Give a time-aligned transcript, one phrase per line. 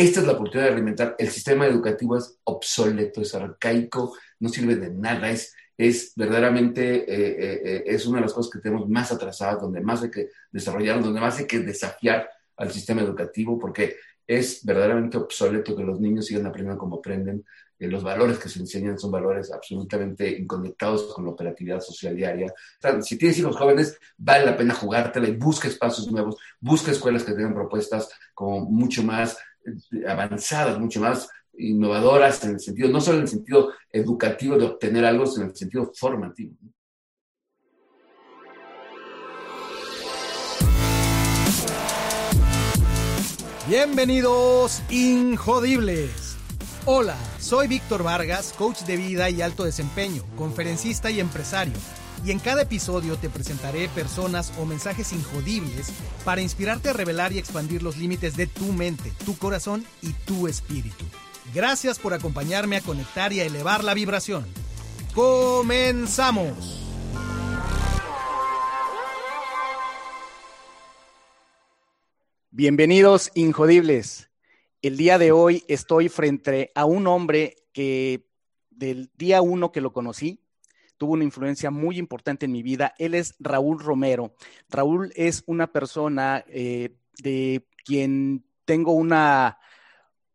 [0.00, 1.16] esta es la oportunidad de reinventar.
[1.18, 7.36] El sistema educativo es obsoleto, es arcaico, no sirve de nada, es, es verdaderamente, eh,
[7.38, 10.28] eh, eh, es una de las cosas que tenemos más atrasadas, donde más hay que
[10.50, 16.00] desarrollar, donde más hay que desafiar al sistema educativo, porque es verdaderamente obsoleto que los
[16.00, 17.44] niños sigan aprendiendo como aprenden.
[17.78, 22.52] los valores que se enseñan son valores absolutamente inconectados con la operatividad social diaria.
[23.00, 27.32] si tienes hijos jóvenes, vale la pena jugártela y busca espacios nuevos, busca escuelas que
[27.32, 29.36] tengan propuestas como mucho más
[30.06, 35.04] avanzadas, mucho más innovadoras en el sentido, no solo en el sentido educativo de obtener
[35.04, 36.54] algo, sino en el sentido formativo.
[43.68, 46.36] Bienvenidos, Injodibles.
[46.86, 51.74] Hola, soy Víctor Vargas, coach de vida y alto desempeño, conferencista y empresario
[52.24, 55.92] y en cada episodio te presentaré personas o mensajes injodibles
[56.24, 60.46] para inspirarte a revelar y expandir los límites de tu mente, tu corazón y tu
[60.46, 61.04] espíritu.
[61.54, 64.46] Gracias por acompañarme a conectar y a elevar la vibración.
[65.14, 66.86] ¡Comenzamos!
[72.52, 74.30] Bienvenidos, Injodibles.
[74.82, 78.26] El día de hoy estoy frente a un hombre que
[78.70, 80.40] del día uno que lo conocí,
[81.00, 82.94] tuvo una influencia muy importante en mi vida.
[82.98, 84.34] Él es Raúl Romero.
[84.68, 89.56] Raúl es una persona eh, de quien tengo una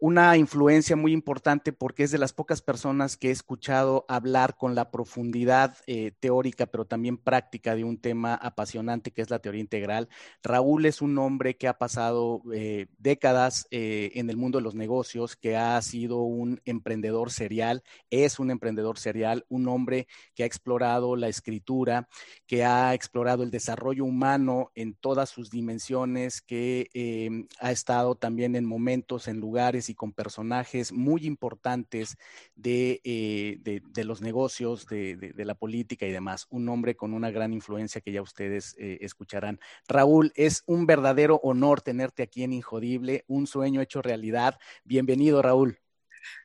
[0.05, 4.75] una influencia muy importante porque es de las pocas personas que he escuchado hablar con
[4.75, 9.61] la profundidad eh, teórica, pero también práctica de un tema apasionante que es la teoría
[9.61, 10.07] integral.
[10.43, 14.75] Raúl es un hombre que ha pasado eh, décadas eh, en el mundo de los
[14.75, 17.81] negocios, que ha sido un emprendedor serial,
[18.11, 22.07] es un emprendedor serial, un hombre que ha explorado la escritura,
[22.45, 28.65] que ha explorado el desarrollo humano en todas sus dimensiones, que ha estado también en
[28.65, 32.17] momentos, en lugares, y con personajes muy importantes
[32.55, 36.47] de, eh, los negocios, de, la política y demás.
[36.49, 39.59] Un hombre con una gran influencia que ya ustedes eh, escucharán.
[39.87, 44.59] Raúl, es un verdadero honor tenerte aquí en Injodible, un sueño hecho realidad.
[44.83, 45.79] Bienvenido, Raúl.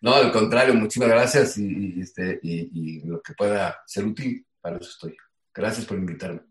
[0.01, 4.91] No, al contrario, muchísimas gracias y, este, y lo que pueda ser útil, para eso
[4.91, 5.17] estoy.
[5.55, 6.43] Gracias por invitarme.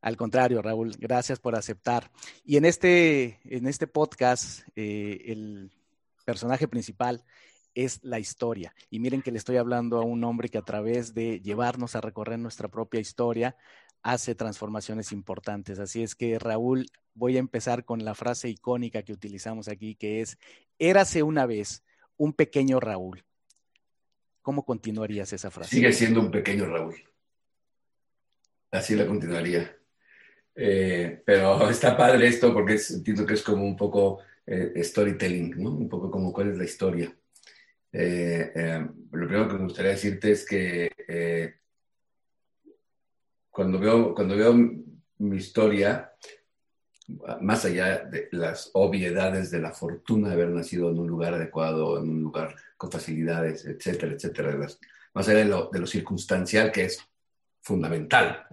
[0.00, 2.10] Al contrario, Raúl, gracias por aceptar.
[2.44, 5.72] Y en este, en este podcast, eh, el
[6.28, 7.24] personaje principal
[7.74, 8.74] es la historia.
[8.90, 12.02] Y miren que le estoy hablando a un hombre que a través de llevarnos a
[12.02, 13.56] recorrer nuestra propia historia,
[14.02, 15.78] hace transformaciones importantes.
[15.78, 16.84] Así es que, Raúl,
[17.14, 20.36] voy a empezar con la frase icónica que utilizamos aquí, que es,
[20.78, 21.82] érase una vez
[22.18, 23.24] un pequeño Raúl.
[24.42, 25.76] ¿Cómo continuarías esa frase?
[25.76, 26.96] Sigue siendo un pequeño Raúl.
[28.70, 29.74] Así la continuaría.
[30.54, 34.18] Eh, pero está padre esto porque entiendo que es como un poco
[34.50, 35.72] eh, storytelling, ¿no?
[35.72, 37.14] Un poco como cuál es la historia.
[37.92, 41.58] Eh, eh, lo primero que me gustaría decirte es que
[43.50, 46.14] cuando, veo, cuando veo mi historia,
[47.42, 51.98] más allá de las obviedades de la fortuna de haber nacido en un lugar adecuado,
[51.98, 54.56] en un lugar con facilidades, etcétera, etcétera,
[55.12, 57.06] más allá de lo, circunstancial que es
[57.60, 58.46] fundamental,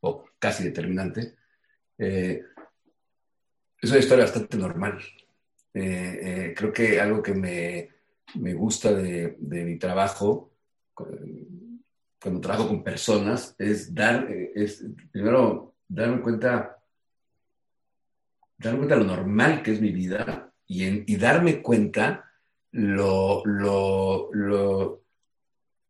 [0.00, 1.36] o casi determinante,
[3.80, 4.98] es una historia bastante normal.
[5.72, 7.88] Eh, eh, creo que algo que me,
[8.34, 10.52] me gusta de, de, mi trabajo,
[10.94, 16.78] cuando trabajo con personas, es dar, eh, es primero darme cuenta,
[18.58, 22.30] darme cuenta de lo normal que es mi vida y, y darme cuenta
[22.72, 25.02] lo, lo, lo,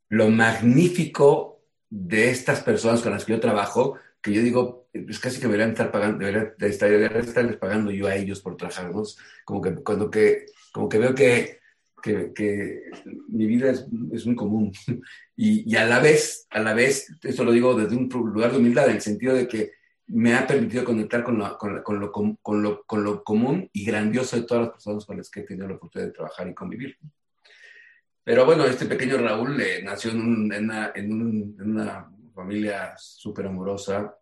[0.09, 5.41] lo magnífico de estas personas con las que yo trabajo, que yo digo, es casi
[5.41, 9.03] que deberían estar pagando, deberían estar, estarles pagando yo a ellos por trabajar, ¿no?
[9.45, 11.61] Como que, cuando que, como que veo que,
[12.03, 12.83] que, que
[13.29, 14.73] mi vida es, es muy común.
[15.43, 18.59] Y, y, a la vez, a la vez, esto lo digo desde un lugar de
[18.59, 19.73] humildad, en el sentido de que
[20.09, 23.87] me ha permitido conectar con lo, con, con, lo, con, lo, con lo común y
[23.87, 26.55] grandioso de todas las personas con las que he tenido la oportunidad de trabajar y
[26.55, 26.99] convivir.
[28.23, 32.95] Pero bueno, este pequeño Raúl eh, nació en, en, una, en, un, en, una, familia
[32.97, 34.15] súper amorosa,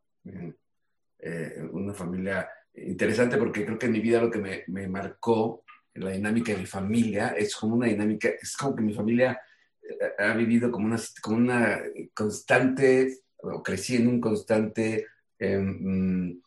[1.19, 5.65] eh, una familia interesante porque creo que en mi vida lo que me, me, marcó
[5.95, 9.41] la dinámica de mi familia es como una dinámica, es como que mi familia
[9.83, 11.81] eh, ha vivido como una, como una
[12.15, 15.07] constante, o crecí en un constante
[15.39, 16.41] em,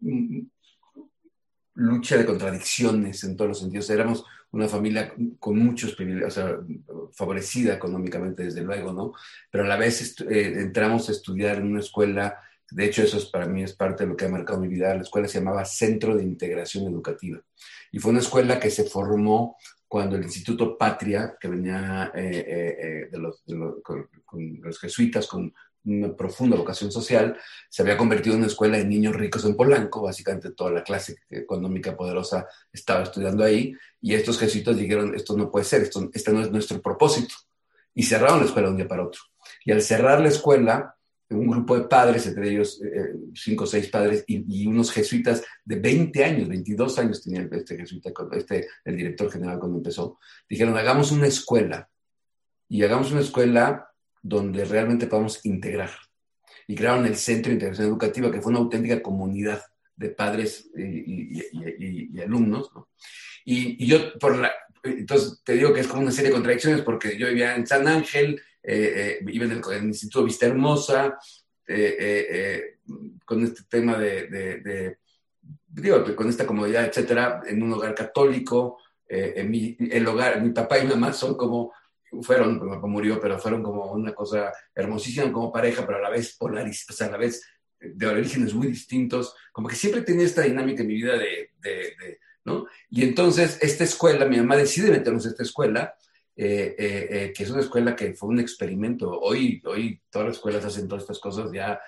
[0.00, 0.50] mm,
[1.74, 3.90] lucha de contradicciones en todos los sentidos.
[3.90, 6.58] Éramos una familia con muchos privilegios, o sea,
[7.12, 9.12] favorecida económicamente, desde luego, ¿no?
[9.50, 12.40] Pero a la vez eh, entramos a estudiar en una escuela
[12.70, 14.94] De hecho, eso es, para mí es parte de lo que ha marcado mi vida.
[14.94, 17.40] La escuela se llamaba Centro de Integración Educativa.
[17.92, 19.56] Y fue una escuela que se formó
[19.88, 25.52] cuando el Instituto Patria, que venía eh, eh, eh, de, los, jesuitas, con
[25.84, 30.02] una profunda vocación social, se había convertido en una escuela de niños ricos en Polanco,
[30.02, 35.50] básicamente toda la clase económica poderosa estaba estudiando ahí, y estos jesuitas dijeron, esto no
[35.50, 37.34] puede ser, esto, este no es nuestro propósito,
[37.94, 39.20] y cerraron la escuela de un día para otro.
[39.64, 40.95] Y al cerrar la escuela,
[41.30, 45.76] un grupo de padres, entre ellos eh, cinco o seis padres y, unos jesuitas de
[45.76, 50.18] 20 años, 22 años tenía este jesuita, este, el director general cuando empezó,
[50.48, 51.88] dijeron, hagamos una escuela
[52.68, 53.88] y hagamos una escuela
[54.22, 55.90] donde realmente podamos integrar.
[56.68, 59.62] Y crearon el Centro de Integración Educativa, que fue una auténtica comunidad
[59.94, 62.70] de padres y, alumnos.
[63.44, 64.50] Y, yo, por la,
[64.82, 67.86] entonces te digo que es como una serie de contradicciones, porque yo vivía en San
[67.86, 71.16] Ángel, eh, eh, en el, Instituto Vista Hermosa,
[71.68, 72.78] eh,
[73.24, 74.98] con este tema de,
[75.68, 78.78] digo, con esta comodidad, etcétera, en un hogar católico.
[79.08, 81.72] en mi, el hogar, mi papá y mamá son como,
[82.22, 86.10] fueron, mi papá murió, pero fueron como una cosa hermosísima como pareja, pero a la
[86.10, 87.46] vez polarizados, o sea, a la vez
[87.78, 92.18] de orígenes muy distintos, como que siempre tenía esta dinámica en mi vida de, de
[92.44, 92.66] ¿no?
[92.90, 95.94] Y entonces esta escuela, mi mamá decide meternos a esta escuela,
[96.38, 99.10] eh, eh, eh, que es una escuela que fue un experimento.
[99.10, 101.80] Hoy, hoy todas las escuelas hacen todas estas cosas ya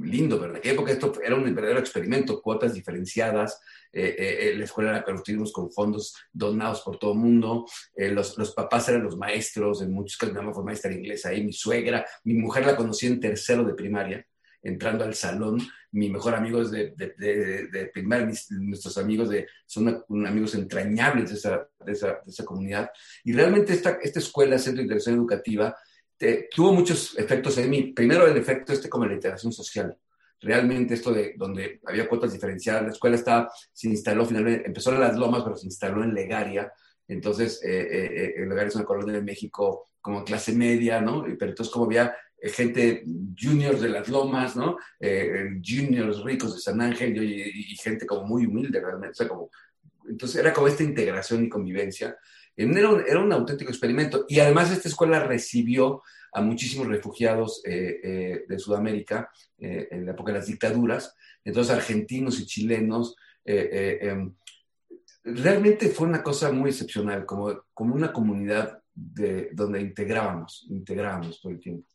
[0.00, 0.60] lindo, ¿verdad?
[0.62, 3.60] En aquella esto era un verdadero experimento, cuotas diferenciadas,
[3.92, 7.64] la escuela la construimos con fondos donados por todo el mundo,
[7.96, 11.44] los, los, papás eran los maestros, en muchos casos mi mamá fue maestra inglesa ahí,
[11.44, 14.26] mi suegra, mi mujer la conocí en tercero de primaria,
[14.66, 15.60] entrando al salón,
[15.92, 22.44] mi mejor amigo es de, de, primaria, nuestros amigos de, son amigos entrañables de esa,
[22.44, 22.90] comunidad.
[23.24, 25.74] Y realmente esta, esta escuela, Centro de Integración Educativa,
[26.54, 27.92] tuvo muchos efectos en mí.
[27.92, 29.96] Primero el efecto este como la integración social.
[30.40, 35.00] Realmente esto de donde había cuotas diferenciadas, la escuela estaba, se instaló finalmente, empezó en
[35.00, 36.72] Las Lomas, pero se instaló en Legaria.
[37.08, 41.24] Entonces, eh, eh, eh Legaria es una colonia de México como clase media, ¿no?
[41.38, 43.04] Pero entonces como había gente
[43.40, 44.76] juniors de las lomas, ¿no?
[45.00, 49.12] Eh, juniors ricos de San Ángel y, gente como muy humilde realmente.
[49.12, 49.50] O sea, como,
[50.08, 52.16] entonces era como esta integración y convivencia.
[52.56, 54.24] Era un, era un auténtico experimento.
[54.28, 56.02] Y además esta escuela recibió
[56.32, 61.14] a muchísimos refugiados eh, de Sudamérica en la época de las dictaduras.
[61.44, 63.16] Entonces argentinos y chilenos.
[63.44, 64.34] Em,
[65.24, 71.52] realmente fue una cosa muy excepcional, como, como una comunidad de, donde integrábamos, integrábamos todo
[71.52, 71.86] el tiempo.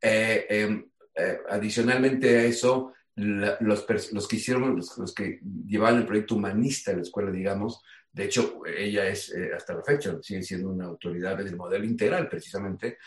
[0.00, 6.36] Eh, em, eh, adicionalmente a eso, los, los, que hicieron, los, que llevaban el proyecto
[6.36, 10.70] humanista en la escuela, digamos, de hecho, ella es, eh, hasta la fecha, sigue siendo
[10.70, 12.98] una autoridad del modelo integral, precisamente,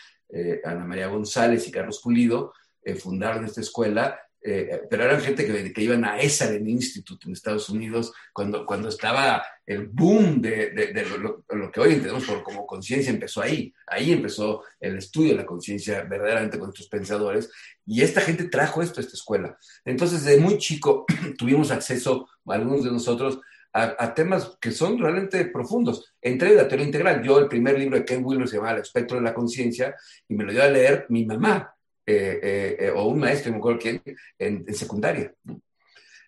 [0.64, 2.54] Ana María González y Carlos Pulido,
[2.98, 7.68] fundaron esta escuela eh, pero eran gente que, que, iban a Esalen Institute en Estados
[7.68, 13.12] Unidos cuando, cuando estaba el boom de, de, lo, que hoy entendemos por, como conciencia
[13.12, 13.72] empezó ahí.
[13.86, 17.50] Ahí empezó el estudio de la conciencia verdaderamente con nuestros pensadores
[17.86, 19.56] y esta gente trajo esto a esta escuela.
[19.84, 21.06] Entonces, desde muy chico
[21.38, 23.38] tuvimos acceso, algunos de nosotros,
[23.74, 26.12] a, temas que son realmente profundos.
[26.20, 27.22] Entré la teoría integral.
[27.22, 29.94] Yo, el primer libro de Ken Wilber se llama El espectro de la conciencia
[30.28, 31.74] y me lo dio a leer mi mamá
[32.04, 34.02] eh, eh, eh, o un maestro, no me acuerdo quién,
[34.38, 35.32] en, secundaria.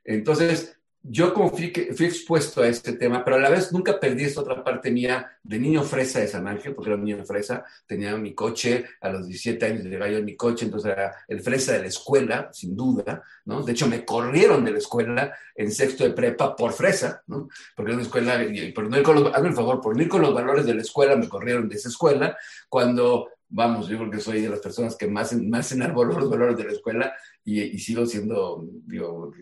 [0.04, 4.24] Entonces, yo como fui, fui, expuesto a este tema, pero a la vez nunca perdí
[4.24, 7.64] esta otra parte mía de niño fresa de San Ángel, porque era un niño fresa,
[7.86, 11.72] tenía mi coche, a los 17 años llegaba yo mi coche, entonces era el fresa
[11.72, 13.62] de la escuela, sin duda, ¿no?
[13.62, 17.48] De hecho, me corrieron de la escuela en sexto de prepa por fresa, ¿no?
[17.76, 18.40] Porque era una escuela,
[18.74, 20.82] por no ir con hazme el favor, por no ir con los valores de la
[20.82, 24.96] escuela, me corrieron de esa escuela, cuando vamos, yo creo que soy de las personas
[24.96, 29.32] que más, más enarboló los valores de la escuela y, sigo siendo, digo,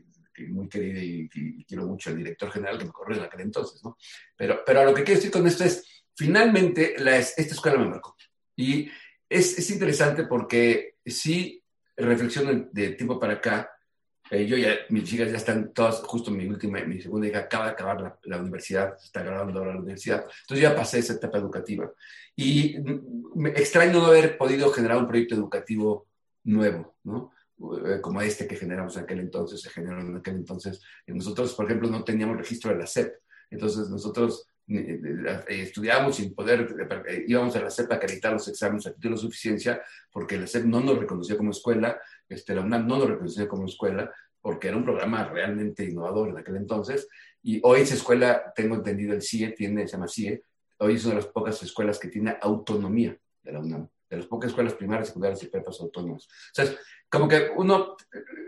[0.48, 3.96] muy querido y, quiero mucho al director general que me corrió en aquel entonces, ¿no?
[4.36, 8.14] Pero, pero lo que quiero decir con esto es, finalmente, la, esta escuela me marcó.
[8.54, 8.86] Y
[9.28, 11.64] es, es interesante porque sí
[11.96, 13.70] reflexiono de tiempo para acá,
[14.30, 17.66] eh, yo ya, mis chicas ya están todas, justo mi última, mi segunda hija acaba
[17.66, 21.90] de acabar la, la universidad, está ahora la universidad, entonces ya pasé esa etapa educativa.
[22.34, 22.76] Y
[23.34, 26.06] me extraño no haber podido generar un proyecto educativo
[26.44, 27.32] nuevo, ¿no?
[27.84, 30.80] Eh, como este que generamos en aquel entonces, se generó en aquel entonces.
[31.06, 33.14] Nosotros, por ejemplo, no teníamos registro de la SEP,
[33.50, 36.74] entonces nosotros eh, estudiábamos sin poder,
[37.26, 40.64] íbamos a la SEP a acreditar los exámenes a título de suficiencia, porque la SEP
[40.64, 44.76] no nos reconocía como escuela, este, la UNAM no nos reconocía como escuela, porque era
[44.76, 47.08] un programa realmente innovador en aquel entonces.
[47.42, 50.44] Y hoy esa escuela, tengo entendido, el CIE tiene, se llama CIE,
[50.78, 53.88] hoy es una de las pocas escuelas que tiene autonomía de la UNAM.
[54.08, 56.26] de las pocas escuelas primarias, secundarias y prepas autónomas.
[56.26, 56.66] O sea,
[57.08, 57.96] como que uno,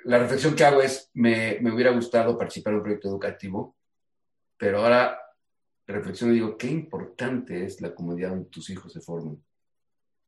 [0.04, 3.76] la reflexión que hago es, me, me hubiera gustado participar en un proyecto educativo,
[4.56, 5.18] pero ahora
[5.86, 9.42] reflexiono y digo, qué importante es la comunidad donde tus hijos se forman.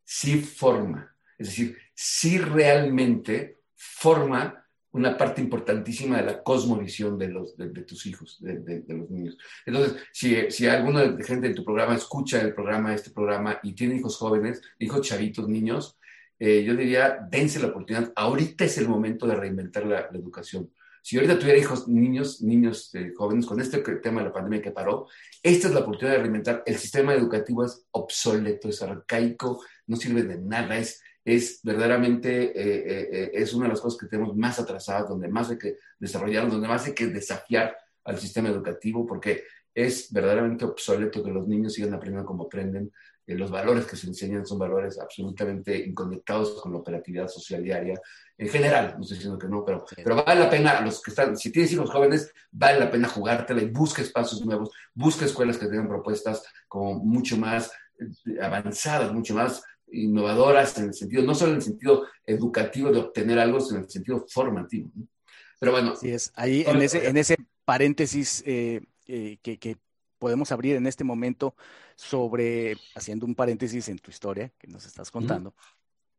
[0.04, 7.56] Sí forma, es decir, sí realmente forma una parte importantísima de la cosmovisión de, los,
[7.56, 9.36] de, tus hijos, de, de, los niños.
[9.66, 13.96] Entonces, si, si alguna gente de tu programa escucha el programa, este programa, y tiene
[13.96, 15.98] hijos jóvenes, hijos chavitos, niños,
[16.38, 18.12] eh, yo diría, dense la oportunidad.
[18.14, 20.70] Ahorita es el momento de reinventar la, educación.
[21.06, 24.72] Si ahorita tuviera hijos, niños, niños eh, jóvenes, con este tema de la pandemia que
[24.72, 25.06] paró,
[25.40, 26.64] esta es la oportunidad de reinventar.
[26.66, 33.08] El sistema educativo es obsoleto, es arcaico, no sirve de nada, es es verdaderamente, eh,
[33.12, 36.50] eh, es una de las cosas que tenemos más atrasadas, donde más hay que desarrollar,
[36.50, 41.74] donde más hay que desafiar al sistema educativo, porque es verdaderamente obsoleto que los niños
[41.74, 42.92] sigan aprendiendo como aprenden.
[43.34, 48.00] Los valores que se enseñan son valores absolutamente inconectados con la operatividad social diaria.
[48.38, 51.36] En general, no estoy diciendo que no, pero, pero vale la pena, los que están,
[51.36, 55.66] si tienes hijos jóvenes, vale la pena jugártela y busca espacios nuevos, busca escuelas que
[55.66, 57.70] tengan propuestas como mucho más
[58.40, 63.38] avanzadas, mucho más innovadoras en el sentido, no solo en el sentido educativo de obtener
[63.38, 64.90] algo, sino en el sentido formativo.
[65.58, 65.92] Pero bueno.
[65.92, 69.76] Así es, ahí en ese, en ese paréntesis eh, eh, que,
[70.18, 71.54] podemos abrir en este momento
[71.96, 75.54] sobre, haciendo un paréntesis en tu historia que nos estás contando,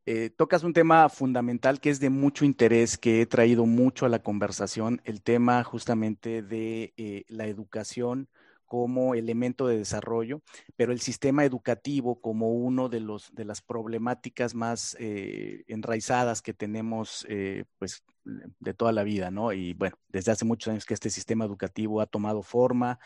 [0.05, 4.09] eh, tocas un tema fundamental que es de mucho interés, que he traído mucho a
[4.09, 8.27] la conversación, el tema justamente de la educación
[8.67, 10.41] como elemento de desarrollo,
[10.75, 16.53] pero el sistema educativo como uno de, los, de las problemáticas más eh, enraizadas que
[16.53, 19.53] tenemos eh, pues, de toda la vida, ¿no?
[19.53, 22.99] Y bueno, desde hace muchos años que este sistema educativo ha tomado forma,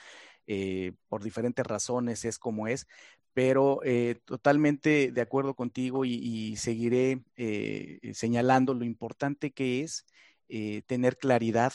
[0.54, 2.88] eh, por diferentes razones es como es,
[3.34, 3.80] pero
[4.26, 7.24] totalmente de acuerdo contigo y seguiré
[8.14, 10.06] señalando lo importante que es
[10.86, 11.72] tener claridad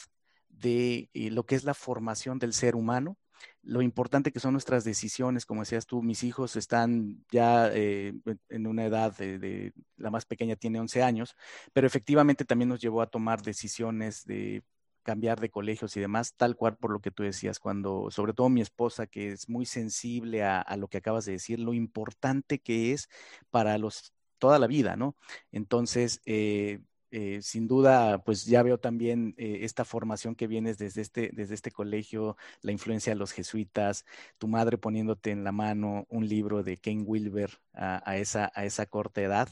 [0.50, 3.16] de lo que es la formación del ser humano,
[3.62, 8.14] lo importante que son nuestras decisiones, como decías tú, mis hijos están ya eh,
[8.48, 11.34] en una edad de, la más pequeña tiene 11 años,
[11.72, 14.62] pero efectivamente también nos llevó a tomar decisiones de
[15.06, 18.48] cambiar de colegios y demás, tal cual por lo que tú decías, cuando, sobre todo
[18.48, 22.92] mi esposa, que es muy sensible a, lo que acabas de decir, lo importante que
[22.92, 23.08] es
[23.50, 25.16] para los toda la vida, ¿no?
[25.52, 26.80] Entonces, eh,
[27.18, 31.54] eh, sin duda, pues ya veo también eh, esta formación que vienes desde este, desde
[31.54, 34.04] este colegio, la influencia de los jesuitas,
[34.36, 38.84] tu madre poniéndote en la mano un libro de Ken Wilber a, esa, a esa
[38.84, 39.48] corta edad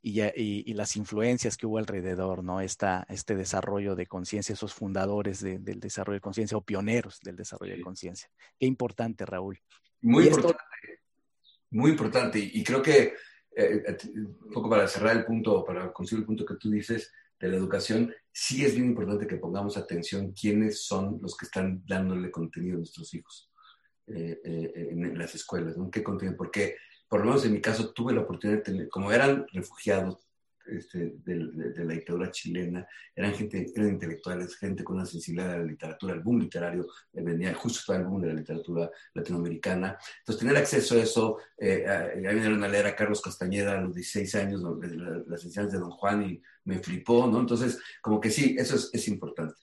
[0.00, 2.62] y, y, las influencias que hubo alrededor, ¿no?
[2.62, 7.76] Esta, este desarrollo de conciencia, esos fundadores del desarrollo de conciencia o pioneros del desarrollo
[7.76, 8.30] de conciencia.
[8.58, 9.60] Qué importante, Raúl.
[10.00, 10.64] Muy importante.
[11.72, 12.38] Muy importante.
[12.38, 13.12] Y creo que
[13.54, 17.12] eh, eh, un poco para cerrar el punto, para conseguir el punto que tú dices
[17.38, 21.82] de la educación, sí es bien importante que pongamos atención quiénes son los que están
[21.86, 23.50] dándole contenido a nuestros hijos
[24.06, 25.90] eh, en, las escuelas, ¿no?
[25.90, 26.36] ¿Qué contenido?
[26.36, 26.76] Porque,
[27.08, 30.28] por lo menos en mi caso, tuve la oportunidad de tener, como eran refugiados,
[30.66, 35.64] este, de, la dictadura chilena, eran gente, eran intelectuales, gente con una sensibilidad de la
[35.64, 39.98] literatura, el boom literario, eh, venía justo el boom de la literatura latinoamericana.
[40.18, 43.94] Entonces, tener acceso a eso, eh, a, vinieron a leer a Carlos Castañeda a los
[43.94, 44.62] 16 años,
[45.26, 47.40] las enseñanzas de Don Juan, y me flipó, ¿no?
[47.40, 49.54] Entonces, como que sí, eso es, es importante.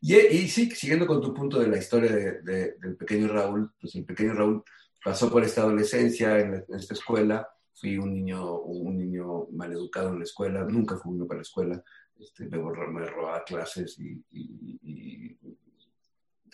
[0.00, 3.94] Y, y, sí, siguiendo con tu punto de la historia de, del pequeño Raúl, pues
[3.96, 4.62] el pequeño Raúl
[5.02, 7.48] pasó por esta adolescencia en esta escuela,
[7.78, 11.42] fui un niño, un niño mal educado en la escuela, nunca fui uno para la
[11.42, 11.84] escuela,
[12.18, 15.36] este, me, me robaba clases y,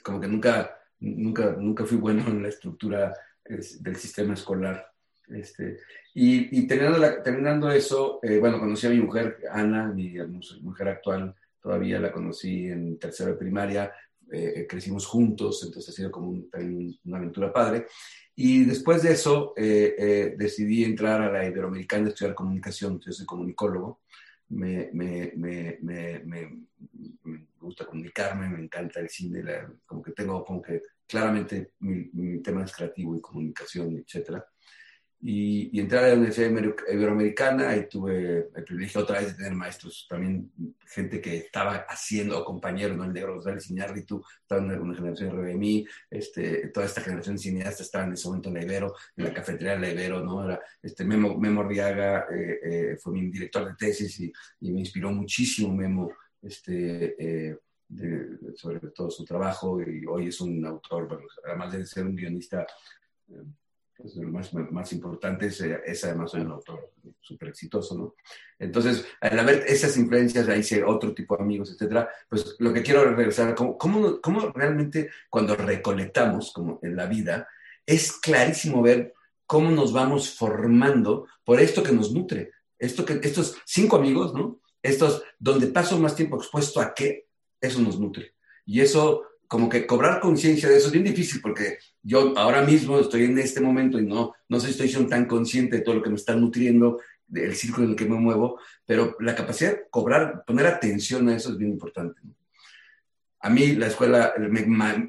[0.03, 3.15] como que nunca, nunca, nunca fui bueno en la estructura
[3.45, 4.91] del sistema escolar.
[5.29, 5.79] Este,
[6.13, 10.15] y, terminando, terminando, eso, eh, bueno, conocí a mi mujer, Ana, mi,
[10.61, 13.91] mujer actual, todavía la conocí en tercera de primaria,
[14.33, 17.87] eh, crecimos juntos, entonces ha sido como una aventura padre.
[18.37, 23.13] Y después de eso eh, eh, decidí entrar a la Iberoamericana a estudiar comunicación, yo
[23.13, 24.01] soy comunicólogo,
[24.49, 26.67] me, me, me, me,
[27.59, 29.43] gusta comunicarme, me encanta el cine,
[29.87, 34.45] como que tengo como que claramente mi, mi tema es creativo y comunicación, etcétera.
[35.27, 36.51] Y, entré a la Universidad
[36.93, 40.53] Iberoamericana y tuve el privilegio otra vez de tener maestros, también
[40.87, 43.05] gente que estaba haciendo, compañeros, ¿no?
[43.05, 47.43] El negro González Iñárritu, estaba en una generación de mí, este, toda esta generación de
[47.43, 50.45] cineastas estaba en ese momento en la Ibero, en la cafetería de la Ibero, ¿no?
[50.45, 54.81] Era, este, Memo, Memo Riaga eh, eh, fue mi director de tesis y, y, me
[54.81, 56.13] inspiró muchísimo Memo,
[56.43, 57.59] este, eh,
[58.57, 62.67] sobre todo su trabajo y hoy es un autor, bueno, además de ser un guionista
[64.03, 68.15] es lo más, más importante, es, es, además un autor súper exitoso, ¿no?
[68.59, 72.83] Entonces, al haber esas influencias, ahí sí, otro tipo de amigos, etcétera, pues lo que
[72.83, 77.49] quiero regresar, ¿cómo, cómo, cómo realmente cuando recolectamos, como en la vida,
[77.87, 79.15] es clarísimo ver
[79.47, 84.61] cómo nos vamos formando por esto que nos nutre, esto que, estos cinco amigos, ¿no?
[84.83, 87.27] Estos, donde paso más tiempo expuesto a qué,
[87.61, 88.35] eso nos nutre.
[88.67, 89.23] Y eso
[89.55, 93.39] como que cobrar conciencia de eso es bien difícil porque yo ahora mismo estoy en
[93.39, 96.11] este momento y no, no sé si estoy siendo tan consciente de todo lo que
[96.11, 100.43] me está nutriendo, del círculo en el que me muevo, pero la capacidad de cobrar,
[100.45, 102.21] poner atención a eso es bien importante.
[103.43, 104.35] A mí la escuela,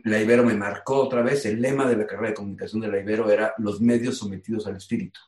[0.03, 2.99] la Ibero me marcó otra vez, el lema de la carrera de comunicación de la
[2.99, 5.19] Ibero era los medios sometidos al espíritu.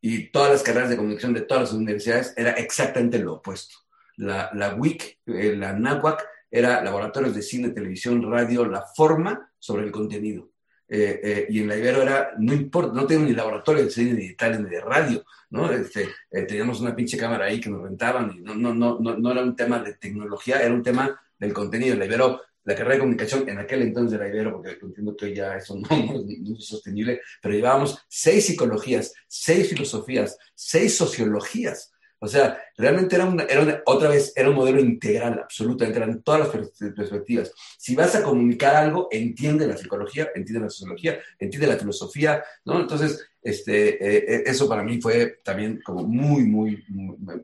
[0.00, 3.76] Y todas las carreras de comunicación de todas las universidades era exactamente lo opuesto.
[4.16, 9.84] La, la WIC, eh, la NAWAC, era laboratorios de cine, televisión, radio, la forma sobre
[9.84, 10.50] el contenido.
[10.92, 14.12] Eh, eh, y en la Ibero era, no importa, no teníamos ni laboratorio de cine,
[14.14, 15.70] ni de tal, ni de radio, ¿no?
[15.70, 19.16] Este, eh, teníamos una pinche cámara ahí que nos rentaban y no, no, no, no,
[19.16, 21.94] no era un tema de tecnología, era un tema del contenido.
[21.94, 25.54] La Ibero, la carrera de comunicación en aquel entonces de Ibero, porque entiendo que ya
[25.54, 31.92] eso no, no es sostenible, pero llevábamos seis psicologías, seis filosofías, seis sociologías
[32.22, 36.40] o sea, realmente era, una, era otra vez, era un modelo integral, absolutamente, eran todas
[36.40, 37.50] las perspectivas.
[37.78, 42.78] Si vas a comunicar algo, entiende la psicología, entiende la sociología, entiende la filosofía, ¿no?
[42.78, 46.84] Entonces, este, eh, eh, eso para mí fue también como muy, muy,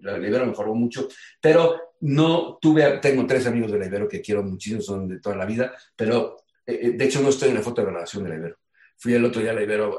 [0.02, 1.08] la Ibero me formó mucho,
[1.40, 5.36] pero no tuve, tengo tres amigos de la Ibero que quiero muchísimo, son de toda
[5.36, 8.36] la vida, pero eh, de hecho no estoy en la foto de grabación de la
[8.36, 8.58] Ibero.
[8.98, 9.98] Fui el otro día a la Ibero,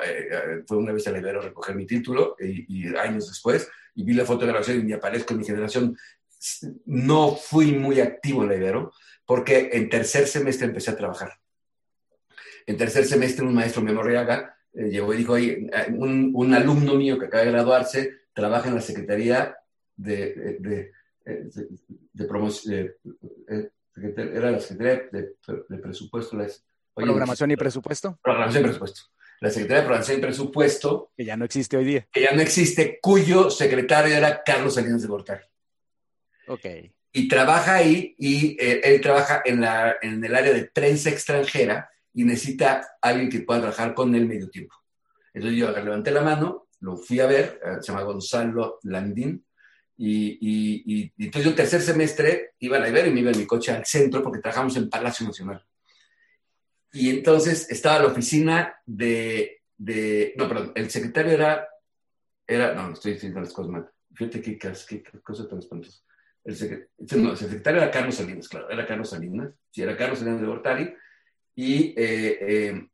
[0.67, 4.03] fue una vez a la Ibero a recoger mi título y, y años después y
[4.03, 5.97] vi la fotografía y me aparezco en mi generación,
[6.85, 8.93] no fui muy activo en la Ibero
[9.25, 11.33] porque en tercer semestre empecé a trabajar.
[12.67, 17.17] En tercer semestre un maestro Memoriaga eh, llegó y dijo, Oye, un, un, alumno mío
[17.17, 19.57] que acaba de graduarse trabaja en la Secretaría
[19.95, 20.91] de, de,
[22.13, 22.93] de, promoción,
[23.95, 26.37] era la Secretaría de, Presupuesto.
[26.93, 28.19] Programación y Presupuesto.
[28.21, 31.11] Programación y Presupuesto la Secretaría de Programación y Presupuesto.
[31.15, 32.07] Que ya no existe hoy día.
[32.11, 35.43] Que ya no existe, cuyo secretario era Carlos Salinas de Gortari.
[36.47, 36.65] Ok.
[37.13, 41.89] Y trabaja ahí, y eh, él trabaja en, la, en el área de prensa extranjera
[42.13, 44.75] y necesita alguien que pueda trabajar con él medio tiempo.
[45.33, 49.43] Entonces yo levanté la mano, lo fui a ver, eh, se llama Gonzalo Landín,
[49.99, 53.31] y, y, y, entonces yo el tercer semestre iba a la Ibero y me iba
[53.31, 55.65] en mi coche al centro porque trabajamos en Palacio Nacional.
[56.93, 61.67] Y entonces estaba la oficina de, de, no, perdón, el secretario era,
[62.45, 63.89] era, no, estoy diciendo las cosas mal.
[64.13, 66.01] Fíjate qué, qué, cosa tan espantosa.
[66.43, 66.87] El,
[67.21, 70.47] no, el secretario era Carlos Salinas, claro, era Carlos Salinas, sí, era Carlos Salinas de
[70.47, 70.93] Bortari,
[71.55, 72.89] y eh, eh,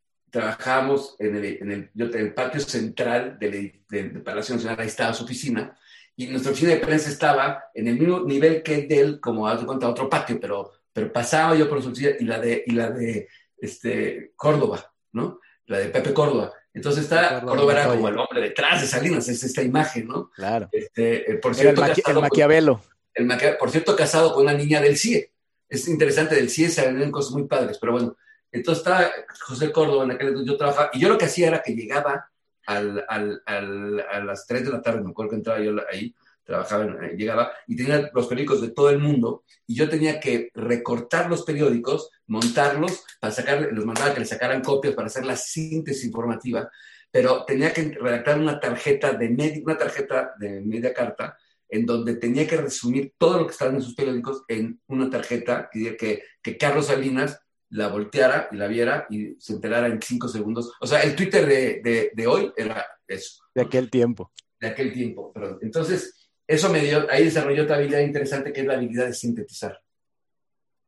[1.20, 5.24] en el, en, el, en el patio central del, del, Palacio Nacional, ahí estaba su
[5.24, 5.78] oficina,
[6.16, 9.64] y nuestra oficina de prensa estaba en el mismo nivel que de él, como haz
[9.64, 12.90] cuenta, otro patio, pero, pero pasaba yo por su oficina y la de, y la
[12.90, 13.28] de
[13.64, 15.40] este, Córdoba, ¿no?
[15.68, 16.52] La de Pepe Córdoba.
[16.74, 20.30] Entonces está, Córdoba, era como el hombre detrás de Salinas, es esta imagen, ¿no?
[20.32, 20.68] Claro.
[20.72, 22.82] Este, eh, por cierto, el, Maquiavelo.
[23.14, 25.32] el por cierto, casado con una niña del CIE.
[25.70, 28.18] Es interesante, del CIE se ven cosas muy padres, pero bueno.
[28.52, 29.10] Entonces estaba
[29.42, 32.30] José Córdoba en aquel entonces yo trabajaba, y yo lo que hacía era que llegaba
[32.68, 36.14] al, al, al, a las 3 de la tarde, me acuerdo que entraba yo ahí,
[36.44, 40.50] trabajaba, eh, llegaba y tenía los periódicos de todo el mundo y yo tenía que
[40.54, 45.36] recortar los periódicos, montarlos para sacar, los mandaba que le sacaran copias para hacer la
[45.36, 46.70] síntesis informativa,
[47.12, 51.38] pero tenía que redactar una tarjeta de media, una tarjeta de media carta
[51.70, 55.70] en donde tenía que resumir todo lo que estaba en sus periódicos en una tarjeta
[55.72, 60.28] que, que, que Carlos Salinas la volteara y la viera y se enterara en cinco
[60.28, 60.72] segundos.
[60.80, 63.44] O sea, el Twitter de, de, de hoy era eso.
[63.56, 64.32] De aquel tiempo.
[64.60, 65.58] De aquel tiempo, perdón.
[65.62, 69.80] Entonces, eso me dio, ahí desarrolló otra habilidad interesante que es la habilidad de sintetizar.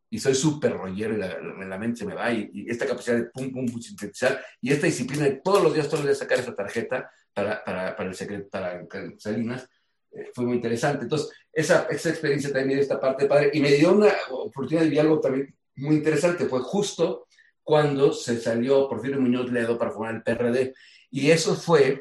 [0.10, 3.52] Y soy súper rollero y la, mente se me va y, esta capacidad de pum,
[3.52, 6.56] pum, pum, sintetizar y esta disciplina de todos los días, todos los días sacar esa
[6.56, 8.86] tarjeta para, para, para el secreto, para
[9.18, 9.68] Salinas,
[10.12, 11.04] eh, fue muy interesante.
[11.04, 14.86] Entonces, esa, esa experiencia también me dio esta parte padre y me dio una oportunidad
[14.86, 16.46] de algo también muy interesante.
[16.46, 17.28] Fue justo
[17.64, 20.74] cuando se salió Porfirio Muñoz Ledo para formar el PRD.
[21.12, 22.00] Y eso fue,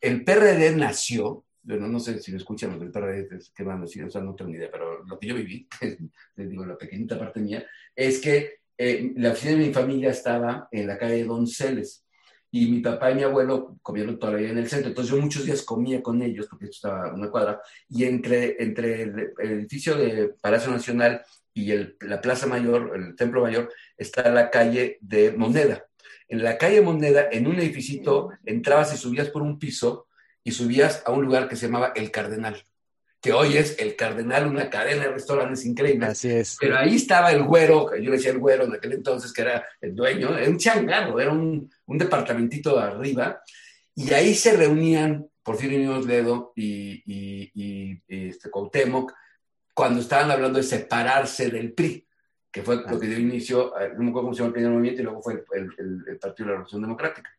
[0.00, 3.82] el PRD nació bueno, no sé si lo escuchan los del PRD, qué van a
[3.82, 5.68] decir, o sea, no tengo ni idea, pero lo que yo viví,
[6.36, 10.68] les digo, la pequeñita parte mía, es que eh, la oficina de mi familia estaba
[10.70, 12.06] en la calle Donceles
[12.50, 15.62] y mi papá y mi abuelo comieron todavía en el centro, entonces yo muchos días
[15.62, 20.72] comía con ellos, porque esto estaba una cuadra, y entre, entre el, edificio de Palacio
[20.72, 21.22] Nacional
[21.54, 25.84] y el, la Plaza Mayor, el Templo Mayor, está la calle de Moneda.
[26.28, 30.06] en la calle Moneda, en un edificio, entrabas y subías por un piso
[30.44, 32.62] y subías a un lugar que se llamaba El Cardenal,
[33.20, 36.06] que hoy es El Cardenal, una cadena de restaurantes increíble.
[36.06, 36.56] Así es.
[36.60, 39.66] Pero ahí estaba el güero, yo le decía el güero en aquel entonces, que era
[39.80, 43.42] el dueño, era un changarro, era un, un departamentito arriba,
[43.94, 49.12] y ahí se reunían Porfirio Muñoz Ledo y, y, y, y este, Cuauhtémoc
[49.74, 52.06] cuando estaban hablando de separarse del PRI
[52.52, 55.00] que fue lo que dio inicio, no me acuerdo cómo se llama el primer movimiento,
[55.00, 57.30] y luego fue el, el, el Partido de la Revolución Democrática.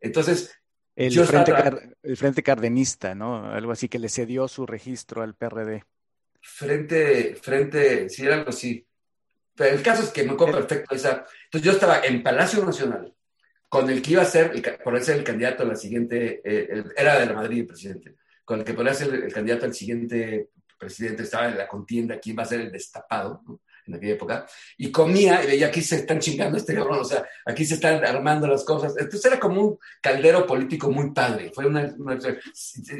[0.00, 0.54] Entonces,
[0.94, 3.50] el frente, car, el frente, Cardenista, ¿no?
[3.50, 5.84] Algo así que le cedió su registro al PRD.
[6.40, 8.86] Frente, frente, sí, algo así.
[9.54, 11.24] Pero el caso es que me acuerdo perfecto esa.
[11.44, 13.14] Entonces yo estaba en Palacio Nacional
[13.68, 16.68] con el que iba a ser, el, por ser el candidato a la siguiente, eh,
[16.70, 19.64] el, era de la Madrid el presidente, con el que podría ser el, el, candidato
[19.64, 23.62] al siguiente presidente, estaba en la contienda, quién va a ser el destapado, ¿no?
[23.86, 27.26] En aquella época, y comía y veía aquí se están chingando este cabrón, o sea,
[27.44, 28.94] aquí se están armando las cosas.
[28.96, 31.50] Entonces era como un caldero político muy padre.
[31.54, 32.18] Fue una, una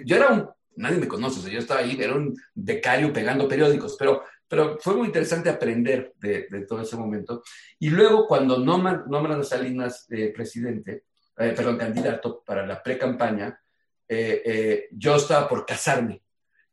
[0.05, 3.49] yo era un, nadie me conoce, o sea, yo estaba ahí, era un becario pegando
[3.49, 7.42] periódicos, pero, pero fue muy interesante aprender de, de todo ese momento.
[7.79, 11.05] Y luego cuando nombran, nombran a Salinas eh, presidente,
[11.38, 13.59] eh, perdón, candidato para la pre-campaña,
[14.09, 16.23] eh, yo estaba por casarme.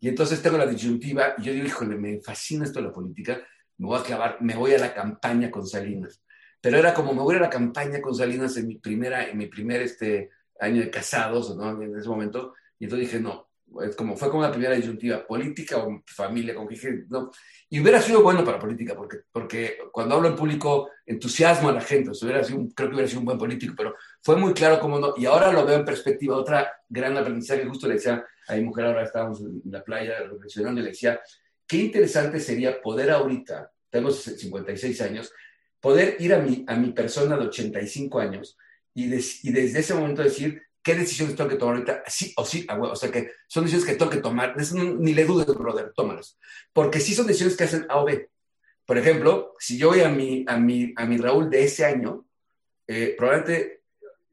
[0.01, 3.41] Y entonces tengo la disyuntiva y yo digo, híjole, me fascina esto de la política
[3.79, 6.21] me voy a clavar, me voy a la campaña con Salinas.
[6.61, 9.47] Pero era como me voy a la campaña con Salinas en mi primera, en mi
[9.47, 11.81] primer este, año de casados, ¿no?
[11.81, 12.53] En ese momento.
[12.77, 13.49] Y entonces dije, no,
[13.81, 17.31] es como, fue como la primera disyuntiva, política o familia, como que dije, no.
[17.69, 21.81] Y hubiera sido bueno para política, porque, porque cuando hablo en público entusiasmo a la
[21.81, 24.53] gente, o sea, hubiera sido, creo que hubiera sido un buen político, pero fue muy
[24.53, 25.13] claro cómo no.
[25.17, 28.85] Y ahora lo veo en perspectiva, otra gran aprendizaje, justo le decía a mi mujer,
[28.85, 31.21] ahora estábamos en la playa reflexionando, le decía,
[31.69, 35.31] qué interesante sería poder ahorita, tengo 56 años,
[35.79, 38.57] poder ir a mi, a mi persona de 85 años
[38.93, 42.43] y, des, y desde ese momento decir qué decisiones tengo que tomar ahorita, sí o
[42.43, 46.39] sí, o sea que son decisiones que tengo que tomar, ni le dudes, brother, tómalas,
[46.73, 48.29] porque sí son decisiones que hacen A o B.
[48.85, 52.25] Por ejemplo, si yo voy a mi, a mi, a mi Raúl de ese año,
[52.87, 53.83] eh, probablemente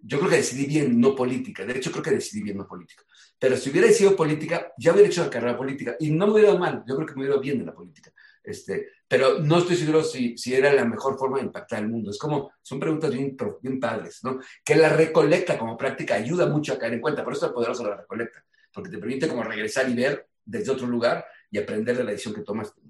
[0.01, 3.03] yo creo que decidí bien no política, de hecho creo que decidí bien no política.
[3.39, 6.51] Pero si hubiera sido política, ya hubiera hecho la carrera política y no me hubiera
[6.51, 8.13] ido mal, yo creo que me hubiera ido bien en la política.
[8.43, 12.11] Este, pero no estoy seguro si, si era la mejor forma de impactar el mundo.
[12.11, 14.41] Es como, son preguntas bien, bien padres, ¿no?
[14.65, 17.87] Que la recolecta como práctica ayuda mucho a caer en cuenta, por eso es poderoso
[17.87, 22.05] la recolecta, porque te permite como regresar y ver desde otro lugar y aprender de
[22.05, 22.81] la decisión que tomaste.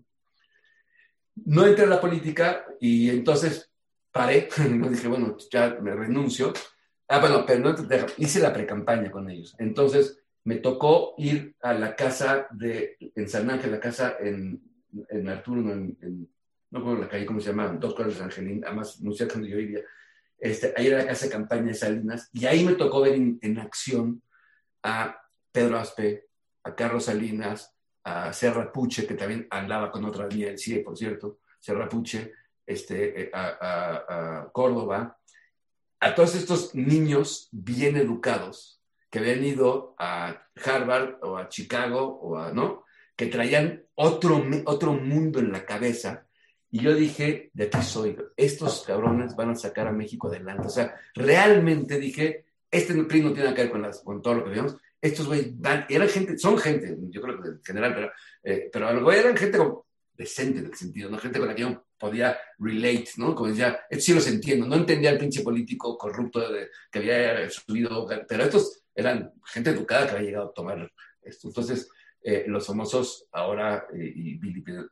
[1.36, 3.70] No entré en la política y entonces
[4.12, 6.52] paré, no dije, bueno, ya me renuncio.
[7.08, 7.74] Ah, bueno, pero no,
[8.18, 9.54] hice la pre-campaña con ellos.
[9.58, 14.62] Entonces, me tocó ir a la casa de, en San Ángel, la casa en,
[15.08, 16.30] en Arturo, en, en,
[16.70, 17.66] no recuerdo la calle, ¿cómo se llama?
[17.80, 19.80] Dos cuadras de Angelín, además, no sé cuando yo vivía.
[20.38, 23.40] Este, ahí era la casa de campaña de Salinas, y ahí me tocó ver en,
[23.42, 24.22] en acción
[24.84, 26.28] a Pedro Aspe,
[26.62, 30.96] a Carlos Salinas, a Serra Puche, que también andaba con otra línea del CIE, por
[30.96, 35.18] cierto, Serra Puche, este, a, a, a Córdoba,
[35.98, 38.75] a todos estos niños bien educados,
[39.10, 42.84] que habían ido a Harvard o a Chicago o a, ¿no?
[43.14, 46.26] Que traían otro, otro mundo en la cabeza.
[46.70, 50.66] Y yo dije, de aquí soy, estos cabrones van a sacar a México adelante.
[50.66, 54.44] O sea, realmente dije, este PRI no tiene que ver con, las, con todo lo
[54.44, 54.76] que vemos.
[55.00, 59.12] Estos güeyes van, eran gente, son gente, yo creo que en general, pero, eh, pero
[59.12, 59.58] eran gente
[60.14, 61.18] decente en el sentido, ¿no?
[61.18, 61.62] Gente con la que
[61.98, 63.34] podía relate, ¿no?
[63.34, 68.06] Como decía, sí los entiendo, no entendía el pinche político corrupto de, que había subido,
[68.28, 70.90] pero estos eran gente educada que había llegado a tomar
[71.22, 71.48] esto.
[71.48, 71.88] Entonces,
[72.22, 74.38] eh, los famosos ahora eh, y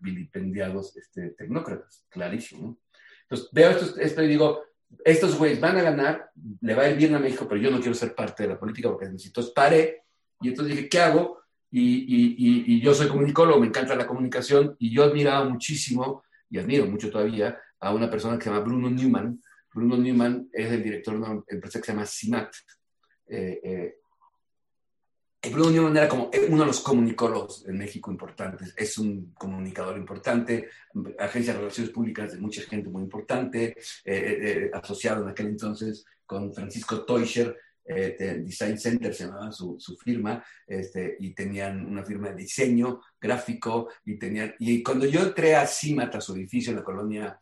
[0.00, 2.78] vilipendiados este, tecnócratas, clarísimo.
[3.22, 4.62] Entonces, veo esto, esto y digo,
[5.04, 7.80] estos güeyes van a ganar, le va a ir bien a México, pero yo no
[7.80, 9.42] quiero ser parte de la política porque necesito.
[9.52, 10.04] Paré
[10.40, 11.40] y entonces dije, ¿qué hago?
[11.70, 16.22] Y, y, y, y, yo soy comunicólogo, me encanta la comunicación y yo admiraba muchísimo
[16.54, 19.40] y admiro mucho todavía a una persona que se llama Bruno Newman.
[19.74, 22.54] Bruno Newman es el director de una empresa que se llama CIMAT,
[23.26, 23.94] eh, eh,
[25.50, 28.72] Bruno Newman era como uno de los comunicólogos en México importantes.
[28.76, 30.68] Es un comunicador importante,
[31.18, 36.04] agencia de relaciones públicas de mucha gente muy importante, eh, eh, asociado en aquel entonces
[36.24, 42.04] con Francisco Teuscher, eh, Design Center se llamaba su, su firma, este, y tenían una
[42.04, 46.70] firma de diseño gráfico, y tenían, y cuando yo entré a CIMAT, a su edificio
[46.70, 47.40] en la colonia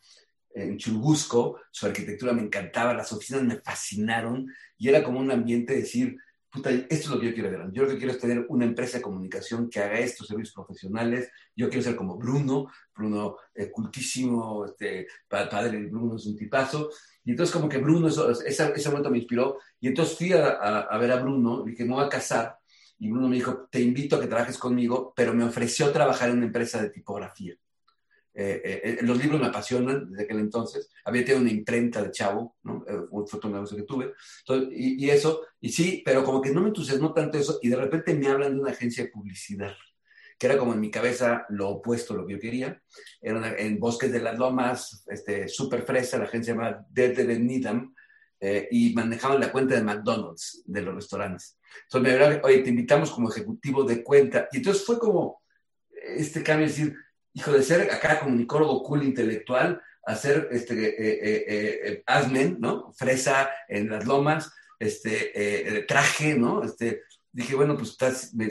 [0.54, 5.72] en Churubusco, su arquitectura me encantaba, las oficinas me fascinaron y era como un ambiente
[5.72, 6.16] de decir,
[6.50, 7.72] puta, esto es lo que yo quiero ver.
[7.72, 11.30] Yo lo que quiero es tener una empresa de comunicación que haga estos servicios profesionales.
[11.56, 16.90] Yo quiero ser como Bruno, Bruno eh, cultísimo, este, padre Bruno es un tipazo.
[17.24, 19.58] Y entonces como que Bruno, eso, ese, ese momento me inspiró.
[19.80, 22.58] Y entonces fui a, a, ver a Bruno, dije, me voy a casar.
[22.98, 26.38] Y Bruno me dijo, te invito a que trabajes conmigo, pero me ofreció trabajar en
[26.38, 27.54] una empresa de tipografía.
[28.34, 30.90] Eh, eh, eh, los libros me apasionan desde aquel entonces.
[31.04, 32.84] Había tenido una imprenta de chavo, ¿no?
[33.10, 34.14] un fotógrafo que tuve.
[34.70, 37.58] y, y, eso, y sí, pero como que no me entusiasmó tanto eso.
[37.62, 39.74] Y de repente me hablan de una agencia de publicidad
[40.42, 42.82] que era como en mi cabeza lo opuesto a lo que yo quería.
[43.20, 47.38] Era en Bosques de las Lomas, este, súper fresa, la agencia se llama Dead de
[47.38, 47.94] Needham,
[48.40, 51.60] eh, y manejaban la cuenta de McDonald's, de los restaurantes.
[51.84, 54.48] Entonces me dijeron, oye, te invitamos como ejecutivo de cuenta.
[54.50, 55.40] Y entonces fue como
[55.88, 56.96] este cambio, es decir,
[57.34, 62.92] hijo de ser acá comunicólogo cool intelectual, a ser este, eh, eh, asmen, ¿no?
[62.94, 66.64] Fresa en las lomas, este, traje, ¿no?
[66.64, 67.96] Este, dije, bueno, pues
[68.34, 68.48] me,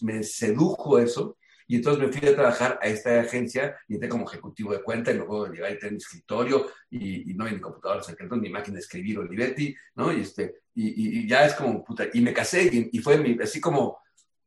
[0.00, 1.36] me, sedujo eso.
[1.68, 5.10] Y entonces me fui a trabajar a esta agencia y entré como ejecutivo de cuenta
[5.10, 8.74] y luego llegar y tener mi escritorio y, no hay ni computadora secreto ni máquina
[8.74, 10.12] de escribir Olivetti, ¿no?
[10.12, 13.98] Y, este, y, ya es como, puta, y me casé y, fue mi, así como,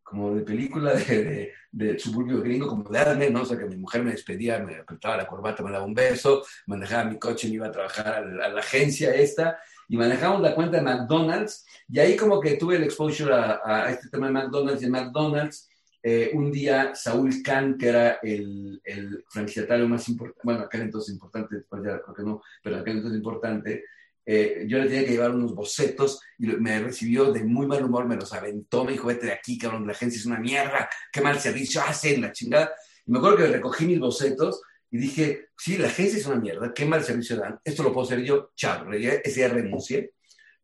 [0.03, 3.41] como de película de, de, suburbio gringo, como de Adame, ¿no?
[3.41, 6.43] O sea, que mi mujer me despedía, me apretaba la corbata, me daba un beso,
[6.67, 10.77] manejaba mi coche, me iba a trabajar a la agencia esta y manejamos la cuenta
[10.77, 14.89] de McDonald's y ahí como que tuve el exposure a, este tema de McDonald's y
[14.89, 15.69] McDonald's.
[16.07, 21.11] Eh, un día Saúl Kahn, que era el, el franquiciatario más importante, bueno, aquel entonces
[21.11, 23.85] importante, después ya creo que no, pero aquel entonces importante,
[24.25, 28.07] eh, yo le tenía que llevar unos bocetos y me recibió de muy mal humor,
[28.07, 31.21] me los aventó, me dijo, vete de aquí, cabrón, la agencia es una mierda, qué
[31.21, 32.73] mal servicio hacen, la chingada.
[33.05, 36.73] Y me acuerdo que recogí mis bocetos y dije, sí, la agencia es una mierda,
[36.73, 40.13] qué mal servicio dan, esto lo puedo hacer yo, chao, ese día renuncié,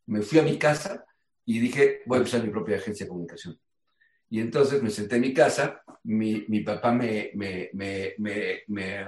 [0.08, 1.06] me fui a mi casa
[1.46, 3.60] y dije, voy a empezar mi propia agencia de comunicación.
[4.30, 8.16] Y entonces me senté en mi casa, mi, mi papá me, me, me,
[8.68, 9.06] me,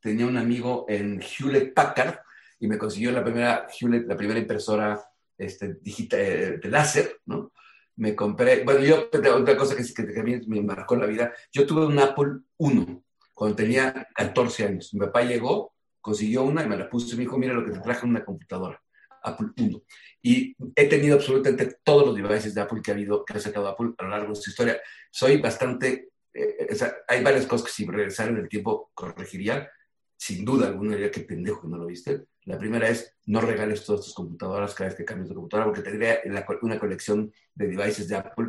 [0.00, 2.18] tenía un amigo en Hewlett Packard
[2.58, 5.00] y me consiguió la primera Hewlett, la primera impresora
[5.36, 7.52] este, digital, eh, de láser, ¿no?
[7.96, 11.32] Me compré, bueno, yo, otra cosa que, que, que a mí me marcó la vida,
[11.52, 13.04] yo tuve un Apple 1
[13.38, 14.92] cuando tenía 14 años.
[14.92, 17.70] Mi papá llegó, consiguió una y me la puso y me dijo, mira lo que
[17.70, 18.82] te traje en una computadora,
[19.22, 19.82] Apple 1.
[20.22, 23.68] Y he tenido absolutamente todos los devices de Apple que ha habido, que ha sacado
[23.68, 24.80] Apple a lo largo de su historia.
[25.12, 29.70] Soy bastante, eh, hay varias cosas que si regresar en el tiempo corregiría,
[30.16, 32.24] sin duda alguna diría que pendejo que no lo viste.
[32.42, 35.88] La primera es, no regales todas tus computadoras cada vez que cambies de computadora, porque
[35.88, 36.18] tendría
[36.62, 38.48] una colección de devices de Apple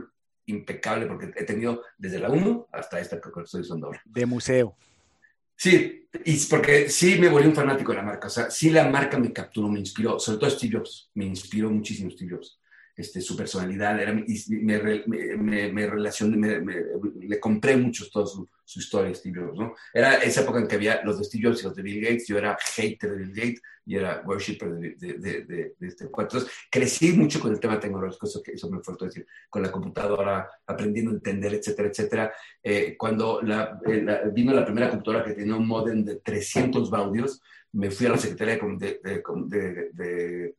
[0.50, 4.02] impecable porque he tenido desde la 1 hasta esta que estoy usando ahora.
[4.06, 4.76] De museo.
[5.56, 8.28] Sí, y porque sí me volví un fanático de la marca.
[8.28, 10.20] O sea, sí la marca me capturó, me inspiró.
[10.20, 11.12] Sobre todo Steve Jobs.
[11.16, 12.60] Me inspiró muchísimo Steve Jobs
[13.00, 14.26] este, su personalidad, era, me,
[15.38, 16.62] me, me, relacioné,
[17.18, 18.28] le compré mucho toda
[18.70, 19.74] su, historia Steve Jobs, ¿no?
[19.94, 22.28] Era esa época en que había los de Steve Jobs y los de Bill Gates,
[22.28, 27.14] yo era hater de Bill Gates y era worshipper de, de, de, este Entonces, crecí
[27.14, 31.12] mucho con el tema tecnológico, eso, que, eso me fue decir, con la computadora, aprendiendo
[31.12, 32.34] a entender, etcétera, etcétera.
[32.62, 37.42] Eh, cuando la, eh, vino la primera computadora que tenía un modem de 300 baudios,
[37.72, 39.00] me fui a la Secretaría de,
[39.94, 40.56] de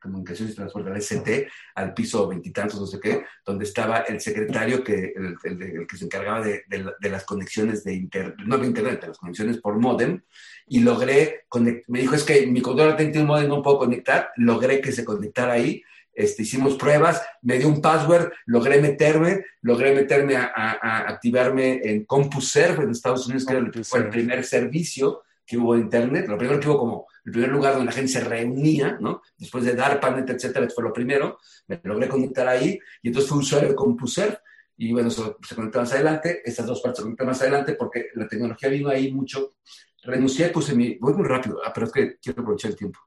[0.00, 4.82] Comunicaciones y Transporte, al ST, al piso veintitantos, no sé qué, donde estaba el secretario
[4.82, 9.08] que, el, que se encargaba de, de, las conexiones de internet, no de internet, de
[9.08, 10.22] las conexiones por modem,
[10.66, 11.44] y logré,
[11.88, 15.04] me dijo, es que mi computadora tiene un modem, no puedo conectar, logré que se
[15.04, 15.82] conectara ahí,
[16.12, 22.04] este, hicimos pruebas, me dio un password, logré meterme, logré meterme a, a, activarme en
[22.04, 26.26] CompuServe en Estados Unidos, que era el, fue el primer servicio que hubo de Internet,
[26.28, 29.22] lo primero que hubo como el primer lugar donde la gente se reunía, ¿no?
[29.36, 33.70] Después de DARPANET, etcétera, fue lo primero, me logré conectar ahí y entonces fue usuario
[33.70, 34.38] de CompuServe
[34.76, 38.26] y bueno, se conectó más adelante, estas dos partes se conectaron más adelante porque la
[38.26, 39.56] tecnología vino ahí mucho.
[40.02, 42.98] Renuncié, puse mi, voy muy rápido, ah, pero es que quiero aprovechar el tiempo.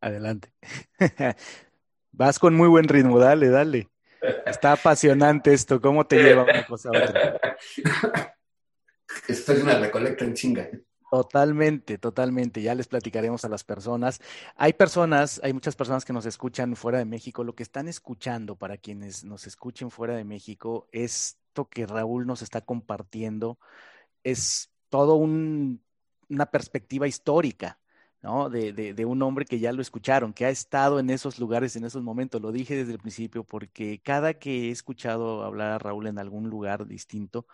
[0.00, 0.52] Adelante.
[2.10, 3.88] Vas con muy buen ritmo, dale, dale.
[4.46, 7.40] Está apasionante esto, ¿cómo te lleva una cosa a otra?
[9.28, 10.68] Esto es una recolecta en chinga.
[11.12, 12.62] Totalmente, totalmente.
[12.62, 14.18] Ya les platicaremos a las personas.
[14.56, 17.44] Hay personas, hay muchas personas que nos escuchan fuera de México.
[17.44, 22.40] Lo que están escuchando para quienes nos escuchen fuera de México, esto que Raúl nos
[22.40, 23.58] está compartiendo
[24.24, 27.78] es todo una perspectiva histórica,
[28.22, 28.48] ¿no?
[28.48, 31.84] De, de, un hombre que ya lo escucharon, que ha estado en esos lugares, en
[31.84, 32.40] esos momentos.
[32.40, 36.48] Lo dije desde el principio porque cada que he escuchado hablar a Raúl en algún
[36.48, 37.46] lugar distinto,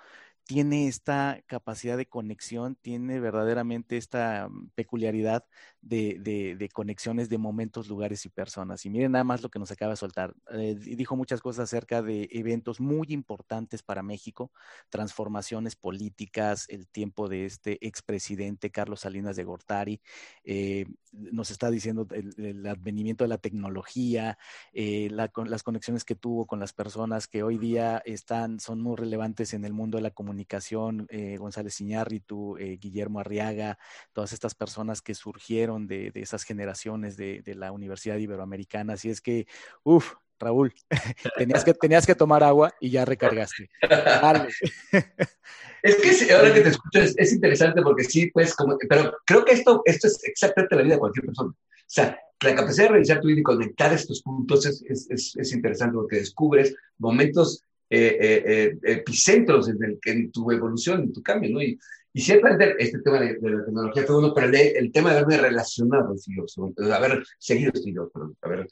[0.48, 5.44] tiene esta capacidad de conexión, tiene verdaderamente esta mm, peculiaridad
[5.88, 8.85] de, conexiones de momentos, lugares y personas.
[8.85, 10.35] Y miren nada más lo que nos acaba de soltar.
[10.53, 14.53] Eh, dijo muchas cosas acerca de eventos muy importantes para México,
[14.90, 20.01] transformaciones políticas, el tiempo de este expresidente Carlos Salinas de Gortari.
[20.44, 24.38] Eh, nos está diciendo el, advenimiento de la tecnología,
[24.72, 29.55] eh, las conexiones que tuvo con las personas que hoy día están, son muy relevantes
[29.55, 33.79] en el mundo de la comunicación, González Iñárritu, Guillermo Arriaga,
[34.12, 38.95] todas estas personas que surgieron de, esas generaciones de, la Universidad Iberoamericana.
[38.95, 39.47] Así es que,
[39.83, 40.73] uff, Raúl,
[41.37, 43.71] tenías que, tenías que tomar agua y ya recargaste.
[45.81, 49.53] Es que ahora que te escucho es, interesante porque sí, pues, como, pero creo que
[49.53, 51.51] esto, esto es exactamente la vida de cualquier persona.
[51.51, 55.53] O sea, la capacidad de revisar tu vida y conectar estos puntos es, es, es
[55.53, 61.23] interesante porque descubres momentos eh, eh, eh, epicentros en, el, en, tu evolución, en tu
[61.23, 61.62] cambio, ¿no?
[61.62, 61.79] Y,
[62.12, 66.07] y ciertamente este tema de, la tecnología fue uno, pero el, tema de haberme relacionado
[66.07, 68.68] con Steve Jobs, de haber seguido Steve Jobs, perdón, haber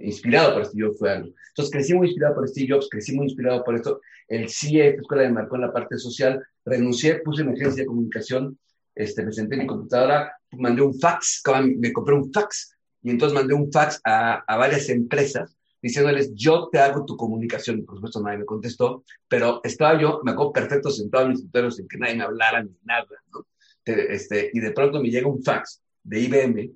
[0.00, 1.28] inspirado por Steve Jobs fue algo.
[1.48, 4.00] Entonces crecí muy inspirado por Steve Jobs, crecí muy inspirado por esto.
[4.28, 7.86] El CIE, la escuela me marcó en la parte social, renuncié, puse en agencia de
[7.86, 8.58] comunicación,
[8.94, 11.42] este, me senté en mi computadora, mandé un fax,
[11.76, 16.68] me compré un fax, y entonces mandé un fax a, a varias empresas diciéndoles, yo
[16.70, 17.84] te hago tu comunicación.
[17.84, 21.70] Por supuesto, nadie me contestó, pero estaba yo, me acuerdo perfecto, sentado en mis escritorio
[21.70, 23.46] sin que nadie me hablara ni nada, ¿no?
[23.84, 26.70] Este, y de pronto me llega un fax de IBM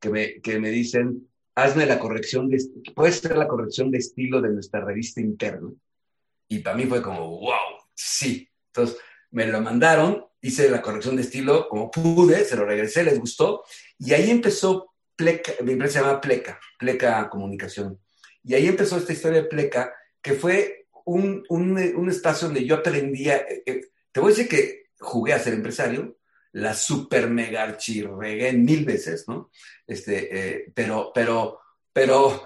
[0.00, 2.58] que me, que me dicen, hazme la corrección, de,
[2.94, 5.70] puedes hacer la corrección de estilo de nuestra revista interna.
[6.48, 8.48] Y para mí fue como, wow, sí.
[8.68, 8.98] Entonces,
[9.30, 13.64] me lo mandaron, hice la corrección de estilo como pude, se lo regresé, les gustó,
[13.98, 17.98] y ahí empezó Pleca, mi empresa se llama Pleca, Pleca Comunicación.
[18.46, 22.76] Y ahí empezó esta historia de Pleca, que fue un, un, un espacio donde yo
[22.76, 23.80] aprendía, eh, eh,
[24.12, 26.16] te voy a decir que jugué a ser empresario,
[26.52, 29.50] la super mega archirregué mil veces, ¿no?
[29.84, 31.58] Este, eh, pero, pero,
[31.92, 32.44] pero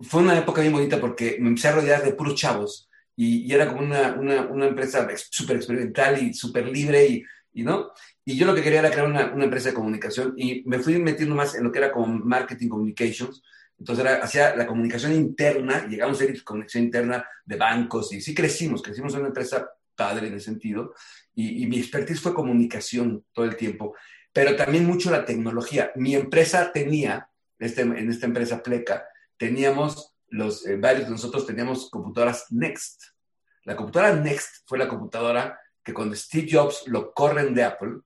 [0.00, 3.52] fue una época muy bonita porque me empecé a rodear de puros chavos y, y
[3.52, 7.92] era como una, una, una empresa súper experimental y súper libre y, y, ¿no?
[8.24, 10.98] Y yo lo que quería era crear una, una, empresa de comunicación y me fui
[10.98, 13.42] metiendo más en lo que era como marketing communications
[13.80, 18.34] entonces era, hacía la comunicación interna, llegamos a ser conexión interna de bancos y sí
[18.34, 20.94] crecimos, crecimos en una empresa padre en ese sentido
[21.34, 23.96] y, mi expertise fue comunicación todo el tiempo,
[24.32, 25.92] pero también mucho la tecnología.
[25.96, 29.06] Mi empresa tenía, este, en esta empresa Pleca,
[29.38, 33.02] teníamos los, eh, varios de nosotros teníamos computadoras Next.
[33.64, 38.00] La computadora Next fue la computadora que cuando Steve Jobs lo corren de Apple,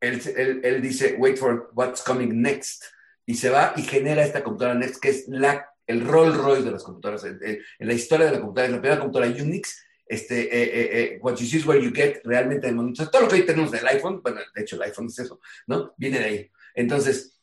[0.00, 2.84] él, él, él dice, wait for what's coming next
[3.28, 6.70] y se va y genera esta computadora Next, que es la, el Rolls Royce de
[6.70, 7.24] las computadoras.
[7.24, 11.18] En, la historia de la computadora, es la primera computadora Unix, este, eh, eh, eh,
[11.20, 14.22] what you see is where you get, realmente, todo lo que hoy tenemos del iPhone,
[14.22, 15.92] bueno, de hecho el iPhone es eso, ¿no?
[15.98, 16.50] Viene de ahí.
[16.74, 17.38] Entonces,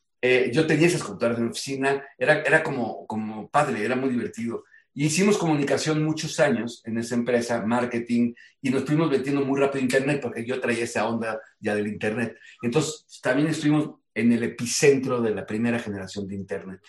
[0.52, 4.64] yo tenía esas computadoras en mi oficina, era, era como, como padre, era muy divertido.
[4.92, 9.84] Y hicimos comunicación muchos años en esa empresa, marketing, y nos fuimos metiendo muy rápido
[9.84, 12.36] Internet, porque yo traía esa onda ya del Internet.
[12.60, 16.80] Entonces, también estuvimos en el epicentro de la primera generación de Internet.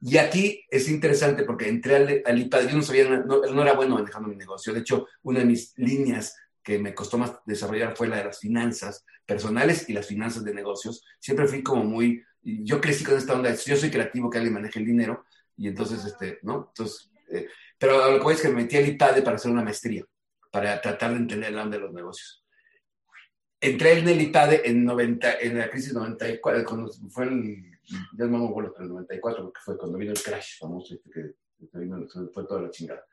[0.00, 3.96] Y aquí es interesante porque entré al, al IPAD, yo no sabía, no, era bueno
[3.96, 4.72] manejando mi negocio.
[4.72, 8.38] De hecho, una de mis líneas que me costó más desarrollar fue la de las
[8.38, 11.04] finanzas personales y las finanzas de negocios.
[11.18, 14.78] Siempre fui como muy, yo crecí con esta onda, yo soy creativo, que alguien maneje
[14.78, 15.24] el dinero,
[15.56, 16.68] y entonces, este, ¿no?
[16.68, 19.64] Entonces, eh, pero lo que voy es que me metí al IPAD para hacer una
[19.64, 20.04] maestría,
[20.52, 22.41] para tratar de entender la onda de los negocios
[23.62, 27.62] entré en el ITADE en, 90, en la crisis 94, cuando fue el,
[28.18, 31.34] ya no me el 94, porque fue cuando vino el crash famoso, este que,
[32.32, 33.06] fue toda la chingada.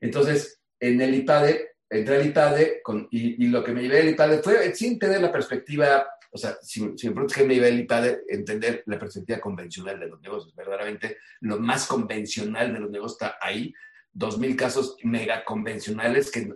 [0.00, 4.42] Entonces, en el IPADE, entré al IPADE con, y, lo que me llevé al IPADE
[4.42, 7.80] fue sin tener la perspectiva, o sea, si, si me preguntas qué me llevé al
[7.80, 10.54] IPADE, entender la perspectiva convencional de los negocios.
[10.54, 13.72] Verdaderamente, lo más convencional de los negocios está ahí.
[14.16, 16.48] 2.000 casos mega convencionales que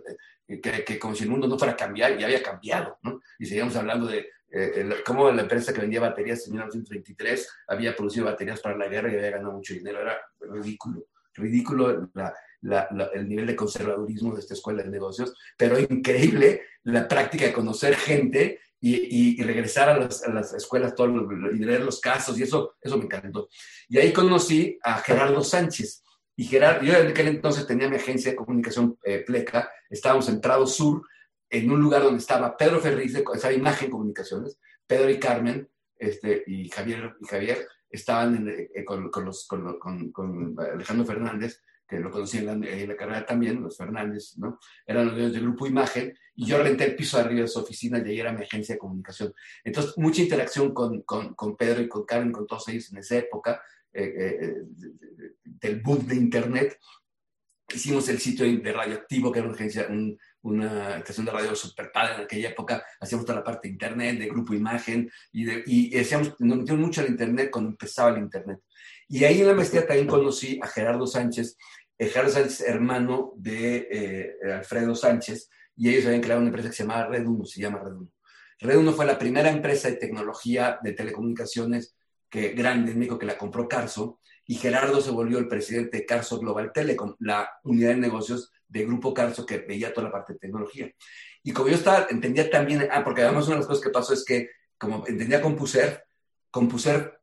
[0.59, 3.21] que, como si el mundo no fuera a cambiar, ya había cambiado, ¿no?
[3.39, 8.25] Y seguíamos hablando de eh, cómo la empresa que vendía baterías en 1923 había producido
[8.25, 10.01] baterías para la guerra y había ganado mucho dinero.
[10.01, 12.09] Era ridículo, ridículo
[13.13, 17.95] el nivel de conservadurismo de esta escuela de negocios, pero increíble la práctica de conocer
[17.95, 22.77] gente y, regresar a las, a las escuelas todo, y leer los casos, y eso,
[22.81, 23.47] eso me encantó.
[23.87, 26.03] Y ahí conocí a Gerardo Sánchez
[26.41, 30.41] y Gerardo, yo en aquel entonces tenía mi agencia de comunicación eh, Pleca, estábamos en
[30.41, 31.07] Prado Sur,
[31.47, 35.69] en un lugar donde estaba Pedro Ferriz, de, esa Imagen Comunicaciones, Pedro y Carmen,
[35.99, 39.77] este, y Javier, y Javier estaban eh, con, con, los, con,
[40.11, 44.57] con, Alejandro Fernández, que lo conocí en la, carrera también, los Fernández, ¿no?
[44.87, 47.99] Eran los dueños del grupo Imagen, y yo renté el piso arriba de su oficina
[47.99, 49.31] y ahí era mi agencia de comunicación.
[49.63, 51.03] Entonces, mucha interacción con,
[51.55, 53.61] Pedro y con Karen, con todos ellos en esa época,
[53.93, 54.53] eh, eh,
[55.43, 56.79] del boom de Internet.
[57.73, 62.21] Hicimos el sitio de Radioactivo, que era una una estación de radio super padre en
[62.21, 62.83] aquella época.
[62.99, 66.81] Hacíamos toda la parte de Internet, de grupo Imagen, y, de, y decíamos, nos metimos
[66.81, 68.59] mucho al Internet cuando empezaba el Internet.
[69.07, 71.57] Y ahí en la maestría también conocí a Gerardo Sánchez,
[71.97, 76.83] Gerardo Sánchez, hermano de eh, Alfredo Sánchez, y ellos habían creado una empresa que se
[76.83, 78.11] llamaba Red Uno, se llama Red Uno.
[78.59, 81.95] Red Uno fue la primera empresa de tecnología de telecomunicaciones
[82.31, 86.05] que, grande en México que la compró Carso, y Gerardo se volvió el presidente de
[86.05, 90.33] Carso Global Telecom, la unidad de negocios de Grupo Carso que veía toda la parte
[90.33, 90.91] de tecnología.
[91.43, 94.13] Y como yo estaba, entendía también, ah, porque además una de las cosas que pasó
[94.13, 96.05] es que, como entendía Compuser,
[96.49, 97.19] Compuser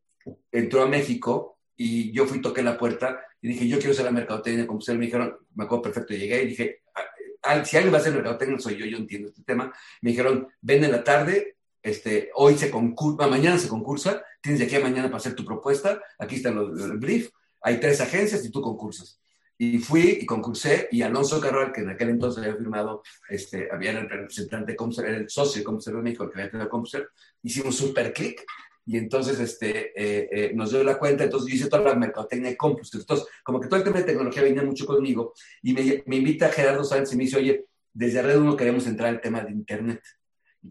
[0.53, 4.11] entró a México y yo fui, toqué la puerta y dije, yo quiero ser la
[4.11, 7.03] mercadotecnia como ustedes me dijeron, me acuerdo perfecto, llegué y dije, ah,
[7.43, 9.73] ah, si alguien va a ser mercadotecnia soy yo, yo entiendo este tema.
[10.03, 14.67] Me dijeron, ven en la tarde, este, hoy se concursa, mañana se concursa, tienes de
[14.67, 17.31] aquí a mañana para hacer tu propuesta, aquí está el brief,
[17.63, 19.21] hay tres agencias y tú concursas.
[19.61, 23.91] Y fui y concursé y Alonso Carral, que en aquel entonces había firmado, este, había
[23.91, 27.09] el representante de era el socio de Compuser de México, que había tenido Compuser,
[27.43, 28.45] hicimos super clic
[28.89, 32.51] y entonces este, eh, eh, nos dio la cuenta, entonces yo hice toda la mercadotecnia
[32.51, 32.95] de Compus.
[32.95, 36.49] Entonces, como que todo el tema de tecnología venía mucho conmigo y me, me invita
[36.49, 40.01] Gerardo Sánchez y me dice, oye, desde Red 1 queremos entrar al tema de Internet.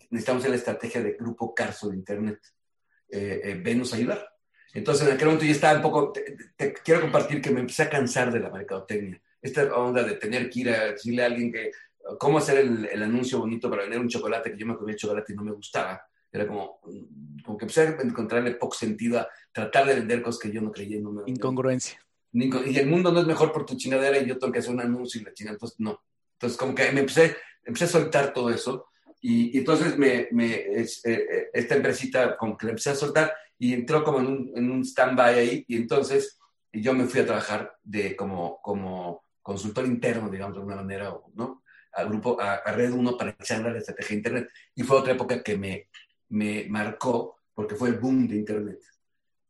[0.09, 2.39] Necesitamos en la estrategia de Grupo Carso de Internet.
[3.09, 4.27] Eh, eh venos a ayudar.
[4.73, 7.89] Entonces, en aquel momento yo estaba un poco, te, quiero compartir que me empecé a
[7.89, 9.21] cansar de la mercadotecnia.
[9.41, 11.71] Esta onda de tener que ir a decirle a alguien que,
[12.19, 15.33] cómo hacer el, el anuncio bonito para vender un chocolate, que yo me comía chocolate
[15.33, 16.79] y no me gustaba era como,
[17.43, 20.71] como que empecé a encontrarle poco sentido a tratar de vender cosas que yo no
[20.71, 20.99] creía.
[20.99, 21.99] No Incongruencia.
[22.33, 24.81] Y el mundo no es mejor por tu chingadera y yo tengo que hacer un
[24.81, 26.03] anuncio y la chingada, entonces no.
[26.33, 28.87] Entonces como que me empecé, empecé a soltar todo eso
[29.21, 33.73] y, entonces me, me eh, eh, esta empresita como que la empecé a soltar y
[33.73, 36.37] entró como en un, en un stand-by ahí y entonces
[36.71, 41.63] yo me fui a trabajar de como, como consultor interno, digamos, de alguna manera, ¿no?
[41.93, 44.49] Al grupo, a, Red 1 para echar la estrategia de Internet.
[44.75, 45.89] Y fue otra época que me,
[46.29, 48.79] me marcó porque fue el boom de Internet.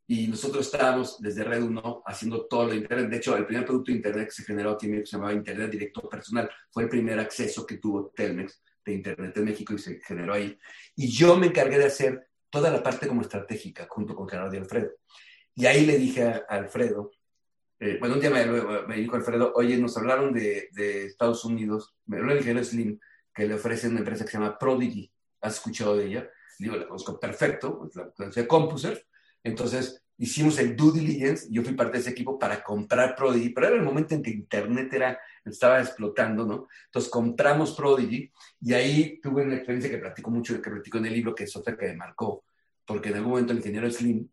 [0.09, 3.09] Y nosotros estábamos desde Red 1 haciendo todo lo de Internet.
[3.09, 6.07] De hecho, el primer producto de Internet que se generó aquí se llamaba Internet Directo
[6.07, 6.49] Personal.
[6.71, 8.61] Fue el primer acceso que tuvo Telmex
[8.91, 10.57] de Internet en México y se generó ahí.
[10.95, 14.59] Y yo me encargué de hacer toda la parte como estratégica junto con Gerardo y
[14.59, 14.91] Alfredo.
[15.55, 17.11] Y ahí le dije a, Alfredo,
[17.79, 20.69] eh, bueno, un día me, dijo Alfredo, oye, nos hablaron de,
[21.05, 22.99] Estados Unidos, me lo dije a Slim,
[23.33, 25.11] que le ofrecen una empresa que se llama Prodigy.
[25.41, 26.29] ¿Has escuchado de ella?
[26.59, 29.05] digo, la conozco perfecto, la conocía Compuser,
[29.43, 33.67] entonces hicimos el due diligence, yo fui parte de ese equipo para comprar Prodigy, pero
[33.67, 35.19] era el momento en que Internet era,
[35.51, 36.67] estaba explotando, ¿no?
[36.85, 38.31] Entonces compramos Prodigy
[38.61, 41.55] y ahí tuve una experiencia que platico mucho, que platico en el libro, que es
[41.55, 42.45] otra que me marcó,
[42.85, 44.29] porque en algún momento el ingeniero Slim,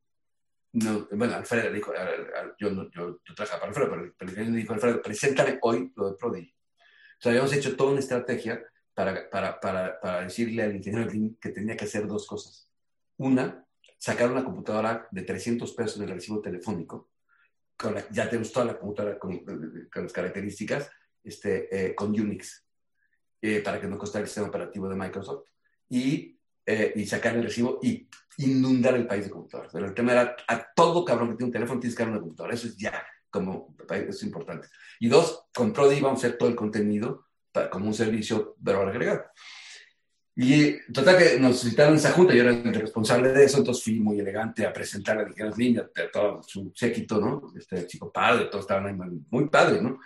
[0.72, 1.92] no, bueno, Alfredo dijo,
[2.58, 6.16] yo, yo, yo trabajaba para Alfredo, pero el ingeniero dijo, Alfredo, preséntame hoy lo de
[6.16, 6.54] Prodigy.
[7.14, 8.62] Entonces habíamos hecho toda una estrategia
[8.92, 11.10] para, para, para, para decirle al ingeniero
[11.40, 12.68] que tenía que hacer dos cosas.
[13.16, 13.64] Una,
[13.98, 17.10] sacar una computadora de 300 pesos en el recibo telefónico,
[17.76, 19.42] con ya tenemos toda la computadora con,
[19.94, 20.90] las características,
[21.24, 22.64] este, eh, con Unix,
[23.40, 25.48] eh, para que no costara el sistema operativo de Microsoft,
[25.88, 28.08] y, eh, y sacar el recibo y
[28.38, 29.72] inundar el país de computadoras.
[29.72, 32.20] Pero el tema era, a todo cabrón que tiene un teléfono tienes que dar una
[32.20, 34.68] computadora, eso es ya, como, es importante.
[35.00, 37.26] Y dos, con Prodi vamos a hacer todo el contenido
[37.70, 39.24] como un servicio de valor agregado.
[40.36, 44.00] Y total que nos citaron esa junta, yo era el responsable de eso, entonces fui
[44.00, 47.52] muy elegante a presentar a las niñas, todo su séquito, ¿no?
[47.56, 50.00] Este chico padre, todos estaban ahí muy padre, ¿no?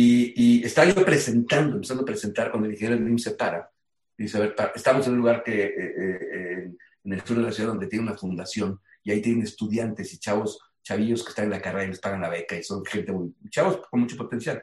[0.00, 3.68] Y, y estaba yo presentando, empezando a presentar cuando el ingeniero NIM se para.
[4.16, 6.72] Y dice, a ver, estamos en un lugar que, eh, eh,
[7.02, 10.20] en el sur de la ciudad donde tiene una fundación y ahí tienen estudiantes y
[10.20, 13.10] chavos, chavillos que están en la carrera y les pagan la beca y son gente
[13.10, 14.62] muy, chavos con mucho potencial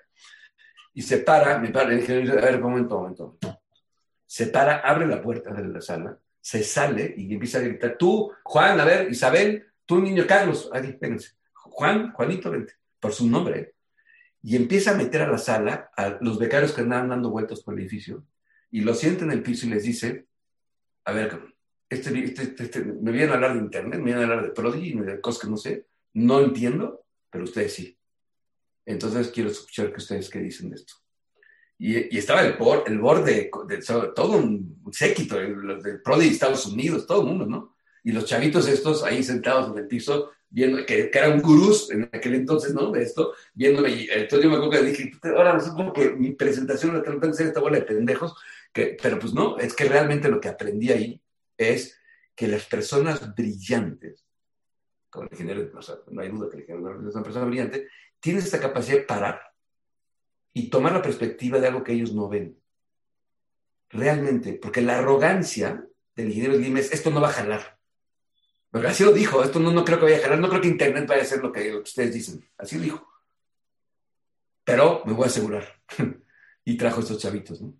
[0.93, 3.37] y se para, me para, dije, a ver, momento, momento.
[4.25, 8.31] Se para, abre la puerta de la sala, se sale y empieza a gritar, tú,
[8.41, 13.74] Juan, a ver, Isabel, tú, niño Carlos, ahí, espérense, Juan, Juanito, vente, por su nombre.
[14.47, 17.73] Y empieza a meter a la sala a los becarios que andaban dando vueltas por
[17.73, 18.27] el edificio
[18.69, 20.27] y lo sienta en el piso y les dice,
[21.03, 21.41] a ver,
[21.89, 24.51] este, este, este, este me vienen a hablar de internet, me vienen a hablar de
[24.51, 27.97] Prodigy, de cosas que no sé, no entiendo, pero ustedes sí.
[28.85, 30.93] Entonces quiero escuchar que ustedes qué dicen de esto.
[31.79, 33.79] Y, estaba el, board, el borde de,
[34.15, 37.75] todo un séquito, los de de Estados Unidos, todo el mundo, ¿no?
[38.03, 42.03] Y los chavitos estos ahí sentados en el piso, viendo, que, que eran gurús en
[42.03, 42.89] aquel entonces, ¿no?
[42.89, 46.93] De esto, viéndome, y entonces yo me acuerdo que dije, ahora resulta que mi presentación
[46.93, 48.33] de de ser esta bola de pendejos,
[48.71, 51.21] pero pues no, es que realmente lo que aprendí ahí
[51.57, 51.99] es
[52.33, 54.25] que las personas brillantes,
[55.09, 57.89] como el ingeniero, o sea, no hay duda que el ingeniero es una persona brillante,
[58.21, 59.41] tienen esta capacidad de parar
[60.53, 62.57] y tomar la perspectiva de algo que ellos no ven.
[63.89, 65.85] Realmente, porque la arrogancia
[66.15, 67.74] del ingeniero Slim es, esto no va a jalar.
[68.83, 71.07] Así lo dijo, esto no, no creo que vaya a jalar, no creo que Internet
[71.07, 72.45] vaya a hacer lo que ustedes dicen.
[72.57, 73.07] Así lo dijo.
[74.63, 75.65] Pero me voy a asegurar.
[76.65, 77.73] y trajo estos chavitos, ¿no?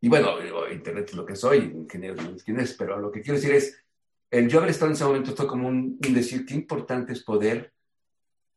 [0.00, 0.36] Y bueno,
[0.70, 3.82] Internet es lo que soy, ingeniero quién es, pero lo que quiero decir es,
[4.30, 7.72] el yo haber estado en ese momento fue como un, decir qué importante es poder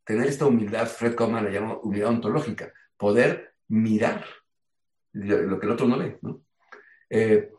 [0.03, 4.25] tener esta humildad, Fred Kaufman la llama humildad ontológica, poder mirar
[5.13, 6.41] lo que el otro no ve, ¿no?
[7.09, 7.53] Eh,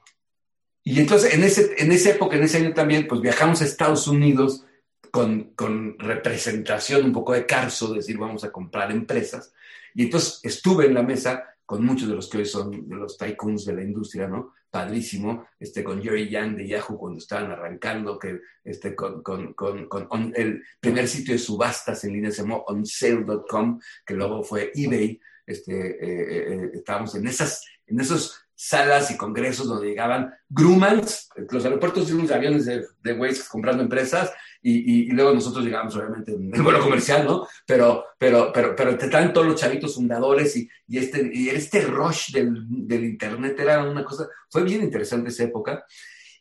[0.91, 4.09] y entonces, en, ese, en esa época, en ese año también, pues viajamos a Estados
[4.09, 4.65] Unidos
[5.11, 9.53] con, con representación un poco de Carso, decir, vamos a comprar empresas.
[9.95, 13.67] Y entonces estuve en la mesa con muchos de los que hoy son los tycoons
[13.67, 14.55] de la industria, ¿no?
[14.71, 20.33] Padrísimo, este, con Jerry Yang de Yahoo cuando estaban arrancando, que este, con, con, con,
[20.37, 25.21] el primer sitio de subastas en línea se llamó onsale.com, que luego fue eBay.
[25.47, 31.29] Este, eh, eh, eh, estábamos en, esas, en esos salas y congresos donde llegaban Grumans,
[31.49, 36.33] los aeropuertos y unos aviones de, de comprando empresas, y, y, luego nosotros llegamos obviamente
[36.33, 37.47] en el vuelo comercial, ¿no?
[37.65, 42.33] Pero, pero, pero, pero te traen todos los chavitos fundadores y, y este, este rush
[42.33, 45.85] del, del, Internet era una cosa, fue bien interesante esa época.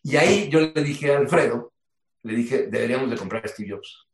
[0.02, 1.72] Y ahí yo le dije a Alfredo,
[2.24, 4.08] le dije, deberíamos de comprar Steve Jobs.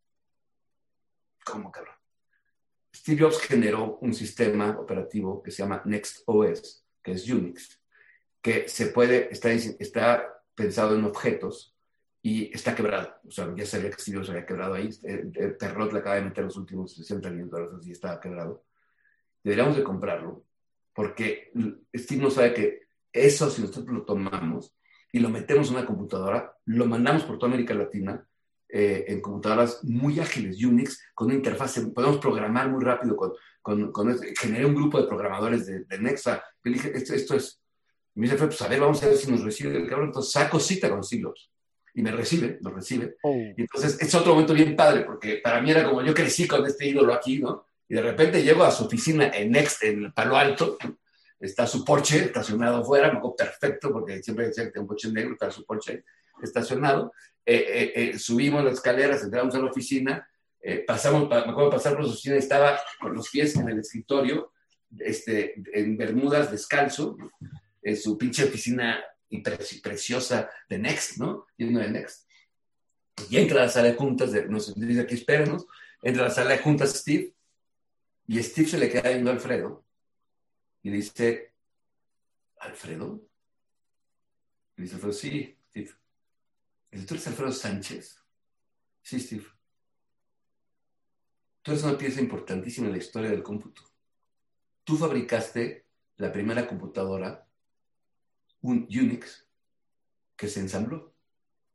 [1.46, 1.96] ¿Cómo, cabrón?
[2.94, 7.82] Steve Jobs generó un sistema operativo que se llama Next OS, que es Unix
[8.44, 11.74] que se puede, está, está pensado en objetos
[12.22, 13.16] y está quebrado.
[13.26, 14.90] O sea, ya sabía que Steve se había quebrado ahí.
[15.02, 18.66] El, Perrot le acaba de meter los últimos 60 millones de dólares y estaba quebrado.
[19.42, 20.46] Deberíamos de comprarlo
[20.94, 21.52] porque
[21.96, 22.82] Steve no sabe que
[23.14, 24.76] eso, si nosotros lo tomamos
[25.12, 28.28] y lo metemos en una computadora, lo mandamos por toda América Latina
[28.68, 33.32] eh, en computadoras muy ágiles, Unix, con una interfaz, podemos programar muy rápido con,
[33.62, 36.44] con, con generé un grupo de programadores de, de Nexa.
[36.64, 37.63] Dije, esto, esto es
[38.16, 40.08] y me dice, pues a ver, vamos a ver si nos recibe el cabrón.
[40.08, 41.52] Entonces saco cita con Silos.
[41.96, 43.18] Y me recibe, lo recibe.
[43.24, 43.34] Oh.
[43.34, 46.66] Y entonces es otro momento bien padre, porque para mí era como yo crecí con
[46.66, 47.68] este ídolo aquí, ¿no?
[47.88, 50.78] Y de repente llego a su oficina en Next, en Palo Alto.
[51.40, 55.12] Está su Porsche estacionado afuera, me acuerdo perfecto, porque siempre decía que tengo un coche
[55.12, 56.04] negro, está su Porsche
[56.42, 57.14] estacionado.
[57.46, 60.28] Eh, eh, eh, subimos las escaleras, entramos a la oficina,
[60.88, 64.54] pasamos, me acuerdo pasar por su oficina, estaba con los pies en el escritorio,
[65.00, 67.18] este, en Bermudas, descalzo,
[67.84, 69.04] en su pinche oficina
[69.82, 71.48] preciosa de Next, ¿no?
[71.60, 72.28] Uno de Next.
[73.30, 75.66] Y entra a la sala de juntas, de, nos dice aquí, espérenos,
[76.02, 77.34] entra a la sala de juntas Steve,
[78.28, 79.86] y Steve se le queda viendo a Alfredo,
[80.82, 81.54] y dice,
[82.60, 83.22] ¿Alfredo?
[84.78, 85.92] Y dice Alfredo, sí, Steve.
[87.08, 88.20] ¿tú Alfredo Sánchez?
[89.02, 89.46] Sí, Steve.
[91.62, 93.82] Tú eres una pieza importantísima en la historia del cómputo.
[94.84, 95.86] Tú fabricaste
[96.18, 97.48] la primera computadora
[98.64, 99.48] un Unix
[100.36, 101.14] que se ensambló.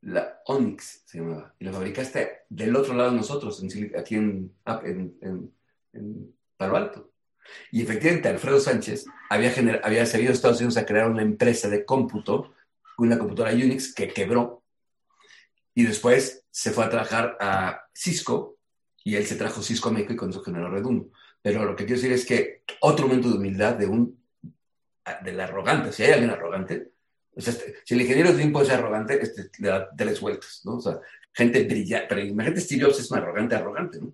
[0.00, 1.54] La Onyx se llamaba.
[1.58, 3.62] Y la fabricaste del otro lado de nosotros,
[3.96, 4.52] aquí en,
[4.84, 5.52] en,
[5.92, 7.12] en, Palo Alto.
[7.70, 11.84] Y efectivamente, Alfredo Sánchez había, había salido a Estados Unidos a crear una empresa de
[11.84, 12.52] cómputo,
[12.98, 14.64] una computadora Unix que quebró.
[15.74, 18.58] Y después se fue a trabajar a Cisco
[19.04, 21.10] y él se trajo Cisco a México y con eso generó Reduno.
[21.40, 24.17] Pero lo que quiero decir es que otro momento de humildad de un
[25.22, 25.92] del arrogante.
[25.92, 26.92] Si hay alguien arrogante,
[27.34, 30.76] este, si el ingeniero Slim puede ser arrogante, este, le da tres vueltas, ¿no?
[30.76, 30.98] O sea,
[31.32, 34.12] gente brillante, pero imagínate Steve Jobs es un arrogante, arrogante, ¿no?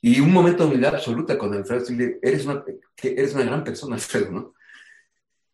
[0.00, 1.84] Y un momento de humildad absoluta con Alfredo
[2.22, 2.64] eres una,
[3.02, 4.54] eres una gran persona, Alfredo, ¿no?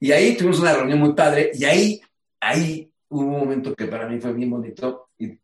[0.01, 2.01] Y ahí tuvimos una reunión muy padre, y ahí,
[2.41, 5.39] ahí hubo un momento que para mí fue bien bonito, y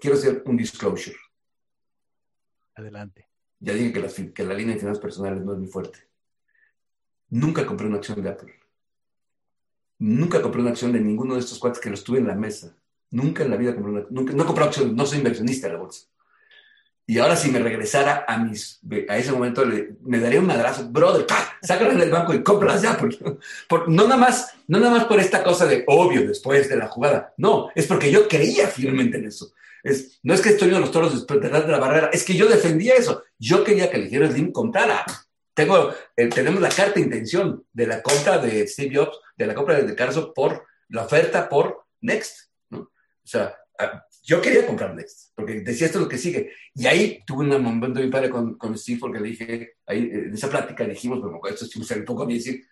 [0.00, 1.16] quiero hacer un disclosure.
[2.74, 3.28] Adelante.
[3.60, 5.98] Ya dije que la, que la línea de finanzas personales no es muy fuerte.
[7.30, 8.54] Nunca compré una acción de Apple.
[9.98, 12.76] Nunca compré una acción de ninguno de estos cuates que los tuve en la mesa.
[13.10, 15.78] Nunca en la vida compré una nunca, no compré acciones, no soy inversionista en la
[15.78, 16.06] bolsa.
[17.06, 19.62] Y ahora si me regresara a mis a ese momento
[20.02, 21.26] me daría un madrazo, brother,
[21.62, 22.98] sácala del banco y cómpralas ya,
[23.68, 26.88] por, no nada más, no nada más por esta cosa de obvio después de la
[26.88, 27.34] jugada.
[27.36, 29.52] No, es porque yo creía firmemente en eso.
[29.82, 32.46] Es, no es que estoy viendo los toros después de la barrera, es que yo
[32.48, 33.22] defendía eso.
[33.38, 35.04] Yo quería que el ingeniero Slim comprara
[35.54, 39.54] tengo, eh, tenemos la carta de intención de la compra de Steve Jobs, de la
[39.54, 42.50] compra de Carso por la oferta por Next.
[42.70, 42.80] ¿no?
[42.80, 42.90] O
[43.26, 46.52] sea, ah, yo quería comprar Next, porque decía esto es lo que sigue.
[46.74, 50.34] Y ahí tuve un momento muy padre con, con Steve, porque le dije, ahí en
[50.34, 52.66] esa plática dijimos, bueno, esto es un poco a mí decir,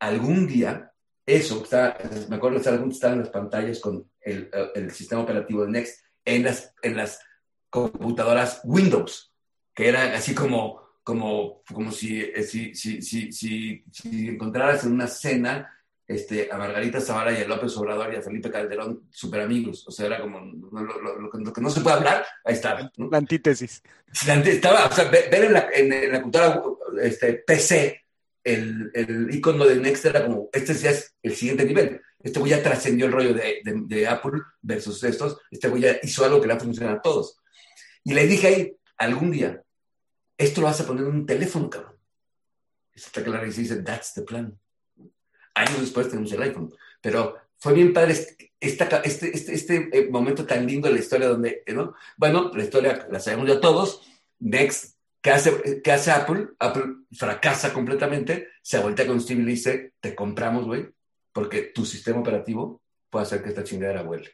[0.00, 0.92] algún día,
[1.24, 5.72] eso, está, me acuerdo de estar en las pantallas con el, el, sistema operativo de
[5.72, 7.20] Next en las, en las
[7.70, 9.32] computadoras Windows,
[9.74, 15.06] que era así como, como, como si, eh, si, si, si, si, encontraras en una
[15.06, 15.72] cena
[16.04, 19.86] este, a Margarita Zavala y a López Obrador y a Felipe Calderón, súper amigos.
[19.86, 22.90] O sea, era como lo, que no se puede hablar, ahí estaba.
[22.96, 23.84] La antítesis.
[24.12, 26.60] Estaba, o sea, ver en la, en, la cultura
[27.00, 28.02] este, PC
[28.42, 32.00] el, el icono de Next era como, este ya es el siguiente nivel.
[32.20, 35.38] Este güey ya trascendió el rollo de, de, Apple versus estos.
[35.52, 37.38] Este güey ya hizo algo que le ha funcionado a todos.
[38.02, 39.62] Y le dije ahí, algún día,
[40.38, 41.96] esto lo vas a poner en un teléfono, cabrón.
[42.94, 44.58] Está claro y se dice, that's the plan
[45.56, 46.72] años después tenemos el iPhone.
[47.00, 51.28] Pero fue bien padre este, este, este, este eh, momento tan lindo de la historia
[51.28, 51.94] donde, ¿no?
[52.16, 54.02] Bueno, la historia la sabemos ya todos.
[54.38, 56.48] Next, ¿qué hace, qué hace Apple?
[56.58, 60.88] Apple fracasa completamente, se voltea con Steve y le dice, te compramos, güey,
[61.32, 64.30] porque tu sistema operativo puede hacer que esta chingadera vuele.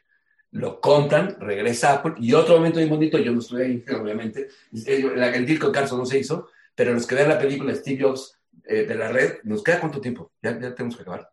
[0.53, 4.47] Lo compran, regresa a Apple, y otro momento muy bonito, yo no estuve ahí, obviamente,
[4.85, 8.03] el, el deal con Carson no se hizo, pero los que ven la película Steve
[8.03, 10.31] Jobs eh, de la red, ¿nos queda cuánto tiempo?
[10.41, 11.29] Ya, ya tenemos que acabar.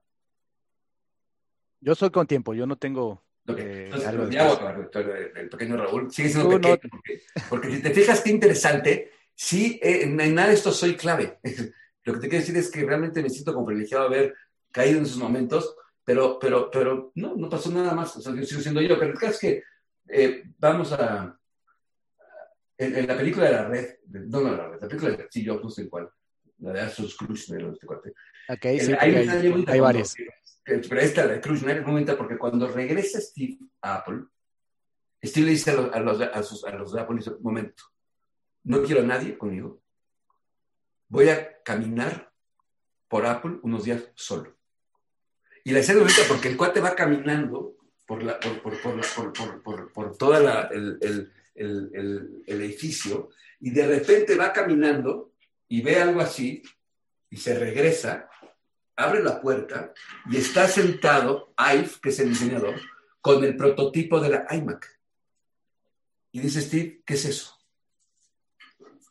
[1.80, 3.22] Yo soy con tiempo, yo no tengo.
[3.56, 4.90] Eh, ya voy a acabar,
[5.36, 6.10] el, pequeño Raúl.
[6.12, 6.78] Sigue siendo pequeño,
[7.48, 11.38] porque, si te fijas qué interesante, sí, eh, en, nada de esto soy clave.
[12.04, 14.34] Lo que te quiero decir es que realmente me siento como privilegiado haber
[14.72, 18.16] caído en esos momentos, pero, pero, pero no, no pasó nada más.
[18.16, 18.98] O sea, yo sigo siendo yo.
[18.98, 19.38] Pero el caso es
[20.06, 21.36] que vamos a.
[22.78, 25.60] En, la película de la red, no, no, la red, la película de sí, yo
[25.60, 26.10] no sé cuál
[26.60, 28.10] la de Asus Krusner, este cuate.
[28.48, 30.14] Ok, sí, hay, hay, hay varias.
[30.64, 34.24] Pero esta, la de Krusner, es momento porque cuando regresa Steve a Apple,
[35.22, 37.84] Steve le dice a los, a los, a sus, a los de Apple, dice, momento,
[38.64, 39.82] no quiero a nadie conmigo.
[41.08, 42.32] Voy a caminar
[43.08, 44.56] por Apple unos días solo.
[45.70, 49.92] Y la escena bonita porque el cuate va caminando por, la, por, por, por, por,
[49.92, 53.28] por toda la, el, el, el, el, edificio
[53.60, 55.32] y de repente va caminando
[55.68, 56.60] y ve algo así
[57.30, 58.28] y se regresa,
[58.96, 59.94] abre la puerta
[60.28, 62.74] y está sentado Ive, que es el diseñador,
[63.20, 64.98] con el prototipo de la iMac.
[66.32, 67.56] Y dice Steve, ¿qué es eso?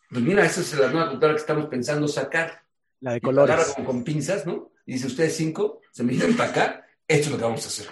[0.09, 2.65] Pues mira, esa es la nueva computadora que estamos pensando sacar.
[2.99, 3.75] La de colores.
[3.77, 4.73] Con, con, pinzas, ¿no?
[4.89, 7.67] Y dice, ustedes cinco, se me vienen para acá, esto es lo que vamos a
[7.67, 7.87] hacer.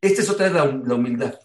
[0.00, 1.36] Esta es otra de la, humildad.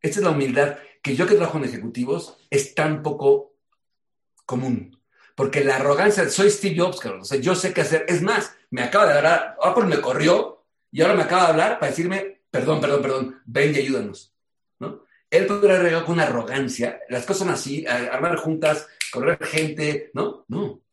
[0.00, 3.56] Esta es la humildad que yo que trabajo en ejecutivos es tan poco
[4.44, 5.02] común.
[5.34, 7.22] Porque la arrogancia, soy Steve Jobs, cabrón.
[7.22, 8.06] O sea, yo sé qué hacer.
[8.06, 11.80] Es más, me acaba de hablar, Apple me corrió y ahora me acaba de hablar
[11.80, 14.32] para decirme, perdón, perdón, perdón, ven y ayúdanos.
[14.78, 15.02] ¿no?
[15.28, 20.44] Él podría haber con arrogancia, las cosas son así, armar juntas, correr gente, ¿no?
[20.46, 20.85] No.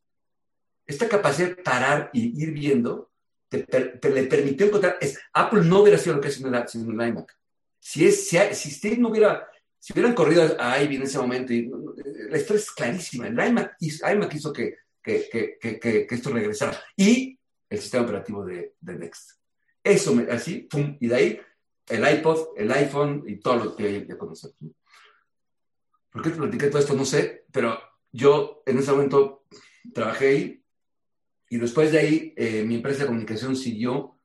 [0.85, 3.11] Esta capacidad de parar y ir viendo
[3.49, 4.97] te, le permitió encontrar.
[4.99, 7.37] Es, Apple no hubiera sido lo que es sin el, iMac.
[7.79, 9.47] Si, es, si, si Steve no hubiera
[9.83, 11.69] si hubieran corrido a Ivy en ese momento, y,
[12.29, 13.27] la historia es clarísima.
[13.27, 13.75] El iMac,
[14.33, 15.27] hizo que, que,
[15.59, 16.81] que, que, esto regresara.
[16.95, 17.37] Y
[17.69, 19.31] el sistema operativo de, de Next.
[19.83, 21.41] Eso, me, así, pum, y de ahí
[21.89, 24.55] el iPod, el iPhone y todo lo que ya conocemos.
[26.09, 26.93] ¿Por qué te platiqué todo esto?
[26.93, 27.77] No sé, pero
[28.09, 29.43] yo en ese momento
[29.93, 30.62] trabajé ahí
[31.55, 34.19] y después de ahí eh, mi empresa de comunicación siguió.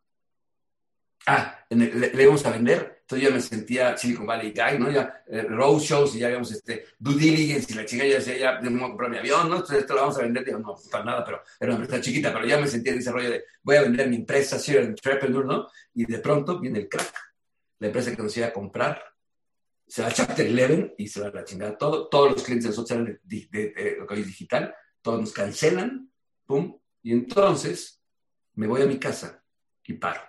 [1.26, 4.90] Ah, le, le íbamos a vender entonces ya me sentía Silicon Valley Guy, ¿no?
[4.90, 8.36] Ya eh, road shows y ya habíamos este, due diligence y la chica ya decía,
[8.36, 9.56] ya voy a comprar mi avión, ¿no?
[9.56, 10.44] Entonces esto lo vamos a vender.
[10.44, 13.10] Digo, no, para nada, pero era una empresa chiquita, pero ya me sentía en ese
[13.10, 15.68] rollo de voy a vender mi empresa, Serial Entrepreneur, ¿no?
[15.94, 17.14] Y de pronto viene el crack.
[17.78, 19.02] La empresa que nos iba a comprar
[19.86, 22.08] se va a Chapter 11 y se va a la chingada todo.
[22.08, 26.12] Todos los clientes de nosotros de, de, que hoy es digital, todos nos cancelan,
[26.44, 28.03] pum, y entonces
[28.55, 29.44] me voy a mi casa
[29.84, 30.28] y paro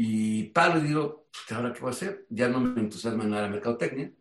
[0.00, 2.24] y paro y digo, ¿ahora qué voy a hacer?
[2.30, 4.12] Ya no me entusiasma nada la mercadotecnia.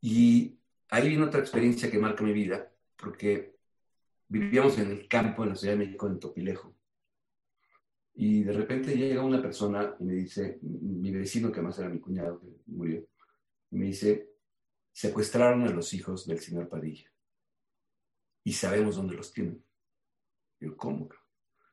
[0.00, 0.58] Y
[0.90, 3.54] ahí viene otra experiencia que marca mi vida, porque
[4.26, 6.74] vivíamos en el campo, en la Ciudad de México, en Topilejo.
[8.14, 12.00] Y de repente llega una persona y me dice, mi vecino, que además era mi
[12.00, 13.06] cuñado, que murió,
[13.70, 14.28] me dice,
[14.90, 17.11] secuestraron a los hijos del señor Padilla.
[18.44, 19.64] Y sabemos dónde los tienen.
[20.58, 21.08] Digo, ¿cómo?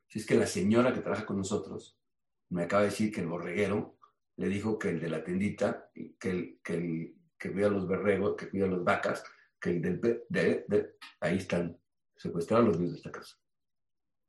[0.08, 1.98] Si es que la señora que trabaja con nosotros
[2.50, 3.98] me acaba de decir que el borreguero
[4.36, 8.36] le dijo que el de la tendita, que el que, el, que cuida los berregos,
[8.36, 9.22] que cuida las vacas,
[9.60, 10.24] que el del...
[10.28, 11.78] De, ahí están,
[12.16, 13.36] secuestrados los niños de esta casa.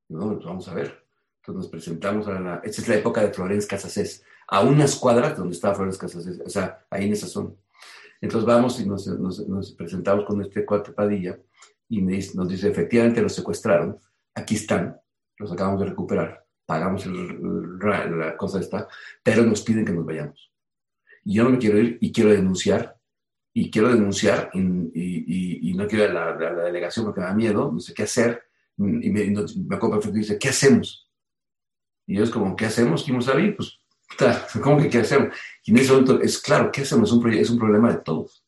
[0.08, 1.08] Y bueno, pues vamos a ver.
[1.38, 2.56] Entonces nos presentamos a la...
[2.64, 4.24] Esta es la época de Florence Casasés.
[4.48, 7.52] a unas cuadras donde estaba Flores Casas, o sea, ahí en esa zona.
[8.22, 11.40] Entonces vamos y nos, nos, presentamos con este cuate Padilla
[11.92, 14.00] y nos dice, efectivamente los secuestraron,
[14.34, 14.98] aquí están,
[15.38, 18.88] los acabamos de recuperar, pagamos la cosa esta,
[19.22, 20.54] pero nos piden que nos vayamos.
[21.26, 22.98] Y yo no me quiero ir y quiero denunciar,
[23.54, 27.80] y quiero denunciar, y, no quiero ir a la, delegación porque me da miedo, no
[27.82, 28.42] sé qué hacer,
[28.78, 31.10] y me, me acuerdo perfecto y dice, ¿qué hacemos?
[32.08, 33.04] Y es como, ¿qué hacemos?
[33.04, 33.52] ¿Quién sabe?
[33.52, 33.80] Pues,
[34.64, 35.36] ¿cómo que qué hacemos?
[35.66, 37.10] Y en ese momento es claro, ¿qué hacemos?
[37.10, 38.41] Es un, es un problema de todos.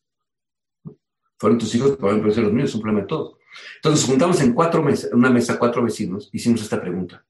[1.44, 3.36] Fueron tus hijos, probablemente ser los míos, es un problema de todos.
[3.76, 7.22] Entonces nos juntamos en cuatro mesas, una mesa, cuatro vecinos, hicimos esta pregunta.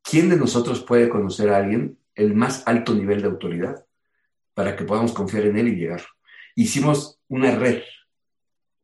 [0.00, 3.84] ¿Quién de nosotros puede conocer a alguien el más alto nivel de autoridad
[4.54, 6.02] para que podamos confiar en él y llegar?
[6.54, 7.82] Hicimos una red,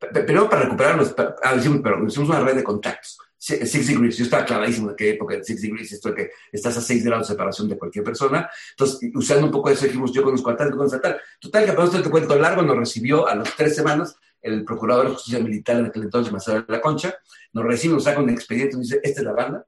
[0.01, 3.19] pero para recuperarnos, ah, pero hicimos una red de contactos.
[3.39, 6.77] Six Degrees, yo estaba clarísimo de qué época de Six Degrees, esto de que estás
[6.79, 8.51] a seis grados de separación de cualquier persona.
[8.71, 11.21] Entonces, usando un poco de eso, dijimos, yo conozco a tal, conozco a tal.
[11.39, 15.07] Total, que para esto te cuento largo, nos recibió a las tres semanas el procurador
[15.07, 17.15] de justicia militar en aquel entonces, Marcelo de la Concha,
[17.53, 19.67] nos recibe, nos saca un expediente, nos dice, esta es la banda,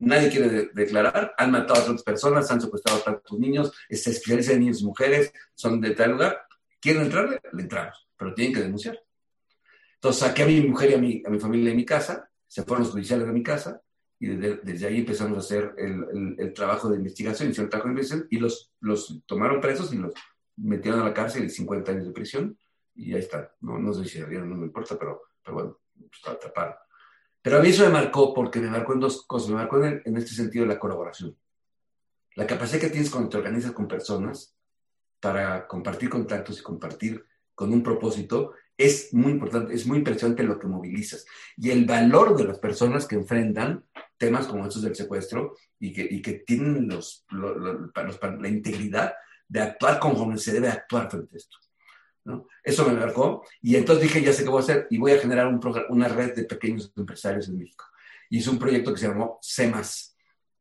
[0.00, 4.54] nadie quiere declarar, han matado a otras personas, han secuestrado a tantos niños, se especializan
[4.54, 6.42] en niños y mujeres, son de tal lugar,
[6.80, 7.40] ¿quieren entrar?
[7.52, 8.98] Le entramos, pero tienen que denunciar.
[9.94, 12.62] Entonces saqué a mi mujer y a mi, a mi familia de mi casa, se
[12.62, 13.82] fueron los judiciales de mi casa,
[14.20, 17.92] y desde, ahí empezamos a hacer el, el, trabajo de investigación, hicieron el trabajo de
[17.92, 20.12] investigación, y los, los tomaron presos y los
[20.56, 22.58] metieron a la cárcel y 50 años de prisión,
[22.98, 23.54] y ahí está.
[23.60, 25.78] No, no sé si no me importa, pero, pero bueno,
[26.12, 26.76] está atrapado.
[27.40, 29.50] Pero a mí eso me marcó porque me marcó en dos cosas.
[29.50, 31.36] Me marcó en, en este sentido la colaboración.
[32.34, 34.56] La capacidad que tienes cuando te organizas con personas
[35.20, 37.24] para compartir contactos y compartir
[37.54, 41.24] con un propósito es muy importante, es muy impresionante lo que movilizas.
[41.56, 43.84] Y el valor de las personas que enfrentan
[44.16, 49.14] temas como estos del secuestro y que, y que tienen los, la integridad
[49.48, 51.58] de actuar como se debe actuar frente a esto.
[52.62, 53.44] Eso me marcó.
[53.62, 55.60] Y entonces dije, ya sé qué voy a hacer y voy a generar un
[55.90, 57.84] una red de pequeños empresarios en México.
[58.30, 60.16] Y es un proyecto que se llamó CEMAS,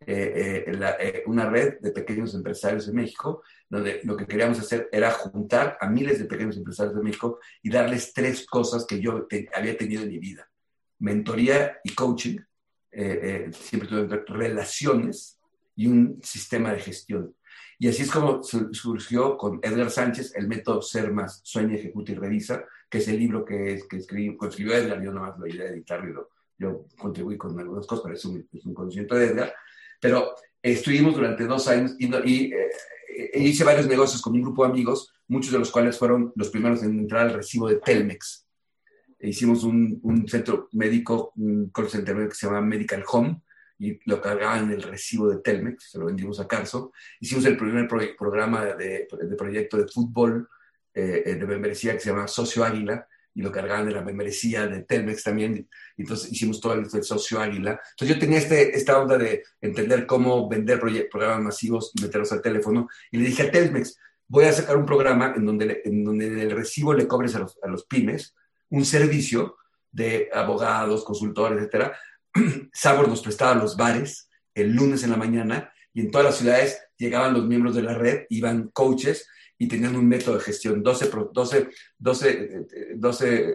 [0.06, 4.88] eh, eh, eh, una red de pequeños empresarios en México, donde lo que queríamos hacer
[4.92, 9.28] era juntar a miles de pequeños empresarios de México y darles tres cosas que yo
[9.54, 10.50] había tenido en mi vida.
[11.00, 12.38] Mentoría y coaching,
[12.92, 15.40] siempre tuve relaciones
[15.76, 17.36] y un sistema de gestión.
[17.80, 22.16] Y así es como surgió con Edgar Sánchez el método Ser Más, Sueña, Ejecuta y
[22.16, 26.30] Revisa, que es el libro que, que escribió Edgar, yo más lo idea de editarlo,
[26.58, 29.54] yo contribuí con algunas cosas, pero es un, conocimiento de Edgar.
[30.02, 34.72] Pero estuvimos durante dos años y, y eh, hice varios negocios con un grupo de
[34.72, 38.48] amigos, muchos de los cuales fueron los primeros en entrar al recibo de Telmex.
[39.20, 43.42] E hicimos un, un centro médico, un call center que se llama Medical Home,
[43.80, 46.92] y lo cargaban en el recibo de Telmex, se lo vendimos a Carso.
[47.20, 50.50] Hicimos el primer programa de, de, proyecto de fútbol
[50.94, 54.82] eh, de membresía que se llama Socio Águila y lo cargaban de la membresía de
[54.82, 55.70] Telmex también.
[55.96, 57.80] Entonces hicimos todo el Socio Águila.
[57.92, 62.42] Entonces yo tenía este, esta onda de entender cómo vender programas masivos y meterlos al
[62.42, 62.88] teléfono.
[63.12, 63.96] Y le dije a Telmex,
[64.28, 67.60] voy a sacar un programa en donde, en donde el recibo le cobres a los,
[67.62, 68.36] a los pymes
[68.70, 69.58] un servicio
[69.92, 71.98] de abogados, consultores, etcétera,
[72.74, 76.80] Sabor nos prestaba los bares el lunes en la mañana y en todas las ciudades
[76.98, 79.28] llegaban los miembros de la red, iban coaches
[79.58, 80.84] y tenían un método de gestión.
[80.84, 82.66] 12, 12, 12,
[82.96, 83.54] 12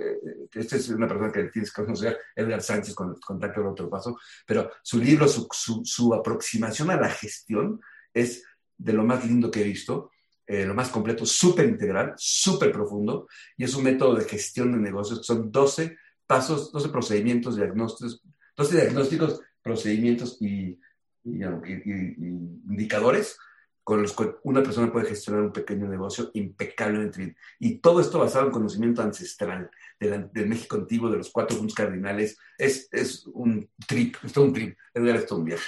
[0.55, 4.19] esta es una persona que tienes que conocer, Edgar Sánchez, con contacto en otro paso,
[4.47, 5.49] pero su libro, su,
[5.85, 7.81] su, aproximación a la gestión
[8.13, 8.45] es
[8.77, 10.11] de lo más lindo que he visto.
[10.45, 14.79] Eh, lo más completo, súper integral, súper profundo, y es un método de gestión de
[14.79, 15.25] negocios.
[15.25, 18.23] Son 12 pasos, 12 procedimientos diagnósticos,
[18.57, 20.79] 12 diagnósticos, procedimientos y,
[21.25, 23.39] indicadores
[23.85, 27.37] con los que una persona puede gestionar un pequeño negocio impecablemente bien.
[27.59, 32.39] Y todo esto basado en conocimiento ancestral del, México antiguo, de los cuatro puntos cardinales.
[32.59, 35.65] Es, es un trip, es todo un trip, es todo un viaje.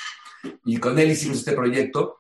[0.65, 2.19] Y con él hicimos este proyecto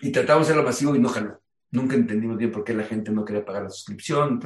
[0.00, 1.40] y tratamos de hacerlo masivo y no jaló.
[1.76, 4.40] Nunca entendimos bien por qué la gente no quería pagar la suscripción.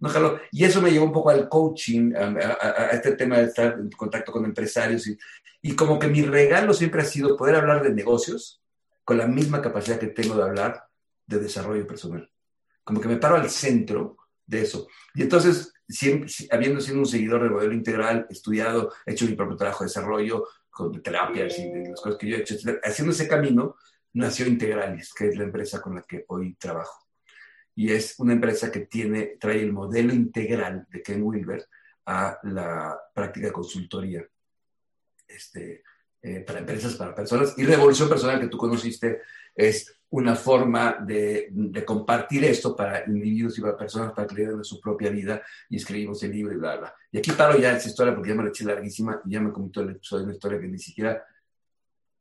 [0.00, 0.40] No jaló.
[0.50, 4.32] Y eso me llevó un poco al coaching, a, este tema de estar en contacto
[4.32, 5.06] con empresarios.
[5.06, 5.16] Y,
[5.62, 8.60] y, como que mi regalo siempre ha sido poder hablar de negocios
[9.04, 10.82] con la misma capacidad que tengo de hablar
[11.24, 12.28] de desarrollo personal.
[12.82, 14.88] Como que me paro al centro de eso.
[15.14, 19.84] Y entonces, siempre, habiendo sido un seguidor del modelo integral, estudiado, hecho mi propio trabajo
[19.84, 23.76] de desarrollo, con terapias y las cosas que yo he hecho, haciendo ese camino,
[24.14, 27.06] nació Integralis, que es la empresa con la que hoy trabajo.
[27.74, 31.66] Y es una empresa que tiene, trae el modelo integral de Ken Wilber
[32.06, 34.26] a la práctica de consultoría
[35.26, 35.82] este,
[36.20, 37.54] eh, para empresas, para personas.
[37.56, 39.22] Y Revolución Personal, que tú conociste,
[39.54, 44.64] es una forma de, de, compartir esto para individuos y para personas para creer en
[44.64, 46.94] su propia vida y escribimos el libro y bla, bla.
[47.10, 49.52] Y aquí paro ya esa historia porque ya me la eché larguísima y ya me
[49.52, 51.24] comentó el episodio, una historia que ni siquiera,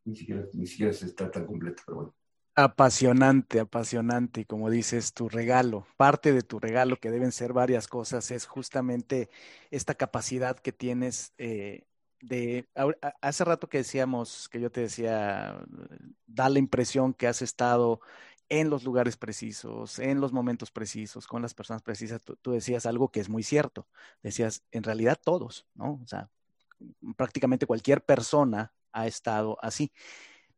[0.05, 2.15] ni siquiera, ni siquiera se está tan completa, pero bueno.
[2.55, 4.45] Apasionante, apasionante.
[4.45, 9.29] Como dices, tu regalo, parte de tu regalo, que deben ser varias cosas, es justamente
[9.69, 11.85] esta capacidad que tienes eh,
[12.21, 12.67] de,
[13.21, 15.63] hace rato que decíamos, que yo te decía,
[16.27, 18.01] da la impresión que has estado
[18.49, 22.21] en los lugares precisos, en los momentos precisos, con las personas precisas.
[22.21, 23.87] Tú, decías algo que es muy cierto.
[24.21, 26.01] Decías, en realidad todos, ¿no?
[26.03, 26.29] O sea,
[27.15, 29.91] prácticamente cualquier persona ha estado así.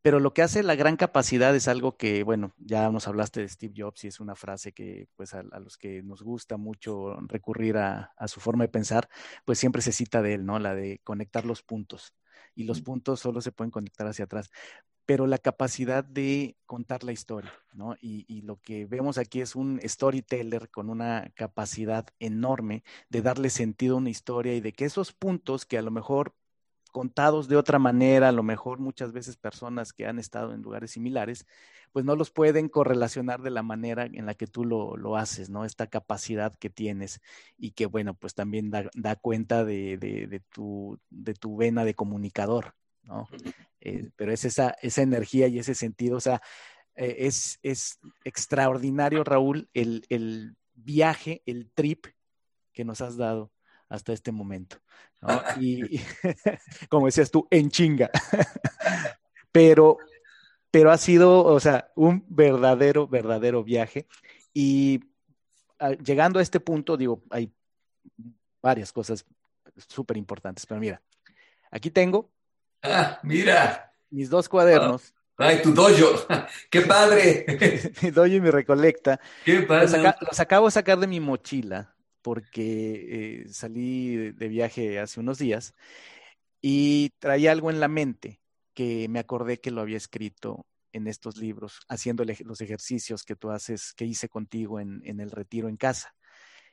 [0.04, 3.48] Pero lo que hace la gran capacidad es algo que, bueno, ya nos hablaste de
[3.48, 7.78] Steve Jobs y es una frase que, pues, a, los que nos gusta mucho recurrir
[7.78, 9.08] a, su forma de pensar,
[9.46, 10.58] pues siempre se cita de él, ¿no?
[10.58, 12.12] La de conectar los puntos.
[12.54, 14.50] Y los puntos solo se pueden conectar hacia atrás.
[15.06, 17.96] Pero la capacidad de contar la historia, ¿no?
[17.98, 23.48] Y, y lo que vemos aquí es un storyteller con una capacidad enorme de darle
[23.48, 26.34] sentido a una historia y de que esos puntos que a lo mejor
[26.94, 30.92] contados de otra manera, a lo mejor muchas veces personas que han estado en lugares
[30.92, 31.44] similares,
[31.90, 35.64] pues no los pueden correlacionar de la manera en la que tú lo, haces, ¿no?
[35.64, 37.20] Esta capacidad que tienes
[37.58, 43.26] y que, bueno, pues también da, cuenta de, tu, de tu vena de comunicador, ¿no?
[43.80, 46.42] Eh, pero es esa, esa energía y ese sentido, o sea,
[46.94, 52.06] eh, es, es extraordinario, Raúl, el, el viaje, el trip
[52.72, 53.50] que nos has dado
[53.88, 54.76] hasta este momento.
[55.60, 56.00] Y,
[56.88, 58.10] como decías tú, en chinga.
[59.52, 59.98] pero,
[60.70, 64.06] pero ha sido, o sea, un verdadero, verdadero viaje.
[64.52, 65.00] Y
[65.78, 67.52] ah, llegando a este punto, digo, hay
[68.62, 69.24] varias cosas
[69.88, 71.02] súper importantes, pero mira,
[71.70, 72.30] aquí tengo.
[72.82, 73.92] Ah, mira.
[74.10, 75.14] Mis dos cuadernos.
[75.36, 76.26] Ay, tu dojo.
[76.70, 77.44] ¡Qué padre!
[78.02, 79.18] mi dojo y mi recolecta.
[79.44, 80.00] ¡Qué padre!
[80.20, 81.93] los, acabo de sacar de mi mochila
[82.24, 85.74] porque eh, salí de viaje hace unos días
[86.62, 88.40] y traía algo en la mente
[88.72, 90.64] que me acordé que lo había escrito
[90.94, 95.68] en estos libros, haciendo los ejercicios que tú haces, que hice contigo en, el retiro
[95.68, 96.14] en casa.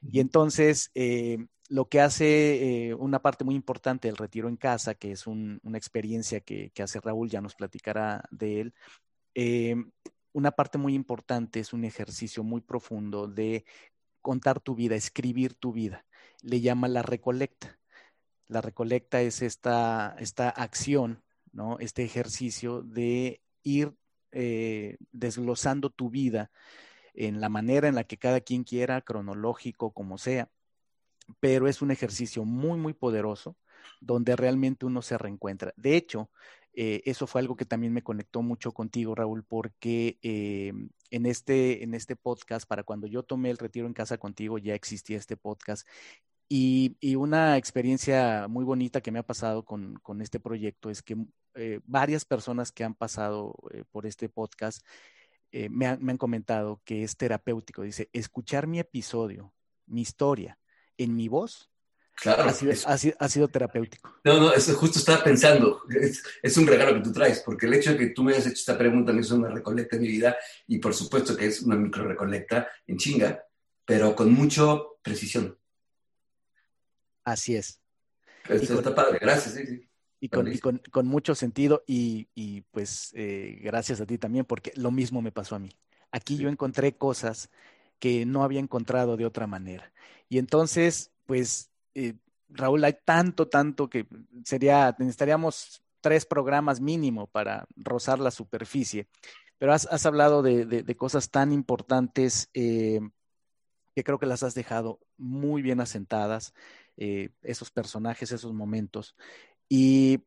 [0.01, 1.37] Y entonces, eh,
[1.67, 5.59] lo que hace eh, una parte muy importante del retiro en casa, que es una
[5.77, 8.73] experiencia que, hace Raúl, ya nos platicará de él,
[10.33, 13.65] una parte muy importante es un ejercicio muy profundo de
[14.22, 16.05] contar tu vida, escribir tu vida.
[16.41, 17.80] Le llama la recolecta.
[18.47, 21.80] La recolecta es esta, esta acción, ¿no?
[21.80, 23.93] Este ejercicio de ir
[24.32, 26.51] eh, desglosando tu vida
[27.13, 30.49] en la manera en la que cada quien quiera, cronológico, como sea.
[31.39, 33.57] Pero es un ejercicio muy, muy poderoso
[33.99, 35.74] donde realmente uno se reencuentra.
[35.76, 36.30] De hecho,
[36.74, 40.74] eh, eso fue algo que también me conectó mucho contigo, Raúl, porque eh,
[41.12, 44.74] en, este, en este podcast, para cuando yo tomé el retiro en casa contigo, ya
[44.74, 45.88] existía este podcast.
[46.49, 51.16] Y, una experiencia muy bonita que me ha pasado con, este proyecto es que
[51.55, 53.55] eh, varias personas que han pasado
[53.91, 54.86] por este podcast
[55.70, 57.84] me han comentado que es terapéutico.
[57.84, 59.53] Dice, escuchar mi episodio,
[59.86, 60.57] mi historia,
[60.97, 61.70] en mi voz,
[62.16, 62.43] Claro.
[62.43, 64.14] Ha sido, terapéutico.
[64.24, 65.82] No, no, justo estaba pensando.
[66.43, 68.55] Es, un regalo que tú traes, porque el hecho de que tú me hayas hecho
[68.55, 70.38] esta pregunta me hizo una recolecta en mi vida,
[70.68, 73.43] y por supuesto que es una micro recolecta en chinga,
[73.86, 74.64] pero con mucha
[75.01, 75.57] precisión.
[77.24, 77.82] Así es.
[78.47, 79.57] Eso está padre, gracias.
[80.20, 85.32] Y, con, mucho sentido, y, pues eh, gracias a ti también, porque lo mismo me
[85.32, 85.72] pasó a mí.
[86.12, 87.49] Aquí yo encontré cosas
[87.97, 89.91] que no había encontrado de otra manera.
[90.30, 92.15] Y entonces, pues eh,
[92.49, 94.07] Raúl, hay tanto, tanto que
[94.43, 99.07] sería, necesitaríamos tres programas mínimo para rozar la superficie.
[99.57, 102.99] Pero has, hablado de, cosas tan importantes eh,
[103.95, 106.53] que creo que las has dejado muy bien asentadas,
[106.97, 109.15] eh, esos personajes, esos momentos.
[109.69, 110.23] Y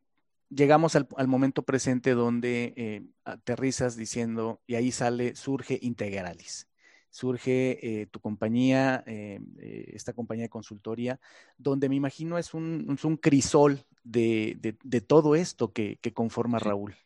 [0.50, 6.68] llegamos al, momento presente donde aterrizas diciendo, y ahí sale, surge Integralis
[7.14, 11.20] surge eh, tu compañía, eh, eh, esta compañía de consultoría,
[11.56, 16.96] donde me imagino es un, un crisol de, de, todo esto que, que conforma Raúl,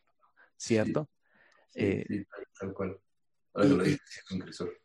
[0.57, 1.07] ¿cierto?
[1.69, 2.25] Sí,
[2.59, 2.99] tal cual.
[3.53, 3.99] Ahora y, lo es
[4.31, 4.75] un crisol.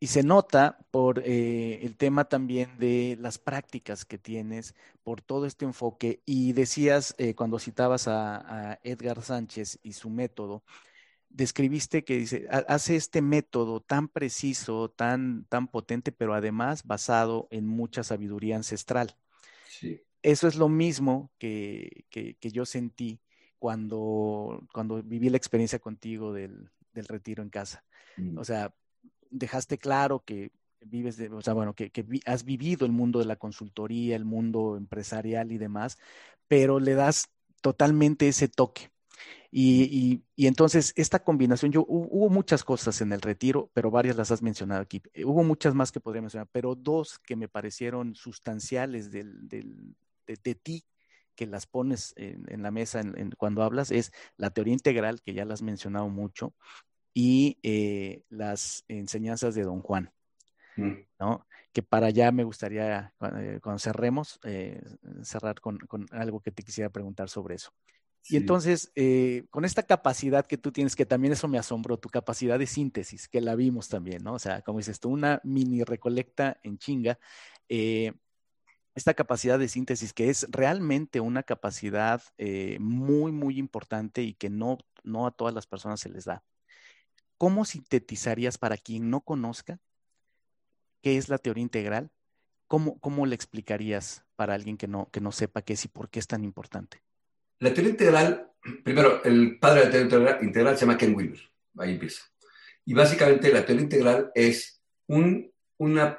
[0.00, 5.66] Y se nota por el tema también de las prácticas que tienes, por todo este
[5.66, 6.22] enfoque.
[6.24, 10.64] Y decías, cuando citabas a, a Edgar Sánchez y su método,
[11.32, 17.66] describiste que dice, hace este método tan preciso, tan, tan potente, pero además basado en
[17.66, 19.16] mucha sabiduría ancestral.
[19.68, 20.02] Sí.
[20.22, 23.20] Eso es lo mismo que, que, yo sentí
[23.58, 27.84] cuando, cuando viví la experiencia contigo del, del retiro en casa.
[28.16, 28.38] Mm.
[28.38, 28.72] O sea,
[29.30, 30.52] dejaste claro que
[30.84, 31.90] vives, de, o sea, bueno, que,
[32.26, 35.98] has vivido el mundo de la consultoría, el mundo empresarial y demás,
[36.46, 37.30] pero le das
[37.60, 38.91] totalmente ese toque.
[39.50, 44.42] Y, entonces esta combinación, yo hubo muchas cosas en el retiro, pero varias las has
[44.42, 45.02] mencionado aquí.
[45.12, 50.54] Eh, hubo muchas más que podría mencionar, pero dos que me parecieron sustanciales del, de,
[50.54, 50.84] ti
[51.34, 53.02] que las pones en, la mesa
[53.38, 56.54] cuando hablas es la teoría integral, que ya la has mencionado mucho,
[57.14, 60.12] y eh, las enseñanzas de Don Juan.
[60.76, 60.92] Mm.
[61.20, 61.46] ¿no?
[61.72, 64.82] Que para allá me gustaría, eh, cuando cerremos, eh,
[65.22, 65.78] cerrar con,
[66.10, 67.72] algo que te quisiera preguntar sobre eso.
[68.28, 72.08] Y entonces, eh, con esta capacidad que tú tienes, que también eso me asombró, tu
[72.08, 74.34] capacidad de síntesis, que la vimos también, ¿no?
[74.34, 77.18] O sea, como dices tú, una mini recolecta en chinga,
[78.94, 82.22] esta capacidad de síntesis, que es realmente una capacidad
[82.78, 86.44] muy, muy importante y que no, no a todas las personas se les da.
[87.38, 89.80] ¿Cómo sintetizarías para quien no conozca
[91.02, 92.10] qué es la teoría integral,
[92.68, 96.08] ¿cómo, cómo le explicarías para alguien que no, que no sepa qué es y por
[96.08, 97.02] qué es tan importante?
[97.62, 98.50] La teoría integral,
[98.84, 101.40] primero, el padre de la teoría integral, se llama Ken Wilber,
[101.78, 102.22] ahí empieza.
[102.84, 106.18] Y básicamente la teoría integral es un, una,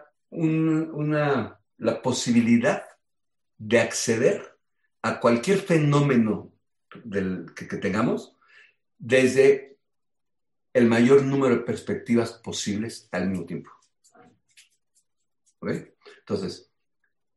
[1.77, 2.85] la posibilidad
[3.57, 4.57] de acceder
[5.01, 6.53] a cualquier fenómeno
[6.89, 8.37] que, que, tengamos
[8.97, 9.77] desde
[10.71, 13.69] el mayor número de perspectivas posibles al mismo tiempo.
[16.19, 16.71] Entonces,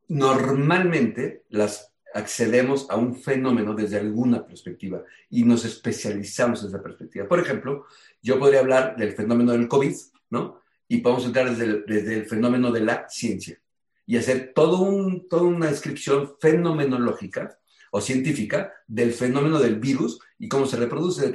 [0.06, 7.28] normalmente las accedemos a un fenómeno desde alguna perspectiva y nos especializamos en esa perspectiva.
[7.28, 7.86] Por ejemplo,
[8.22, 9.94] yo podría hablar del fenómeno del COVID,
[10.30, 10.62] ¿no?
[10.88, 13.60] Y podemos entrar desde el, desde el fenómeno de la ciencia
[14.06, 17.58] y hacer todo un, toda una descripción fenomenológica
[17.90, 21.32] o científica del fenómeno del virus y cómo se reproduce,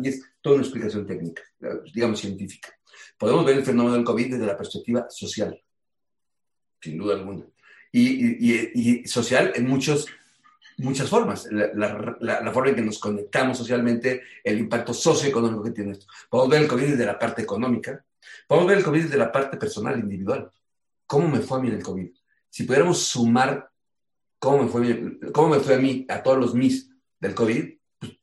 [0.00, 1.42] y es toda una explicación técnica,
[1.94, 2.68] digamos científica.
[3.16, 5.58] Podemos ver el fenómeno del COVID desde la perspectiva social,
[6.80, 7.46] sin duda alguna.
[7.92, 10.06] Y, social en muchos,
[10.78, 11.46] muchas formas.
[11.50, 16.06] La, forma en que nos conectamos socialmente, el impacto socioeconómico que tiene esto.
[16.28, 18.04] Podemos ver el COVID desde la parte económica,
[18.46, 20.50] podemos ver el COVID desde la parte personal, individual.
[21.06, 22.10] ¿Cómo me fue a mí el COVID?
[22.48, 23.70] Si pudiéramos sumar
[24.38, 26.90] cómo me fue, cómo me fue a mí, a todos los mis
[27.20, 28.18] del COVID, pues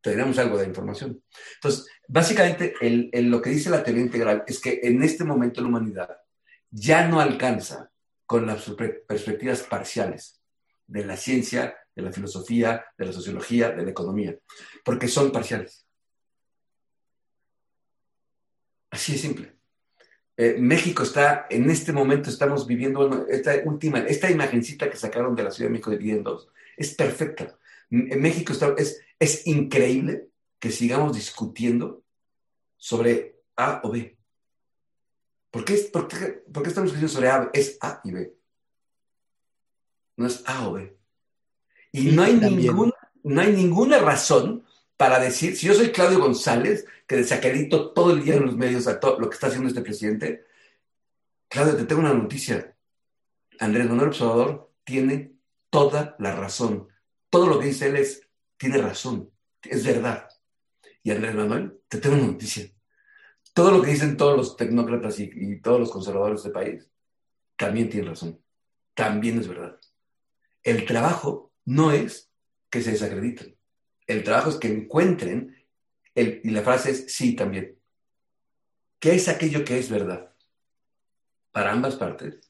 [0.00, 1.22] tendríamos algo de información.
[1.54, 2.74] Entonces, básicamente,
[3.22, 6.18] lo que dice la teoría integral es que en este momento la humanidad
[6.70, 7.91] ya no alcanza
[8.32, 8.64] con las
[9.06, 10.40] perspectivas parciales
[10.86, 14.34] de la ciencia, de la filosofía, de la sociología, de la economía,
[14.82, 15.86] porque son parciales.
[18.90, 19.56] Así de simple.
[20.38, 25.42] Eh, México está, en este momento estamos viviendo esta última, esta imagencita que sacaron de
[25.42, 27.58] la Ciudad de México dos, es perfecta.
[27.90, 30.28] En México está, es, es increíble
[30.58, 32.02] que sigamos discutiendo
[32.78, 34.16] sobre A o B.
[35.52, 36.16] ¿Por qué, por, qué,
[36.50, 37.50] por qué, estamos diciendo sobre A?
[37.52, 38.34] Es A y B.
[40.16, 40.96] No es A o B.
[41.92, 42.90] Y no hay, ningún,
[43.22, 44.64] no hay ninguna razón
[44.96, 48.86] para decir, si yo soy Claudio González, que desacredito todo el día en los medios
[48.86, 50.46] a todo lo que está haciendo este presidente,
[51.48, 52.74] Claudio, te tengo una noticia.
[53.58, 55.34] Andrés Manuel Observador tiene
[55.68, 56.88] toda la razón.
[57.28, 58.26] Todo lo que dice él es,
[58.56, 59.30] tiene razón,
[59.62, 60.30] es verdad.
[61.02, 62.72] Y Andrés Manuel, te tengo una noticia
[63.52, 66.88] todo lo que dicen todos los tecnócratas y, todos los conservadores de este país,
[67.56, 68.40] también tienen razón.
[68.94, 69.78] También es verdad.
[70.62, 72.30] El trabajo no es
[72.70, 73.56] que se desacrediten.
[74.06, 75.56] El trabajo es que encuentren,
[76.14, 77.78] y la frase es sí también.
[78.98, 80.34] ¿Qué es aquello que es verdad?
[81.50, 82.40] Para ambas partes,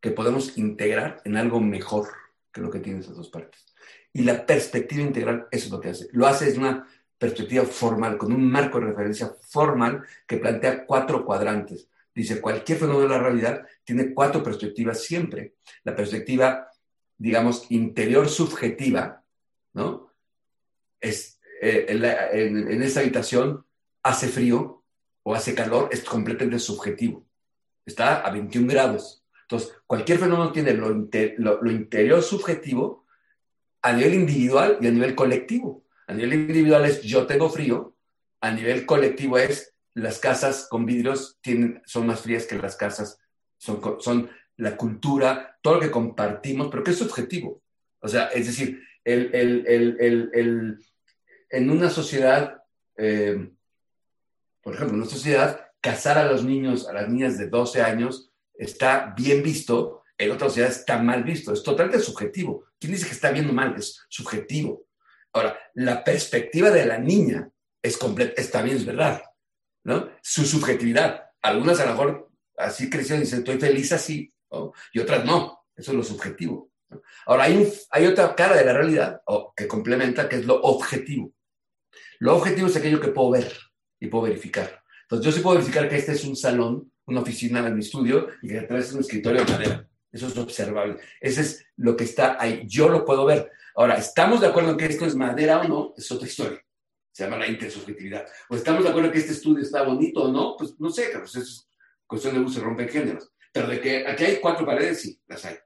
[0.00, 2.08] que podemos integrar en algo mejor
[2.52, 3.66] que lo que tienen esas dos partes.
[4.12, 6.08] Y la perspectiva integral, eso es lo que hace.
[6.12, 6.88] Lo hace es una
[7.18, 11.88] perspectiva formal, con un marco de referencia formal que plantea cuatro cuadrantes.
[12.14, 15.54] Dice, cualquier fenómeno de la realidad tiene cuatro perspectivas siempre.
[15.84, 16.70] La perspectiva,
[17.16, 19.22] digamos, interior subjetiva,
[19.74, 20.12] ¿no?
[21.00, 23.64] Es, eh, en, en, esta habitación
[24.02, 24.82] hace frío
[25.22, 27.26] o hace calor, es completamente subjetivo.
[27.84, 29.24] Está a 21 grados.
[29.42, 33.06] Entonces, cualquier fenómeno tiene lo interior subjetivo
[33.82, 35.85] a nivel individual y a nivel colectivo.
[36.06, 37.94] A nivel individual es yo tengo frío,
[38.40, 43.18] a nivel colectivo es las casas con vidrios tienen, son más frías que las casas,
[43.56, 47.62] son, son la cultura, todo lo que compartimos, pero que es subjetivo.
[48.00, 49.96] O sea, es decir, el, el,
[50.32, 50.78] el,
[51.48, 52.62] en una sociedad,
[52.96, 53.50] eh,
[54.62, 58.30] por ejemplo, en una sociedad, casar a los niños, a las niñas de 12 años,
[58.54, 62.64] está bien visto, en otra sociedad está mal visto, es totalmente subjetivo.
[62.78, 63.74] ¿Quién dice que está viendo mal?
[63.76, 64.84] Es subjetivo.
[65.36, 67.50] Ahora, la perspectiva de la niña
[67.82, 69.22] es completa, es, también es verdad.
[69.84, 70.08] ¿no?
[70.22, 71.26] Su subjetividad.
[71.42, 74.32] Algunas a lo mejor así crecieron y dicen, estoy feliz así,
[74.94, 75.66] y otras no.
[75.76, 76.70] Eso es lo subjetivo.
[77.26, 79.20] Ahora, hay, hay otra cara de la realidad
[79.54, 81.34] que complementa, que es lo objetivo.
[82.18, 83.52] Lo objetivo es aquello que puedo ver
[84.00, 84.82] y puedo verificar.
[85.02, 88.28] Entonces, yo sí puedo verificar que este es un salón, una oficina en mi estudio
[88.40, 89.88] y que atrás es un escritorio de madera.
[90.10, 90.96] Eso es observable.
[91.20, 92.62] Ese es lo que está ahí.
[92.66, 93.52] Yo lo puedo ver.
[93.76, 95.94] Ahora, ¿estamos de acuerdo en que esto es madera o no?
[95.96, 96.64] Es otra historia.
[97.12, 98.26] Se llama la intersubjetividad.
[98.48, 100.56] ¿O estamos de acuerdo en que este estudio está bonito o no?
[100.56, 101.68] Pues no sé, pues es
[102.06, 103.30] cuestión de uso, rompen géneros.
[103.52, 105.56] Pero de que aquí hay cuatro paredes, sí, las hay.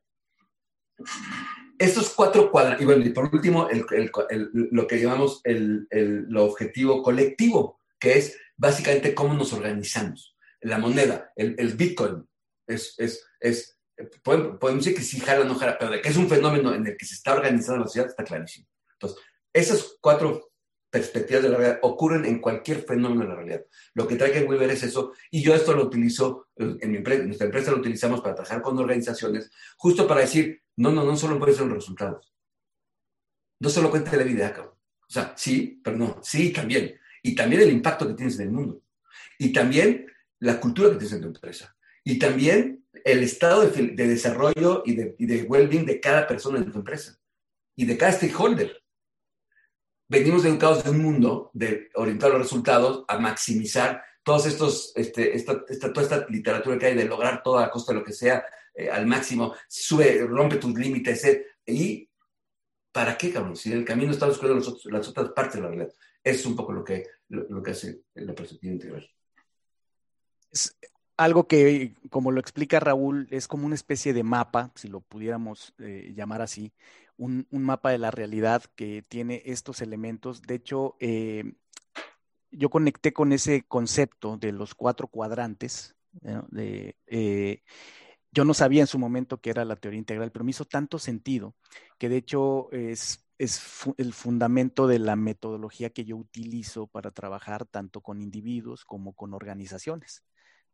[1.79, 3.69] Estos cuatro cuadros, y bueno, y por último,
[4.53, 10.37] lo que llamamos el, objetivo colectivo, que es básicamente cómo nos organizamos.
[10.63, 12.29] La moneda, el, Bitcoin,
[12.67, 12.95] es,
[13.39, 13.80] es
[14.23, 16.97] podemos, decir que sí jala, no jala, pero de que es un fenómeno en el
[16.97, 18.67] que se está organizando la sociedad está clarísimo.
[18.93, 19.19] Entonces,
[19.53, 20.53] esas cuatro
[20.91, 23.65] perspectivas de la realidad ocurren en cualquier fenómeno de la realidad.
[23.95, 27.21] Lo que trae que Weber es eso, y yo esto lo utilizo en mi empresa,
[27.21, 31.17] en nuestra empresa lo utilizamos para trabajar con organizaciones, justo para decir, no, no, no
[31.17, 32.33] solo pueden ser los resultados.
[33.61, 34.75] No solo cuente la vida, cabrón.
[34.75, 36.99] O sea, sí, pero no, sí también.
[37.23, 38.83] Y también el impacto que tienes en el mundo.
[39.39, 40.07] Y también
[40.39, 41.77] la cultura que tienes en tu empresa.
[42.03, 46.71] Y también el estado de, desarrollo y de, y de well-being de cada persona en
[46.71, 47.19] tu empresa.
[47.77, 48.83] Y de cada stakeholder
[50.09, 55.65] venimos educados de un mundo de orientar los resultados a maximizar todos estos, este, esta,
[55.65, 58.45] toda esta literatura que hay de lograr todo a costa de lo que sea
[58.75, 62.09] eh, al máximo, sube, rompe tus límites, eh, y
[62.93, 63.57] ¿para qué, cabrón?
[63.57, 65.95] Si el camino está descubriendo las otras partes de la realidad.
[66.23, 69.11] Es un poco lo que, lo, que hace la perspectiva integral.
[71.21, 75.75] Algo que, como lo explica Raúl, es como una especie de mapa, si lo pudiéramos
[75.79, 76.73] eh, llamar así,
[77.19, 80.41] un, mapa de la realidad que tiene estos elementos.
[80.41, 81.53] De hecho, eh,
[82.51, 85.95] yo conecté con ese concepto de los cuatro cuadrantes.
[86.57, 87.63] Eh,
[88.33, 90.99] yo no sabía en su momento que era la teoría integral, pero me hizo tanto
[90.99, 91.55] sentido
[91.99, 93.61] que de hecho es, es
[93.99, 99.35] el fundamento de la metodología que yo utilizo para trabajar tanto con individuos como con
[99.35, 100.25] organizaciones.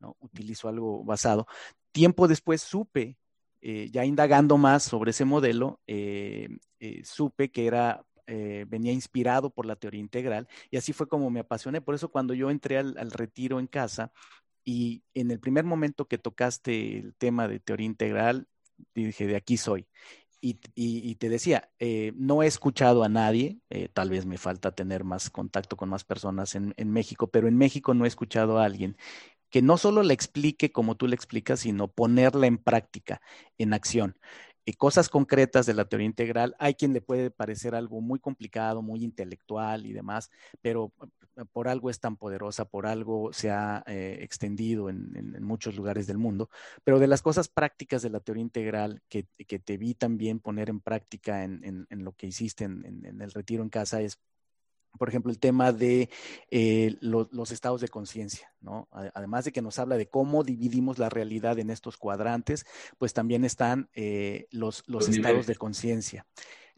[0.00, 0.16] ¿No?
[0.20, 1.46] Utilizo algo basado.
[1.92, 3.16] Tiempo después supe
[3.68, 8.04] eh, ya indagando más sobre ese modelo, eh, eh, supe que era,
[8.68, 11.80] venía inspirado por la teoría integral y así fue como me apasioné.
[11.80, 14.12] Por eso cuando yo entré al, retiro en casa
[14.64, 18.46] y en el primer momento que tocaste el tema de teoría integral,
[18.94, 19.88] dije, de aquí soy.
[20.40, 21.70] Y, te decía,
[22.14, 23.58] no he escuchado a nadie,
[23.94, 27.56] tal vez me falta tener más contacto con más personas en, en, México, pero en
[27.56, 28.96] México no he escuchado a alguien
[29.50, 33.20] que no solo la explique como tú le explicas, sino ponerla en práctica,
[33.58, 34.16] en acción.
[34.68, 38.82] Y cosas concretas de la teoría integral, hay quien le puede parecer algo muy complicado,
[38.82, 40.28] muy intelectual y demás,
[40.60, 40.92] pero
[41.36, 46.08] eh, por algo es tan poderosa, por algo se ha eh, extendido en, muchos lugares
[46.08, 46.50] del mundo.
[46.82, 50.80] Pero de las cosas prácticas de la teoría integral que, te vi también poner en
[50.80, 54.18] práctica en, lo que hiciste en, el retiro en casa es
[54.96, 56.10] por ejemplo, el tema de
[56.50, 58.88] eh, los estados de conciencia, ¿no?
[58.90, 62.66] Además de que nos habla de cómo dividimos la realidad en estos cuadrantes,
[62.98, 66.26] pues también están eh, los, los, estados de conciencia.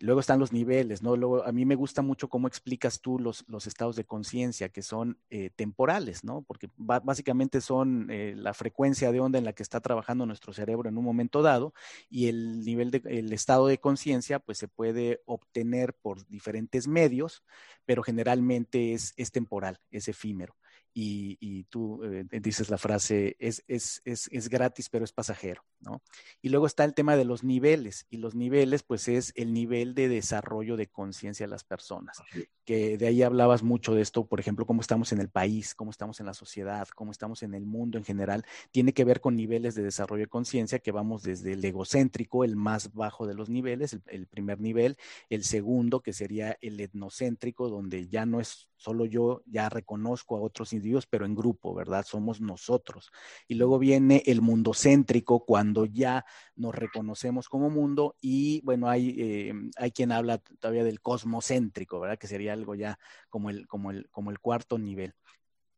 [0.00, 1.16] Luego están los niveles, ¿no?
[1.16, 4.82] Luego, a mí me gusta mucho cómo explicas tú los, los estados de conciencia que
[4.82, 6.42] son eh, temporales, ¿no?
[6.42, 10.88] Porque básicamente son eh, la frecuencia de onda en la que está trabajando nuestro cerebro
[10.88, 11.74] en un momento dado
[12.08, 17.42] y el nivel de, el estado de conciencia, pues se puede obtener por diferentes medios,
[17.84, 20.54] pero generalmente es, es temporal, es efímero
[21.00, 26.02] y, tú eh, dices la frase, es, es, es, gratis, pero es pasajero, ¿no?
[26.42, 29.94] Y luego está el tema de los niveles, y los niveles, pues es el nivel
[29.94, 32.18] de desarrollo de conciencia de las personas,
[32.64, 35.90] que de ahí hablabas mucho de esto, por ejemplo, cómo estamos en el país, cómo
[35.90, 39.36] estamos en la sociedad, cómo estamos en el mundo en general, tiene que ver con
[39.36, 43.48] niveles de desarrollo de conciencia que vamos desde el egocéntrico, el más bajo de los
[43.48, 44.96] niveles, el, el primer nivel,
[45.28, 50.40] el segundo, que sería el etnocéntrico, donde ya no es solo yo, ya reconozco a
[50.40, 52.06] otros individuos, pero en grupo, ¿verdad?
[52.06, 53.10] Somos nosotros.
[53.48, 56.24] Y luego viene el mundo céntrico, cuando ya
[56.56, 62.18] nos reconocemos como mundo, y bueno, hay, eh, hay quien habla todavía del cosmocéntrico, ¿verdad?
[62.18, 65.14] Que sería algo ya como el, como el, como el cuarto nivel.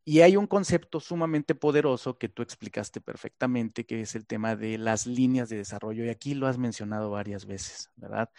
[0.04, 4.78] Y hay un concepto sumamente poderoso que tú explicaste perfectamente, que es el tema de
[4.78, 8.30] las líneas de desarrollo, y aquí lo has mencionado varias veces, ¿verdad?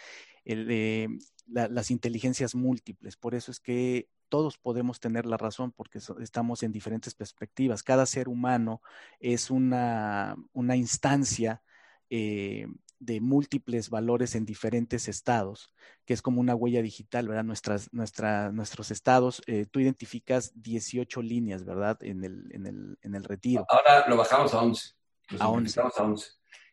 [1.48, 3.18] Las inteligencias múltiples.
[3.18, 7.84] Por eso es que todos podemos tener la razón porque estamos en diferentes perspectivas.
[7.84, 8.82] Cada ser humano
[9.20, 11.62] es una, instancia
[12.10, 12.66] eh,
[13.00, 15.74] de múltiples valores en diferentes estados,
[16.06, 17.44] que es como una huella digital, ¿verdad?
[17.44, 21.98] Nuestras, nuestra, nuestros estados, eh, tú identificas 18 líneas, ¿verdad?
[22.02, 23.66] En el, en el, en el retiro.
[23.68, 24.94] Ahora lo bajamos a 11.
[25.40, 25.82] a 11.
[25.82, 26.28] a 11.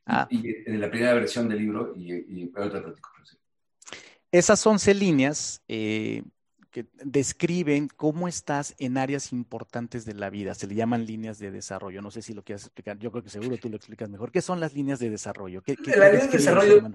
[0.07, 0.29] Ah.
[0.31, 3.11] Y, en la primera versión del libro, y, y ahorita platico.
[4.31, 6.23] Esas 11 líneas eh,
[6.79, 10.55] que describen cómo estás en áreas importantes de la vida.
[10.55, 12.01] Se le llaman líneas de desarrollo.
[12.03, 12.99] No sé si lo quieres explicar.
[12.99, 14.31] Yo creo que seguro tú lo explicas mejor.
[14.31, 15.63] ¿Qué son las líneas de desarrollo?
[15.63, 16.91] ¿Qué, la línea de desarrollo,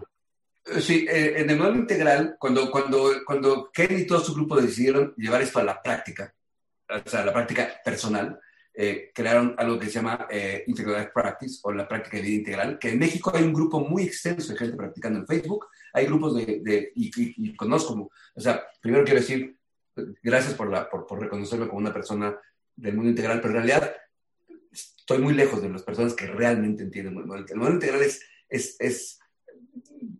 [0.65, 4.61] eh, sí, eh, en el modelo integral, cuando, cuando, cuando Ken y todo su grupo
[4.61, 6.33] decidieron llevar esto a la práctica,
[6.87, 8.39] o sea, a la práctica personal,
[8.75, 12.79] eh, crearon algo que se llama eh, Integral Practice o la práctica de vida integral,
[12.79, 16.35] que en México hay un grupo muy extenso de gente practicando en Facebook, hay grupos
[16.35, 19.55] de, de y, y, conozco, o sea, primero quiero decir,
[20.21, 22.37] gracias por, la, por, por, reconocerme como una persona
[22.75, 23.95] del mundo integral, pero en realidad
[24.71, 27.45] estoy muy lejos de las personas que realmente entienden el mundo.
[27.47, 29.19] El mundo integral es, es, es,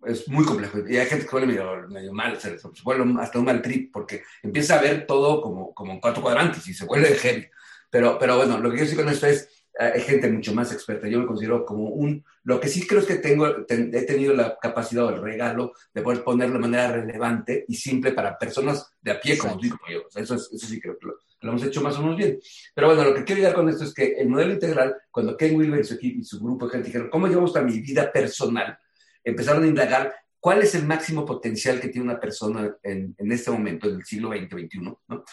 [0.06, 3.40] es muy complejo y hay gente que vuelve medio, medio mal, se, se vuelve hasta
[3.40, 6.86] un mal trip porque empieza a ver todo como, como en cuatro cuadrantes y se
[6.86, 7.48] vuelve heavy.
[7.90, 11.08] Pero, pero bueno, lo que quiero decir con esto es, hay gente mucho más experta.
[11.08, 14.58] Yo me considero como un, lo que sí creo es que tengo, he tenido la
[14.62, 19.12] capacidad o el regalo de poder ponerlo de manera relevante y simple para personas de
[19.12, 20.04] a pie como digo yo.
[20.16, 22.40] eso, eso sí creo que lo, hemos hecho más o menos bien.
[22.74, 25.56] Pero bueno, lo que quiero llegar con esto es que el modelo integral, cuando Ken
[25.56, 28.12] Wilber y su equipo y su grupo de gente dijeron, ¿cómo llevamos a mi vida
[28.12, 28.78] personal?
[29.24, 33.50] Empezaron a indagar cuál es el máximo potencial que tiene una persona en, en este
[33.50, 35.26] momento, en el siglo XX, XXI, ¿no?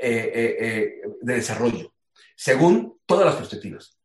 [0.00, 1.93] Eh, eh, eh, de desarrollo
[2.34, 3.98] según todas las perspectivas.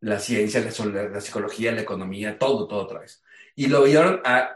[0.00, 3.22] La ciencia, la, psicología, la economía, todo, todo otra vez.
[3.54, 4.50] Y lo llevaron a,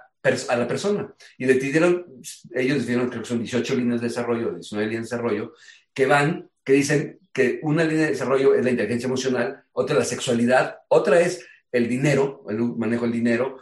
[0.49, 1.15] a la persona.
[1.39, 2.07] Y decidieron,
[2.55, 5.55] ellos decidieron, creo que son 18 líneas de desarrollo, 19 líneas de desarrollo,
[5.95, 10.05] que van, que dicen que una línea de desarrollo es la inteligencia emocional, otra la
[10.05, 13.59] sexualidad, otra es el dinero, el manejo del dinero.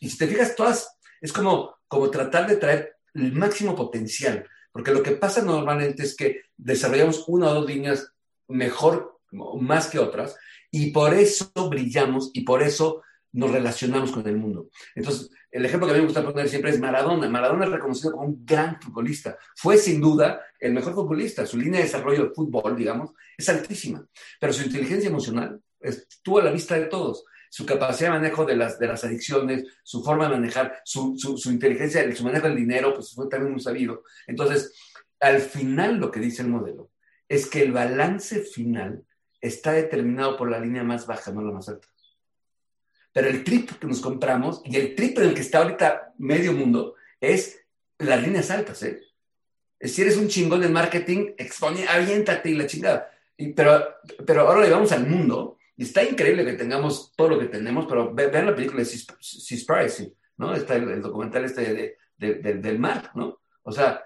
[0.00, 4.92] Y si te fijas, todas es como, como tratar de traer el máximo potencial, porque
[4.92, 8.12] lo que pasa normalmente es que desarrollamos una o dos líneas
[8.48, 10.36] mejor, más que otras,
[10.70, 13.02] y por eso brillamos y por eso
[13.32, 14.68] nos relacionamos con el mundo.
[14.94, 17.28] Entonces, el ejemplo que a mí me gusta poner siempre es Maradona.
[17.28, 19.38] Maradona es reconocido como un gran futbolista.
[19.56, 21.46] Fue sin duda el mejor futbolista.
[21.46, 24.06] Su línea de desarrollo de fútbol, digamos, es altísima.
[24.40, 27.24] Pero su inteligencia emocional estuvo a la vista de todos.
[27.50, 31.38] Su capacidad de manejo de las, de las adicciones, su forma de manejar, su, su,
[31.38, 34.02] su inteligencia, su manejo del dinero, pues fue también muy sabido.
[34.26, 34.74] Entonces,
[35.20, 36.90] al final lo que dice el modelo
[37.28, 39.04] es que el balance final
[39.40, 41.88] está determinado por la línea más baja, no la más alta.
[43.12, 46.52] Pero el trip que nos compramos y el trip en el que está ahorita medio
[46.52, 47.60] mundo es
[47.98, 49.02] las líneas altas, ¿eh?
[49.80, 53.10] Si eres un chingón de marketing, expone, aviéntate y la chingada.
[53.36, 53.86] Y, pero,
[54.26, 57.86] pero ahora le vamos al mundo y está increíble que tengamos todo lo que tenemos,
[57.86, 60.54] pero vean la película de Seaspiracy, ¿no?
[60.54, 63.40] Está el, documental este del mar, ¿no?
[63.62, 64.02] O sea,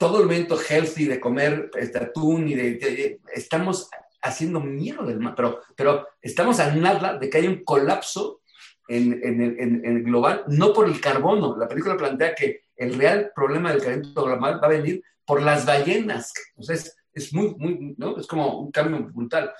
[0.00, 3.90] todo el momento healthy de comer este, atún y de, estamos
[4.22, 8.40] haciendo miedo del mar, pero, pero estamos a nada de que haya un colapso
[8.88, 11.54] en, en, el global, no por el carbono.
[11.58, 15.66] La película plantea que el real problema del calentamiento global va a venir por las
[15.66, 16.32] ballenas.
[16.56, 18.16] O sea, es, es muy, muy, ¿no?
[18.16, 19.52] Es como un cambio brutal.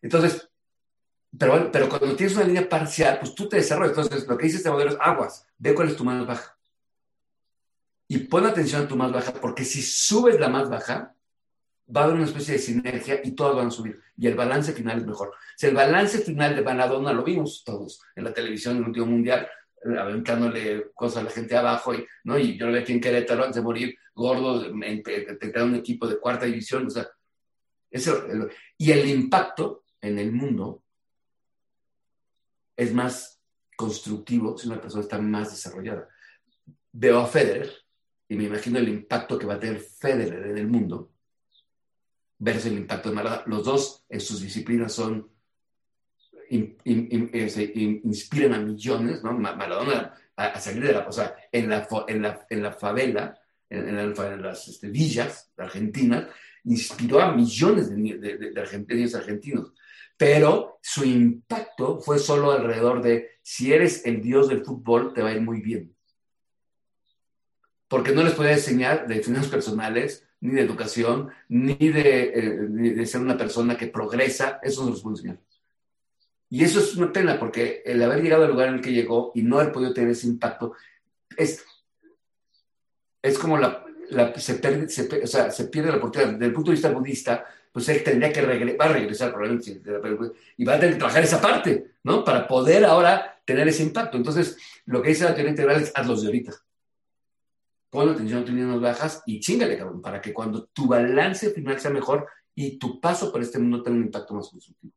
[0.00, 0.48] Entonces,
[1.38, 3.96] pero, pero cuando tienes una línea parcial, pues tú te desarrollas.
[3.98, 6.56] Entonces, lo que dice este modelo es aguas, ve cuál es tu más baja
[8.12, 11.14] y pon atención a tu más baja, porque si subes la más baja,
[11.96, 14.02] va a haber una especie de sinergia y todas van a subir.
[14.18, 15.32] Y el balance final es mejor.
[15.56, 19.06] Si el balance final de Maradona lo vimos todos en la televisión en el último
[19.06, 19.48] mundial,
[19.82, 22.38] eh, aventándole cosas a la gente abajo, y, ¿no?
[22.38, 26.18] y yo lo vi aquí en Querétaro antes de morir, gordo, te un equipo de
[26.18, 27.08] cuarta división, o sea,
[27.90, 28.26] eso,
[28.76, 30.82] y el impacto en el mundo
[32.76, 33.40] es más
[33.74, 36.10] constructivo si una persona está más desarrollada.
[36.92, 37.81] Veo a Federer,
[38.32, 41.10] y me imagino el impacto que va a tener Federer en el mundo
[42.38, 43.42] versus el impacto de Maradona.
[43.44, 45.28] Los dos en sus disciplinas son,
[46.48, 46.78] eh,
[48.04, 49.34] inspiran a millones, ¿no?
[49.34, 53.38] Maradona a, salir de la, o sea, en la, en la, en la favela,
[53.68, 56.28] en, las este, villas argentinas,
[56.64, 59.74] inspiró a millones de, de, argentinos argentinos.
[60.16, 65.28] Pero su impacto fue solo alrededor de, si eres el dios del fútbol, te va
[65.28, 65.94] a ir muy bien
[67.92, 72.56] porque no les podía enseñar de finanzas personales, ni de educación, ni de, eh,
[72.96, 75.38] de, ser una persona que progresa, eso no les puedo enseñar.
[76.48, 79.30] Y eso es una pena, porque el haber llegado al lugar en el que llegó
[79.34, 80.72] y no haber podido tener ese impacto,
[81.36, 81.62] es,
[83.20, 83.84] es como la,
[84.36, 84.86] se, pierde,
[85.22, 86.32] o sea, se pierde la oportunidad.
[86.32, 89.82] Desde el punto de vista budista, pues él tendría que regresar, va a regresar probablemente,
[90.56, 92.24] y va a tener que trabajar esa parte, ¿no?
[92.24, 94.16] Para poder ahora tener ese impacto.
[94.16, 94.56] Entonces,
[94.86, 96.52] lo que dice la teoría integral es hazlos de ahorita.
[97.92, 101.90] Pon atención a tus bajas y chingale, cabrón, para que cuando tu balance final sea
[101.90, 104.94] mejor y tu paso por este mundo tenga un impacto más constructivo.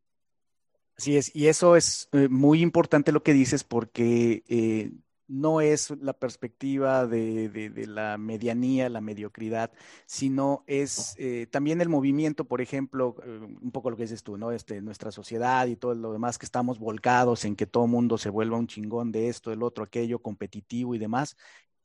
[0.98, 4.94] Así es, y eso es eh, muy importante lo que dices porque eh,
[5.28, 9.74] no es la perspectiva de, la medianía, la mediocridad,
[10.06, 14.54] sino es eh, también el movimiento, por ejemplo, un poco lo que dices tú, ¿no?
[14.54, 18.30] Este, nuestra sociedad y todo lo demás que estamos volcados en que todo mundo se
[18.30, 21.36] vuelva un chingón de esto, del otro, aquello, competitivo y demás,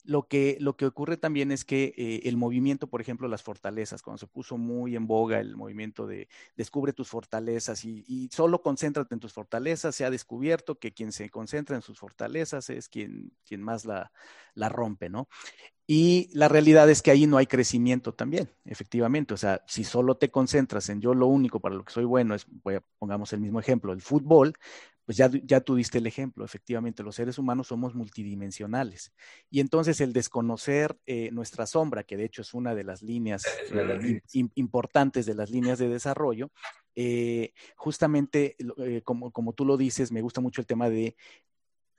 [0.05, 4.03] lo que, lo que ocurre también es que eh, el movimiento, por ejemplo, las fortalezas,
[4.03, 9.15] cuando se puso muy en boga el movimiento de descubre tus fortalezas y, solo concéntrate
[9.15, 13.33] en tus fortalezas, se ha descubierto que quien se concentra en sus fortalezas es quien,
[13.45, 14.13] quien más la,
[14.55, 15.29] la rompe, ¿no?
[15.87, 19.35] Y la realidad es que ahí no hay crecimiento también, efectivamente.
[19.35, 22.37] O sea, si solo te concentras en yo lo único para lo que soy bueno
[22.37, 22.47] es,
[22.99, 24.55] pongamos el mismo ejemplo, el fútbol,
[25.05, 29.13] pues ya, ya tuviste el ejemplo, efectivamente, los seres humanos somos multidimensionales.
[29.51, 33.45] Y entonces el desconocer eh, nuestra sombra, que de hecho es una de las líneas
[33.73, 34.21] eh,
[34.55, 36.53] importantes de las líneas de desarrollo,
[36.95, 38.57] eh, justamente,
[39.05, 41.17] como, como tú lo dices, me gusta mucho el tema de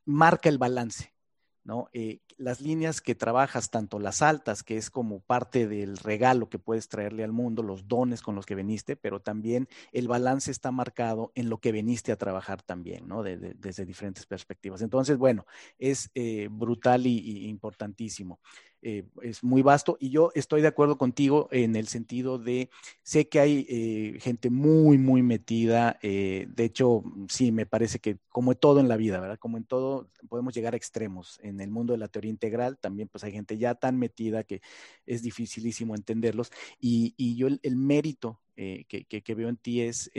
[0.06, 1.14] marca el balance.
[1.64, 1.90] ¿No?
[1.94, 6.60] Eh, las líneas que trabajas, tanto las altas, que es como parte del regalo que
[6.60, 10.72] puedes traerle al mundo, los dones con los que veniste, pero también el balance está
[10.72, 13.24] marcado en lo que veniste a trabajar también, ¿no?
[13.24, 14.82] desde diferentes perspectivas.
[14.82, 15.46] Entonces, bueno,
[15.78, 18.40] es eh, brutal y importantísimo.
[18.84, 22.72] Eh, es muy vasto y yo estoy de acuerdo contigo en el sentido de,
[23.04, 28.18] sé que hay eh, gente muy, muy metida, eh, de hecho, sí, me parece que
[28.30, 29.38] como todo en la vida, ¿verdad?
[29.38, 31.40] Como en todo, podemos llegar a extremos.
[31.44, 34.62] En el mundo de la teoría integral también pues hay gente ya tan metida que
[35.06, 40.12] es dificilísimo entenderlos y, y yo el, mérito que, que, veo en ti es,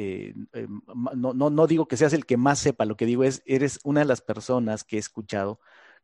[1.17, 3.81] no, no, no digo que seas el que más sepa, lo que digo es, eres
[3.83, 5.61] una de las personas que he escuchado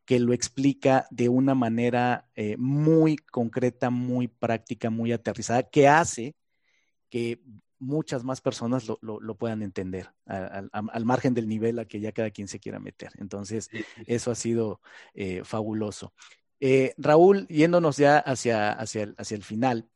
[0.09, 6.35] que lo explica de una manera eh, muy concreta, muy práctica, muy aterrizada, que hace
[7.11, 7.43] que
[7.77, 12.47] muchas más personas lo, puedan entender al, margen del nivel a que ya cada quien
[12.47, 13.11] se quiera meter.
[13.19, 13.69] Entonces,
[14.07, 14.81] eso ha sido
[15.13, 16.11] eh, fabuloso.
[16.59, 19.91] Eh, Raúl, yéndonos ya hacia, hacia, el, hacia el final,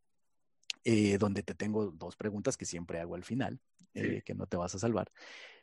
[1.17, 3.59] donde te tengo dos preguntas que siempre hago al final,
[3.93, 5.11] que no te vas a salvar.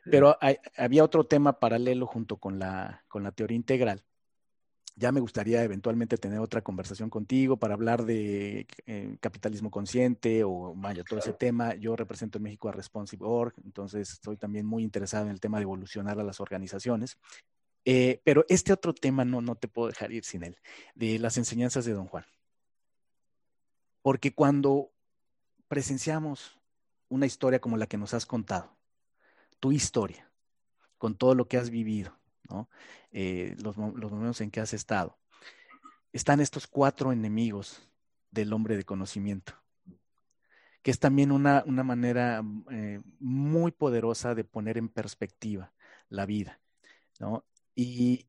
[0.03, 0.37] Pero
[0.75, 4.03] había otro tema paralelo junto con la, con la teoría integral,
[4.95, 10.73] ya me gustaría eventualmente tener otra conversación contigo para hablar de eh, capitalismo consciente o
[10.75, 11.75] vaya, todo ese tema.
[11.75, 15.57] Yo represento en México a Responsive Org, entonces estoy también muy interesado en el tema
[15.57, 17.17] de evolucionar a las organizaciones.
[17.83, 20.57] Eh, pero este otro tema no, no te puedo dejar ir sin él,
[20.93, 22.25] de las enseñanzas de Don Juan.
[24.01, 24.91] Porque cuando
[25.67, 26.59] presenciamos
[27.09, 28.75] una historia como la que nos has contado,
[29.59, 30.29] tu historia,
[30.97, 32.20] con todo lo que has vivido,
[33.11, 35.17] eh, los, momentos en que has estado.
[36.13, 37.81] Están estos cuatro enemigos
[38.31, 39.53] del hombre de conocimiento,
[40.81, 45.73] que es también una, manera eh, muy poderosa de poner en perspectiva
[46.09, 46.59] la vida,
[47.75, 48.27] Y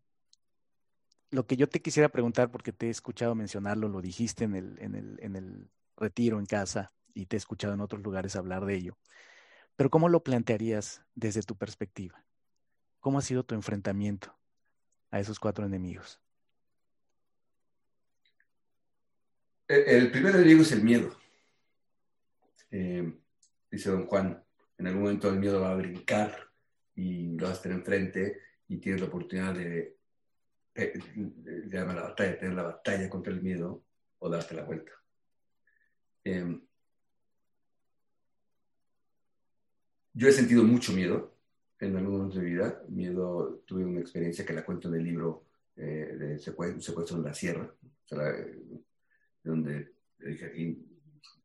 [1.31, 4.79] lo que yo te quisiera preguntar, porque te he escuchado mencionarlo, lo dijiste en el,
[4.81, 8.65] en el, en el retiro en casa y te he escuchado en otros lugares hablar
[8.67, 8.99] de ello,
[9.77, 12.23] pero ¿cómo lo plantearías desde tu perspectiva?
[13.03, 14.33] ¿Cómo ha sido tu enfrentamiento
[15.11, 16.21] a esos cuatro enemigos?
[19.67, 21.13] El primer enemigo es el miedo.
[22.71, 23.13] Eh,
[23.69, 24.45] dice don Juan,
[24.79, 26.49] en algún momento el miedo va a brincar
[26.95, 29.97] y lo vas a tener enfrente y tienes la oportunidad de,
[30.73, 33.85] de, la batalla, tener la batalla contra el miedo
[34.21, 34.93] o darte la vuelta.
[36.23, 36.61] Eh,
[40.13, 41.32] yo he sentido mucho miedo
[41.87, 42.83] en algún momento de vida.
[42.89, 45.45] Miedo, tuve una experiencia que la cuento en el libro
[45.77, 47.75] eh, de secuestro, en la sierra,
[49.43, 50.89] donde dije aquí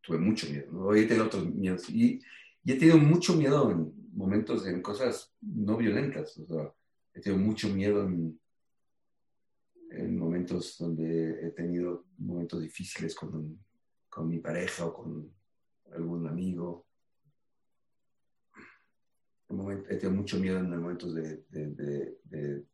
[0.02, 0.72] tuve mucho miedo.
[0.72, 1.08] ¿no?
[1.08, 2.22] Tengo otros miedos y,
[2.66, 6.38] he tenido mucho miedo en momentos, en cosas no violentas.
[7.14, 8.38] He tenido mucho miedo en,
[9.92, 13.58] en momentos donde he tenido momentos difíciles con,
[14.10, 15.32] con mi pareja o con
[15.94, 16.87] algún amigo
[19.50, 22.66] he tenido mucho miedo en momentos de,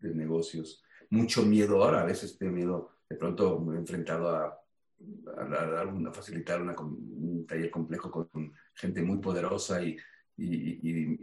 [0.00, 6.12] negocios, mucho miedo ahora, a veces tengo miedo, de pronto me he enfrentado a, a,
[6.12, 9.96] facilitar un taller complejo con, gente muy poderosa y,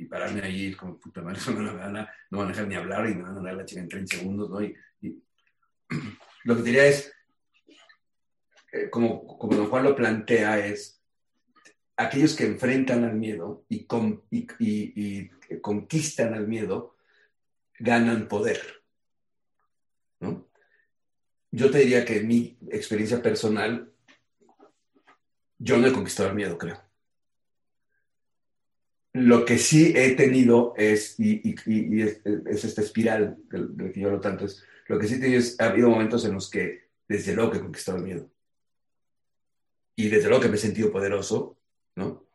[0.10, 3.16] pararme ahí como puta madre, no me van a, no a dejar ni hablar y
[3.16, 4.60] me van a dar la chica en 30 segundos, ¿no?
[6.44, 7.12] Lo que diría es,
[8.72, 10.97] eh, como don Juan lo plantea, es
[11.98, 13.88] aquellos que enfrentan al miedo y,
[14.30, 15.30] y,
[15.62, 16.96] conquistan al miedo,
[17.80, 18.62] ganan poder.
[21.52, 23.92] Yo te diría que en mi experiencia personal,
[25.58, 26.80] yo no he conquistado el miedo, creo.
[29.14, 31.56] Lo que sí he tenido es, y,
[32.00, 32.22] es,
[32.64, 35.70] esta espiral del, que yo hablo tanto, es, lo que sí he tenido es, ha
[35.70, 38.30] habido momentos en los que desde luego que he conquistado el miedo.
[39.96, 41.57] Y desde luego que me he sentido poderoso,
[41.98, 42.28] ¿no?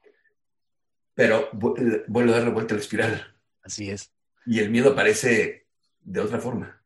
[1.14, 3.36] Pero vuelvo a darle vuelta a la espiral.
[3.62, 4.12] Así es.
[4.44, 5.66] Y el miedo aparece
[6.00, 6.82] de otra forma.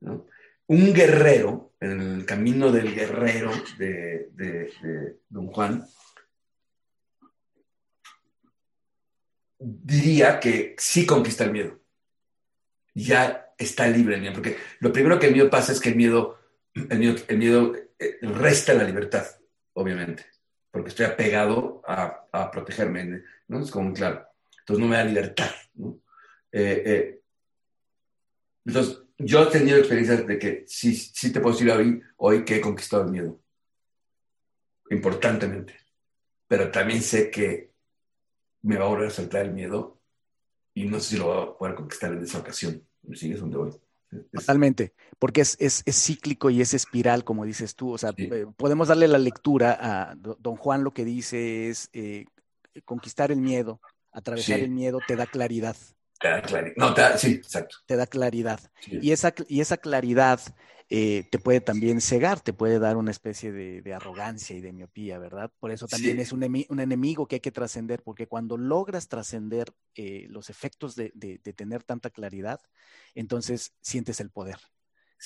[0.00, 0.26] ¿no?
[0.66, 5.86] Un guerrero, en el camino del guerrero de, de Don Juan,
[9.58, 11.80] diría que sí conquista el miedo.
[12.94, 15.96] Ya está libre el miedo, porque lo primero que el miedo pasa es que el
[15.96, 16.38] miedo,
[16.74, 19.26] el miedo, eh, resta la libertad,
[19.74, 20.26] obviamente,
[20.70, 23.60] porque estoy apegado a, protegerme, ¿no?
[23.60, 24.26] Es como claro.
[24.60, 25.50] Entonces no me da libertad,
[26.52, 27.20] eh, eh,
[28.64, 32.56] entonces, yo he tenido experiencias de que sí, sí te puedo decir hoy, hoy que
[32.56, 33.40] he conquistado el miedo,
[34.90, 35.74] importantemente,
[36.46, 37.72] pero también sé que
[38.62, 40.00] me va a volver a saltar el miedo
[40.74, 42.86] y no sé si lo voy a poder conquistar en esa ocasión.
[43.02, 43.70] ¿Me sigues donde voy?
[44.32, 47.92] Totalmente, porque es, es, cíclico y es espiral, como dices tú.
[47.92, 52.24] O sea, eh, podemos darle la lectura a don Juan, lo que dice es eh,
[52.84, 53.80] conquistar el miedo,
[54.10, 55.76] atravesar el miedo te da claridad.
[56.18, 56.74] Te da claridad.
[56.76, 57.76] No, te da, sí, exacto.
[57.86, 58.60] Te da claridad.
[58.86, 60.40] Y, esa, y esa claridad
[60.90, 65.18] eh, te puede también cegar, te puede dar una especie de, arrogancia y de miopía,
[65.18, 65.52] ¿verdad?
[65.60, 70.26] Por eso también es un, enemigo que hay que trascender, porque cuando logras trascender eh,
[70.30, 71.10] los efectos de,
[71.54, 72.60] tener tanta claridad,
[73.14, 74.58] entonces sientes el poder.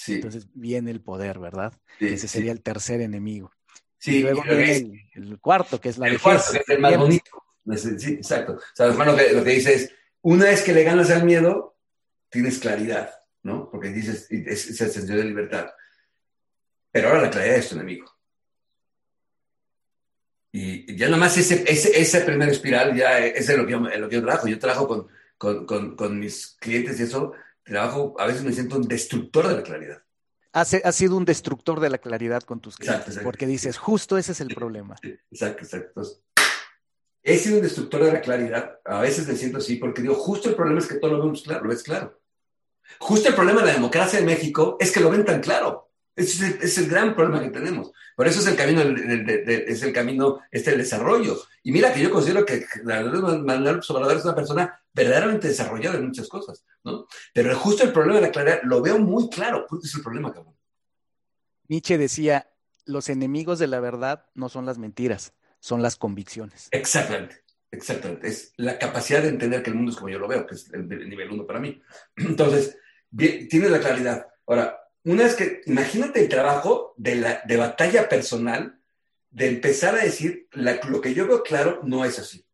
[0.08, 1.72] Entonces viene el poder, ¿verdad?
[2.00, 3.52] Ese sería el tercer enemigo.
[3.98, 6.96] Sí, y luego viene el, cuarto, que es la el Cuarto, que es el más
[6.96, 7.44] bonito.
[7.76, 8.54] Sí, exacto.
[8.54, 11.76] O sea, lo que, lo que dice es, una vez que le ganas al miedo,
[12.30, 13.12] tienes claridad.
[13.42, 13.68] ¿no?
[13.70, 15.70] Porque dices, es ese sentido de libertad.
[16.90, 18.10] Pero ahora la claridad es tu enemigo.
[20.52, 24.16] Y ya nomás ese, ese, esa primera espiral ya es lo que, yo, lo que
[24.16, 24.48] yo trabajo.
[24.48, 25.08] Yo trabajo con,
[25.38, 27.32] con, con, con, mis clientes y eso,
[27.64, 30.02] trabajo, a veces me siento un destructor de la claridad.
[30.52, 34.40] Has, sido un destructor de la claridad con tus clientes, porque dices, justo ese es
[34.42, 34.96] el problema.
[35.30, 36.02] Exacto, exacto.
[37.22, 40.48] He sido un destructor de la claridad, a veces me siento así, porque digo, justo
[40.48, 42.20] el problema es que todo lo vemos claro, lo ves claro.
[42.98, 45.90] Justo el problema de la democracia en México es que lo ven tan claro.
[46.14, 47.90] Es, el, gran problema que tenemos.
[48.14, 51.40] Por eso es el camino, es el camino, este el desarrollo.
[51.62, 56.28] Y mira que yo considero que Manuel Obrador es una persona verdaderamente desarrollada en muchas
[56.28, 57.06] cosas, ¿no?
[57.32, 59.64] Pero justo el problema de la claridad lo veo muy claro.
[59.66, 60.54] ¿Cuál es el problema, cabrón?
[61.68, 62.50] Nietzsche decía,
[62.84, 65.32] los enemigos de la verdad no son las mentiras,
[65.62, 66.68] son las convicciones.
[66.72, 67.40] Exactamente.
[67.70, 70.56] Exactamente, es la capacidad de entender que el mundo es como yo lo veo, que
[70.56, 71.80] es el, nivel uno para mí.
[72.16, 72.76] Entonces,
[73.16, 74.26] tienes la claridad.
[74.46, 78.78] Ahora, una vez que, imagínate el trabajo de, la, de batalla personal,
[79.30, 82.44] de empezar a decir, lo que yo veo claro no es así.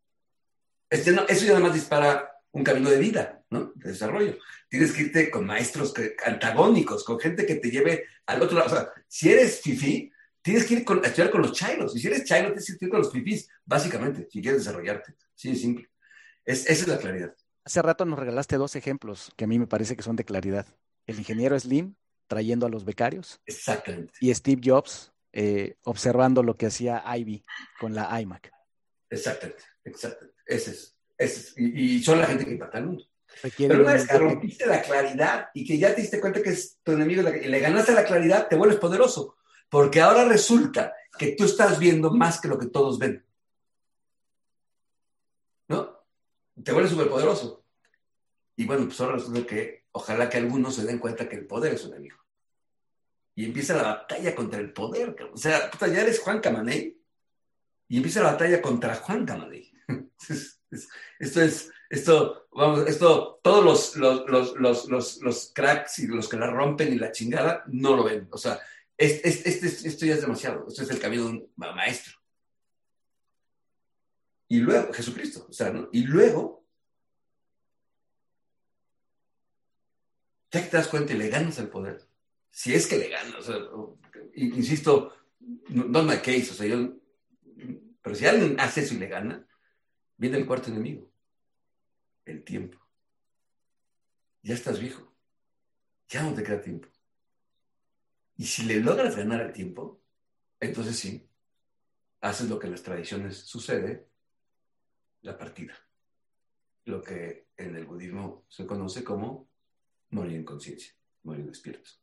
[0.89, 3.73] Este no, eso ya nada más dispara un camino de vida, ¿no?
[3.75, 4.37] De desarrollo.
[4.69, 5.93] Tienes que irte con maestros
[6.25, 8.71] antagónicos, con gente que te lleve al otro lado.
[8.71, 10.09] O sea, si eres fifi,
[10.49, 11.95] tienes que ir a estudiar con los chairos.
[11.95, 15.15] Y si eres chairo, tienes que ir con los fifís, básicamente, si quieres desarrollarte.
[15.35, 15.89] Sí, es simple.
[16.45, 17.35] esa es la claridad.
[17.63, 20.65] Hace rato nos regalaste dos ejemplos que a mí me parece que son de claridad.
[21.05, 21.95] El ingeniero Slim
[22.27, 23.39] trayendo a los becarios.
[23.45, 24.13] Exactamente.
[24.21, 27.45] Y Steve Jobs eh, observando lo que hacía Ivy
[27.79, 28.51] con la iMac.
[29.09, 30.41] Exactamente, exactamente.
[30.45, 30.95] Ese es.
[31.17, 33.05] Ese Y, son la gente que impacta al mundo.
[33.57, 36.79] Pero una vez que rompiste la claridad y que ya te diste cuenta que es
[36.81, 39.35] tu enemigo y le ganaste la claridad, te vuelves poderoso.
[39.69, 43.23] Porque ahora resulta que tú estás viendo más que lo que todos ven.
[45.67, 46.03] ¿No?
[46.63, 47.63] Te vuelves superpoderoso.
[48.55, 51.73] Y bueno, pues ahora resulta que ojalá que algunos se den cuenta que el poder
[51.73, 52.17] es un enemigo.
[53.35, 55.15] Y empieza la batalla contra el poder.
[55.31, 57.01] O sea, ya eres Juan Camaney
[57.87, 59.71] y empieza la batalla contra Juan Camaney.
[61.19, 66.45] Esto es, esto, vamos, esto, todos los, los, los, los cracks y los que la
[66.51, 68.27] rompen y la chingada no lo ven.
[68.31, 68.59] O sea,
[68.99, 72.19] este, esto ya es demasiado, esto es el camino de un maestro.
[74.49, 75.89] Y luego, Jesucristo, o sea, ¿no?
[75.93, 76.65] Y luego,
[80.51, 82.05] ya que te das cuenta y le ganas el poder,
[82.49, 83.57] si es que le ganas, o sea,
[84.33, 85.15] insisto,
[85.69, 86.95] no my case, o sea, yo,
[88.01, 89.47] pero si alguien hace eso y le gana,
[90.17, 91.09] viene el cuarto enemigo,
[92.25, 92.77] el tiempo.
[94.41, 95.13] Ya estás viejo,
[96.07, 96.89] ya no te queda tiempo.
[98.39, 100.01] Y si le logras ganar el tiempo,
[100.61, 101.27] entonces sí,
[102.21, 104.07] haces lo que en las tradiciones sucede,
[105.23, 105.73] la partida.
[106.85, 109.49] Lo que en el budismo se conoce como
[110.11, 110.93] morir en conciencia,
[111.23, 112.01] morir despiertos.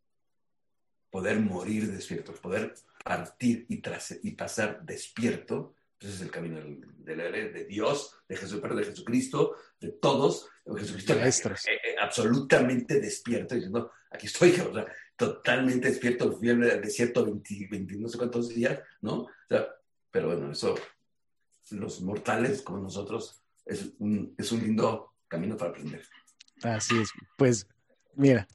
[1.09, 3.83] Poder morir despiertos, poder partir y,
[4.23, 9.93] y pasar despierto, ese es el camino de, de, Dios, de, Jesús, de Jesucristo, de
[9.93, 11.31] todos, Jesucristo eh,
[11.83, 18.09] eh, absolutamente despierto, diciendo, aquí estoy, o sea, totalmente despierto, fui al desierto 20, no
[18.09, 19.23] sé cuántos días, ¿no?
[19.23, 19.67] O sea,
[20.11, 20.75] pero bueno, eso,
[21.71, 26.03] los mortales como nosotros, es un, es un lindo camino para aprender.
[26.63, 27.67] Así es, pues
[28.15, 28.47] mira,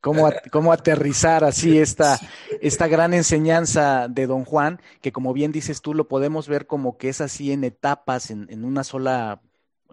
[0.00, 2.18] cómo, cómo aterrizar así esta,
[2.60, 6.96] esta gran enseñanza de Don Juan, que como bien dices tú, lo podemos ver como
[6.96, 9.42] que es así en etapas, en, en una sola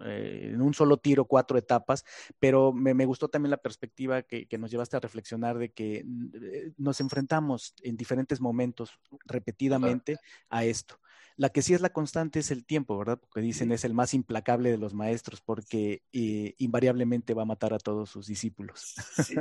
[0.04, 2.04] eh, en un solo tiro cuatro etapas,
[2.38, 6.04] pero me, gustó también la perspectiva que, nos llevaste a reflexionar de que
[6.34, 10.18] eh, nos enfrentamos en diferentes momentos repetidamente
[10.48, 10.98] a esto.
[11.36, 13.18] La que sí es la constante es el tiempo, ¿verdad?
[13.18, 17.72] Porque dicen es el más implacable de los maestros porque eh, invariablemente va a matar
[17.72, 18.94] a todos sus discípulos.
[19.16, 19.34] Sí,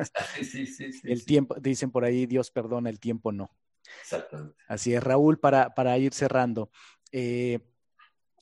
[0.43, 3.51] sí, sí, el tiempo, dicen por ahí, Dios perdona, el tiempo no.
[4.01, 4.55] Exactamente.
[4.67, 6.71] Así es, Raúl, para, para ir cerrando.
[7.11, 7.59] Eh,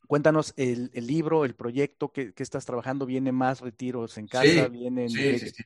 [0.09, 3.05] Cuéntanos el, libro, el proyecto que, estás trabajando.
[3.05, 4.67] ¿Viene más retiros en casa?
[4.67, 5.63] ¿Vienen, sí, sí, sí.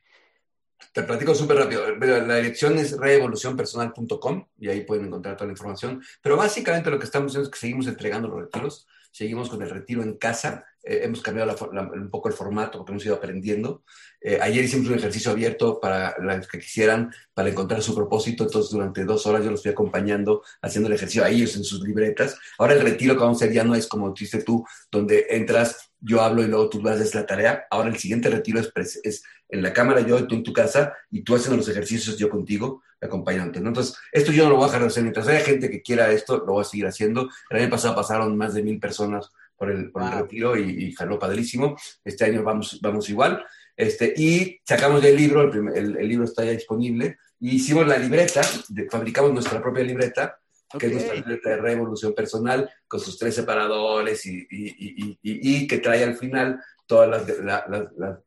[0.91, 1.95] Te platico súper rápido.
[1.95, 6.03] La dirección es reevolucionpersonal.com y ahí pueden encontrar toda la información.
[6.21, 9.69] Pero básicamente lo que estamos haciendo es que seguimos entregando los retiros seguimos con el
[9.69, 11.55] retiro en casa, eh, hemos cambiado
[11.93, 13.83] un poco el formato porque hemos ido aprendiendo.
[14.19, 18.71] Eh, ayer hicimos un ejercicio abierto para los que quisieran, para encontrar su propósito, entonces
[18.71, 22.37] durante dos horas yo los fui acompañando, haciendo el ejercicio a ellos en sus libretas.
[22.57, 25.92] Ahora el retiro que vamos a hacer ya no es como dijiste tú, donde entras,
[26.03, 27.65] yo hablo y luego tú haces la tarea.
[27.71, 31.21] Ahora el siguiente retiro es, es en la cámara yo, tú en tu casa, y
[31.21, 33.59] tú haciendo los ejercicios yo contigo acompañante.
[33.59, 33.69] ¿no?
[33.69, 35.03] Entonces, esto yo no lo voy a dejar de hacer.
[35.03, 37.29] Mientras haya gente que quiera esto, lo voy a seguir haciendo.
[37.49, 40.93] El año pasado pasaron más de mil personas por el, por el retiro y, y
[40.93, 41.77] jaló padrísimo.
[42.03, 43.43] Este año vamos, vamos igual.
[43.75, 47.97] Este, y sacamos ya el libro, el, el, libro está ya disponible, y hicimos la
[47.97, 48.41] libreta,
[48.89, 50.39] fabricamos nuestra propia libreta,
[50.79, 55.77] que es nuestra libreta de revolución personal, con sus tres separadores y, y, y que
[55.79, 58.19] trae al final todas las, las,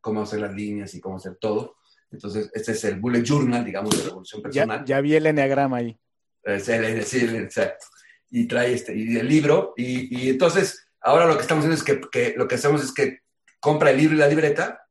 [0.00, 1.76] cómo hacer las líneas y cómo hacer todo.
[2.10, 4.84] Entonces, este es el bullet journal, digamos, de evolución personal.
[4.84, 5.98] Ya, vi el enneagrama ahí.
[6.60, 7.86] sí, exacto.
[8.30, 12.34] Y trae este, y el libro, y, entonces, ahora lo que estamos haciendo es que,
[12.36, 13.20] lo que hacemos es que
[13.60, 14.86] compra el libro y la libreta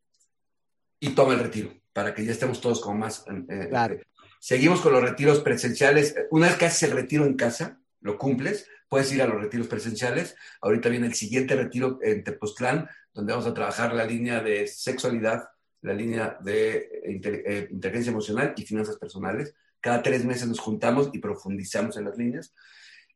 [1.00, 3.26] y toma el retiro, para que ya estemos todos como más...
[3.28, 3.98] Eh, eh, claro.
[4.44, 6.16] Seguimos con los retiros presenciales.
[6.30, 9.68] Una vez que haces el retiro en casa, lo cumples, puedes ir a los retiros
[9.68, 10.36] presenciales.
[10.60, 15.48] Ahorita viene el siguiente retiro en Tepoztlán, donde vamos a trabajar la línea de sexualidad,
[15.80, 19.56] la línea de eh, inteligencia emocional y finanzas personales.
[19.80, 22.54] Cada tres meses nos juntamos y profundizamos en las líneas.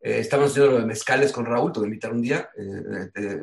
[0.01, 2.49] Eh, estamos haciendo lo de mezcales con Raúl, te voy a invitar un día.
[2.57, 3.41] Eh,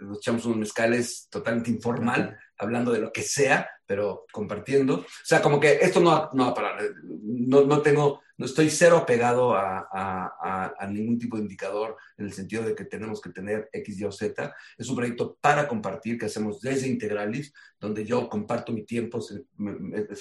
[0.00, 4.96] nos echamos unos mezcales totalmente informal, hablando de lo que sea, pero compartiendo.
[4.96, 6.82] O sea, como que esto no, no va a parar.
[7.02, 12.32] No, no tengo no estoy cero apegado a, a, ningún tipo de indicador en el
[12.32, 14.54] sentido de que tenemos que tener X, Y o Z.
[14.76, 19.30] Es un proyecto para compartir que hacemos desde Integralis, donde yo comparto mi tiempo, es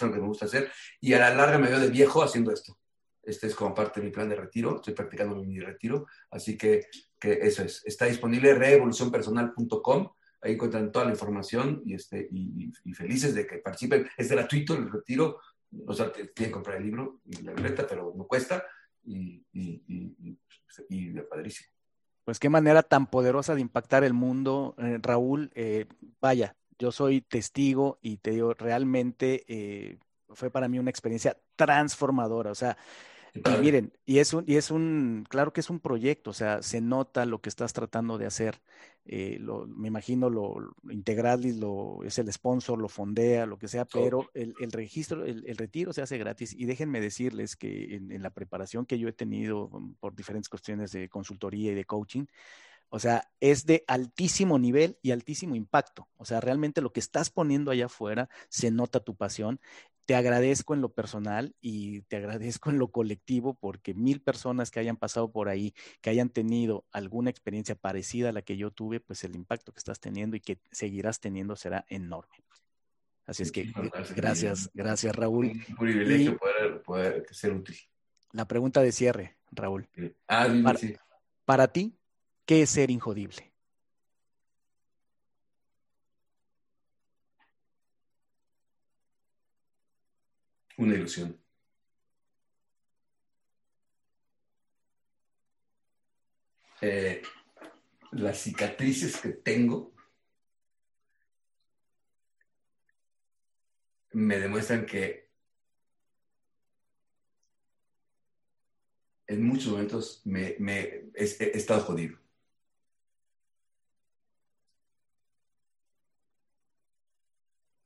[0.02, 0.72] lo que me gusta hacer,
[1.02, 2.78] y a la larga me veo de viejo haciendo esto.
[3.26, 6.88] Este es como parte de mi plan de retiro, estoy practicando mi retiro, así que,
[7.20, 7.82] que eso es.
[7.86, 10.10] Está disponible revolucionpersonal.com
[10.46, 14.08] ahí encuentran toda la información y, este, y, y, felices de que participen.
[14.16, 15.40] Es gratuito el retiro,
[15.86, 18.64] o sea, tienen que comprar el libro y la libreta, pero no cuesta
[19.04, 20.38] y, y,
[20.90, 21.70] y, padrísimo.
[22.24, 25.52] Pues qué manera tan poderosa de impactar el mundo, eh, Raúl.
[25.56, 25.86] Eh,
[26.20, 30.00] vaya, yo soy testigo y te digo, realmente eh,
[30.30, 32.52] fue para mí una experiencia transformadora.
[32.52, 32.78] O sea,
[33.36, 36.62] y miren, y es un, y es un, claro que es un proyecto, o sea,
[36.62, 38.62] se nota lo que estás tratando de hacer.
[39.08, 43.86] Eh, lo, me imagino lo, Integralis lo, es el sponsor, lo fondea, lo que sea,
[43.86, 46.54] pero el, el registro, el, el, retiro se hace gratis.
[46.54, 50.50] Y déjenme decirles que en, en, la preparación que yo he tenido mm, por diferentes
[50.50, 52.26] cuestiones de consultoría y de coaching,
[52.96, 56.08] o sea, es de altísimo nivel y altísimo impacto.
[56.16, 59.60] O sea, realmente lo que estás poniendo allá afuera se nota tu pasión
[60.06, 64.80] te agradezco en lo personal y te agradezco en lo colectivo porque mil personas que
[64.80, 69.02] hayan pasado por ahí, que hayan tenido alguna experiencia parecida a la que yo tuve,
[69.02, 72.46] pues el impacto que estás teniendo y que seguirás teniendo será enorme.
[73.26, 73.74] Así es que
[74.16, 75.48] gracias, gracias Raúl.
[75.48, 76.38] Un privilegio
[76.86, 77.76] poder, ser útil.
[78.32, 79.90] La pregunta de cierre, Raúl.
[80.30, 80.80] Ah, para,
[81.44, 81.98] para ti,
[82.46, 83.52] ¿qué es ser injodible?
[90.78, 91.46] Una ilusión.
[96.82, 97.22] eh,
[98.12, 99.94] las cicatrices que tengo
[104.14, 105.30] me demuestran que
[109.28, 110.56] en muchos momentos me,
[111.16, 111.24] he,
[111.58, 112.25] estado jodido.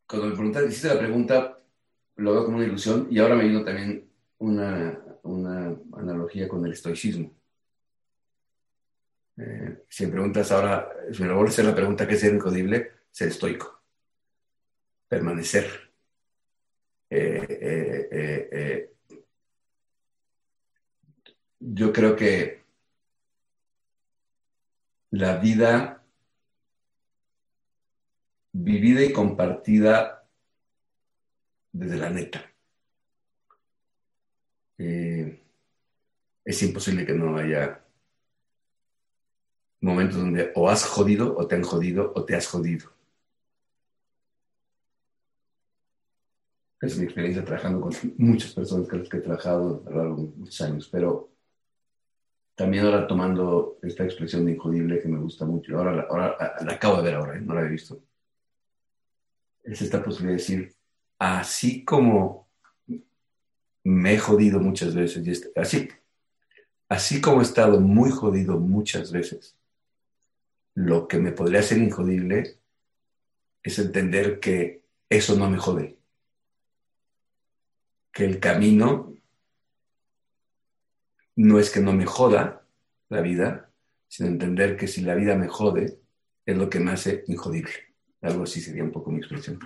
[0.09, 1.59] Cuando me preguntaste, hiciste la pregunta,
[2.15, 4.09] lo veo como una ilusión y ahora me vino también
[4.39, 4.99] una,
[5.93, 7.31] analogía con el estoicismo.
[9.37, 12.33] Eh, si me preguntas ahora, si me vuelves a hacer la pregunta ¿qué es ser
[12.33, 12.91] incodible?
[13.11, 13.83] Ser estoico.
[15.07, 15.91] Permanecer.
[17.11, 18.09] Eh,
[18.51, 18.91] eh,
[21.59, 22.63] yo creo que
[25.11, 25.98] la vida
[28.51, 30.27] vivida y compartida
[31.71, 32.43] desde la neta.
[34.77, 35.43] Eh,
[36.45, 37.83] es imposible que no haya
[39.81, 42.91] momentos donde o has jodido o te han jodido o te has jodido.
[46.81, 50.15] Es mi experiencia trabajando con muchas personas con las que he trabajado a lo largo
[50.15, 51.29] de muchos años, pero
[52.55, 56.97] también ahora tomando esta expresión de injodible que me gusta mucho, ahora, ahora la acabo
[56.97, 57.41] de ver ahora, ¿eh?
[57.41, 58.01] no la he visto,
[59.63, 60.75] es esta posibilidad de decir,
[61.17, 62.47] así como
[63.83, 65.89] me he jodido muchas veces, y así,
[66.87, 69.55] así como he estado muy jodido muchas veces,
[70.75, 72.57] lo que me podría hacer injodible
[73.63, 75.97] es entender que eso no me jode,
[78.11, 79.13] que el camino
[81.35, 82.65] no es que no me joda
[83.09, 83.71] la vida,
[84.07, 85.99] sino entender que si la vida me jode,
[86.45, 87.88] es lo que me hace injodible.
[88.21, 89.59] Algo así sería un poco mi expresión.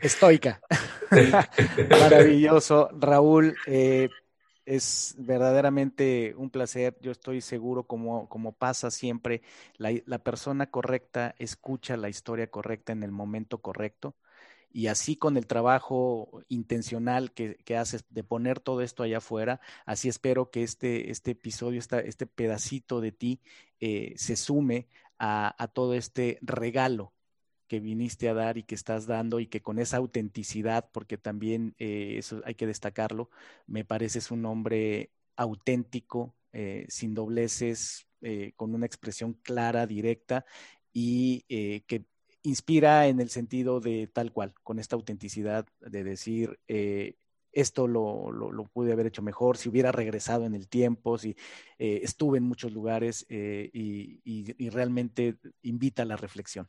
[0.00, 0.60] Estoica.
[1.90, 2.90] Maravilloso.
[2.98, 4.08] Raúl, eh,
[4.64, 6.96] es verdaderamente un placer.
[7.00, 9.42] Yo estoy seguro, como, como pasa siempre,
[9.76, 14.16] la, la persona correcta escucha la historia correcta en el momento correcto
[14.76, 20.10] y así con el trabajo intencional que, haces de poner todo esto allá afuera, así
[20.10, 23.40] espero que este, este episodio, este pedacito de ti
[23.80, 24.86] eh, se sume
[25.18, 27.12] a, todo este regalo
[27.68, 31.74] que viniste a dar y que estás dando y que con esa autenticidad, porque también
[31.78, 33.30] eh, eso hay que destacarlo,
[33.66, 38.06] me pareces un hombre auténtico, eh, sin dobleces,
[38.56, 40.44] con una expresión clara, directa
[40.92, 41.42] y
[41.86, 42.06] que
[42.46, 47.16] inspira en el sentido de tal cual, con esta autenticidad de decir, eh,
[47.56, 51.30] esto lo, lo, pude haber hecho mejor, si hubiera regresado en el tiempo, si
[51.78, 56.68] eh, estuve en muchos lugares eh, y, realmente invita a la reflexión,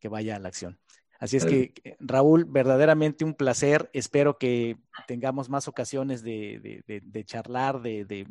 [0.00, 0.80] que vaya a la acción.
[1.20, 3.90] Así es que, Raúl, verdaderamente un placer.
[3.92, 8.26] Espero que tengamos más ocasiones de, de charlar, de,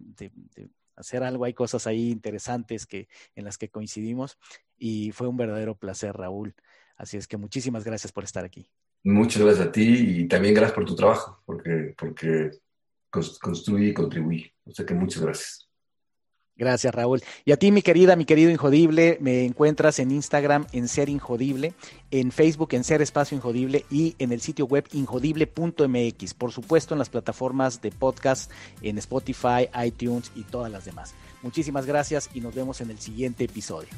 [0.95, 1.45] hacer algo.
[1.45, 4.39] Hay cosas ahí interesantes que, en las que coincidimos
[4.77, 6.55] y fue un verdadero placer, Raúl.
[6.97, 8.67] Así es que muchísimas gracias por estar aquí.
[9.03, 12.51] Muchas gracias a ti y también gracias por tu trabajo, porque, porque
[13.09, 14.51] construí y contribuí.
[14.65, 15.70] O sea que muchas gracias.
[16.61, 17.23] Gracias, Raúl.
[17.43, 21.73] Y a ti, mi querida, mi querido Injodible, me encuentras en Instagram en Ser Injodible,
[22.11, 26.33] en Facebook en Ser Espacio Injodible y en el sitio web injodible.mx.
[26.35, 28.51] Por supuesto, en las plataformas de podcast,
[28.83, 31.15] en Spotify, iTunes y todas las demás.
[31.41, 33.89] Muchísimas gracias y nos vemos en el siguiente episodio.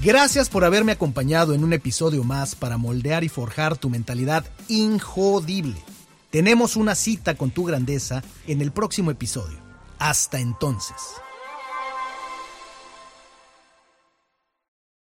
[0.00, 5.82] Gracias por haberme acompañado en un episodio más para moldear y forjar tu mentalidad injodible.
[6.30, 9.58] Tenemos una cita con tu grandeza en el próximo episodio.
[9.98, 10.94] Hasta entonces.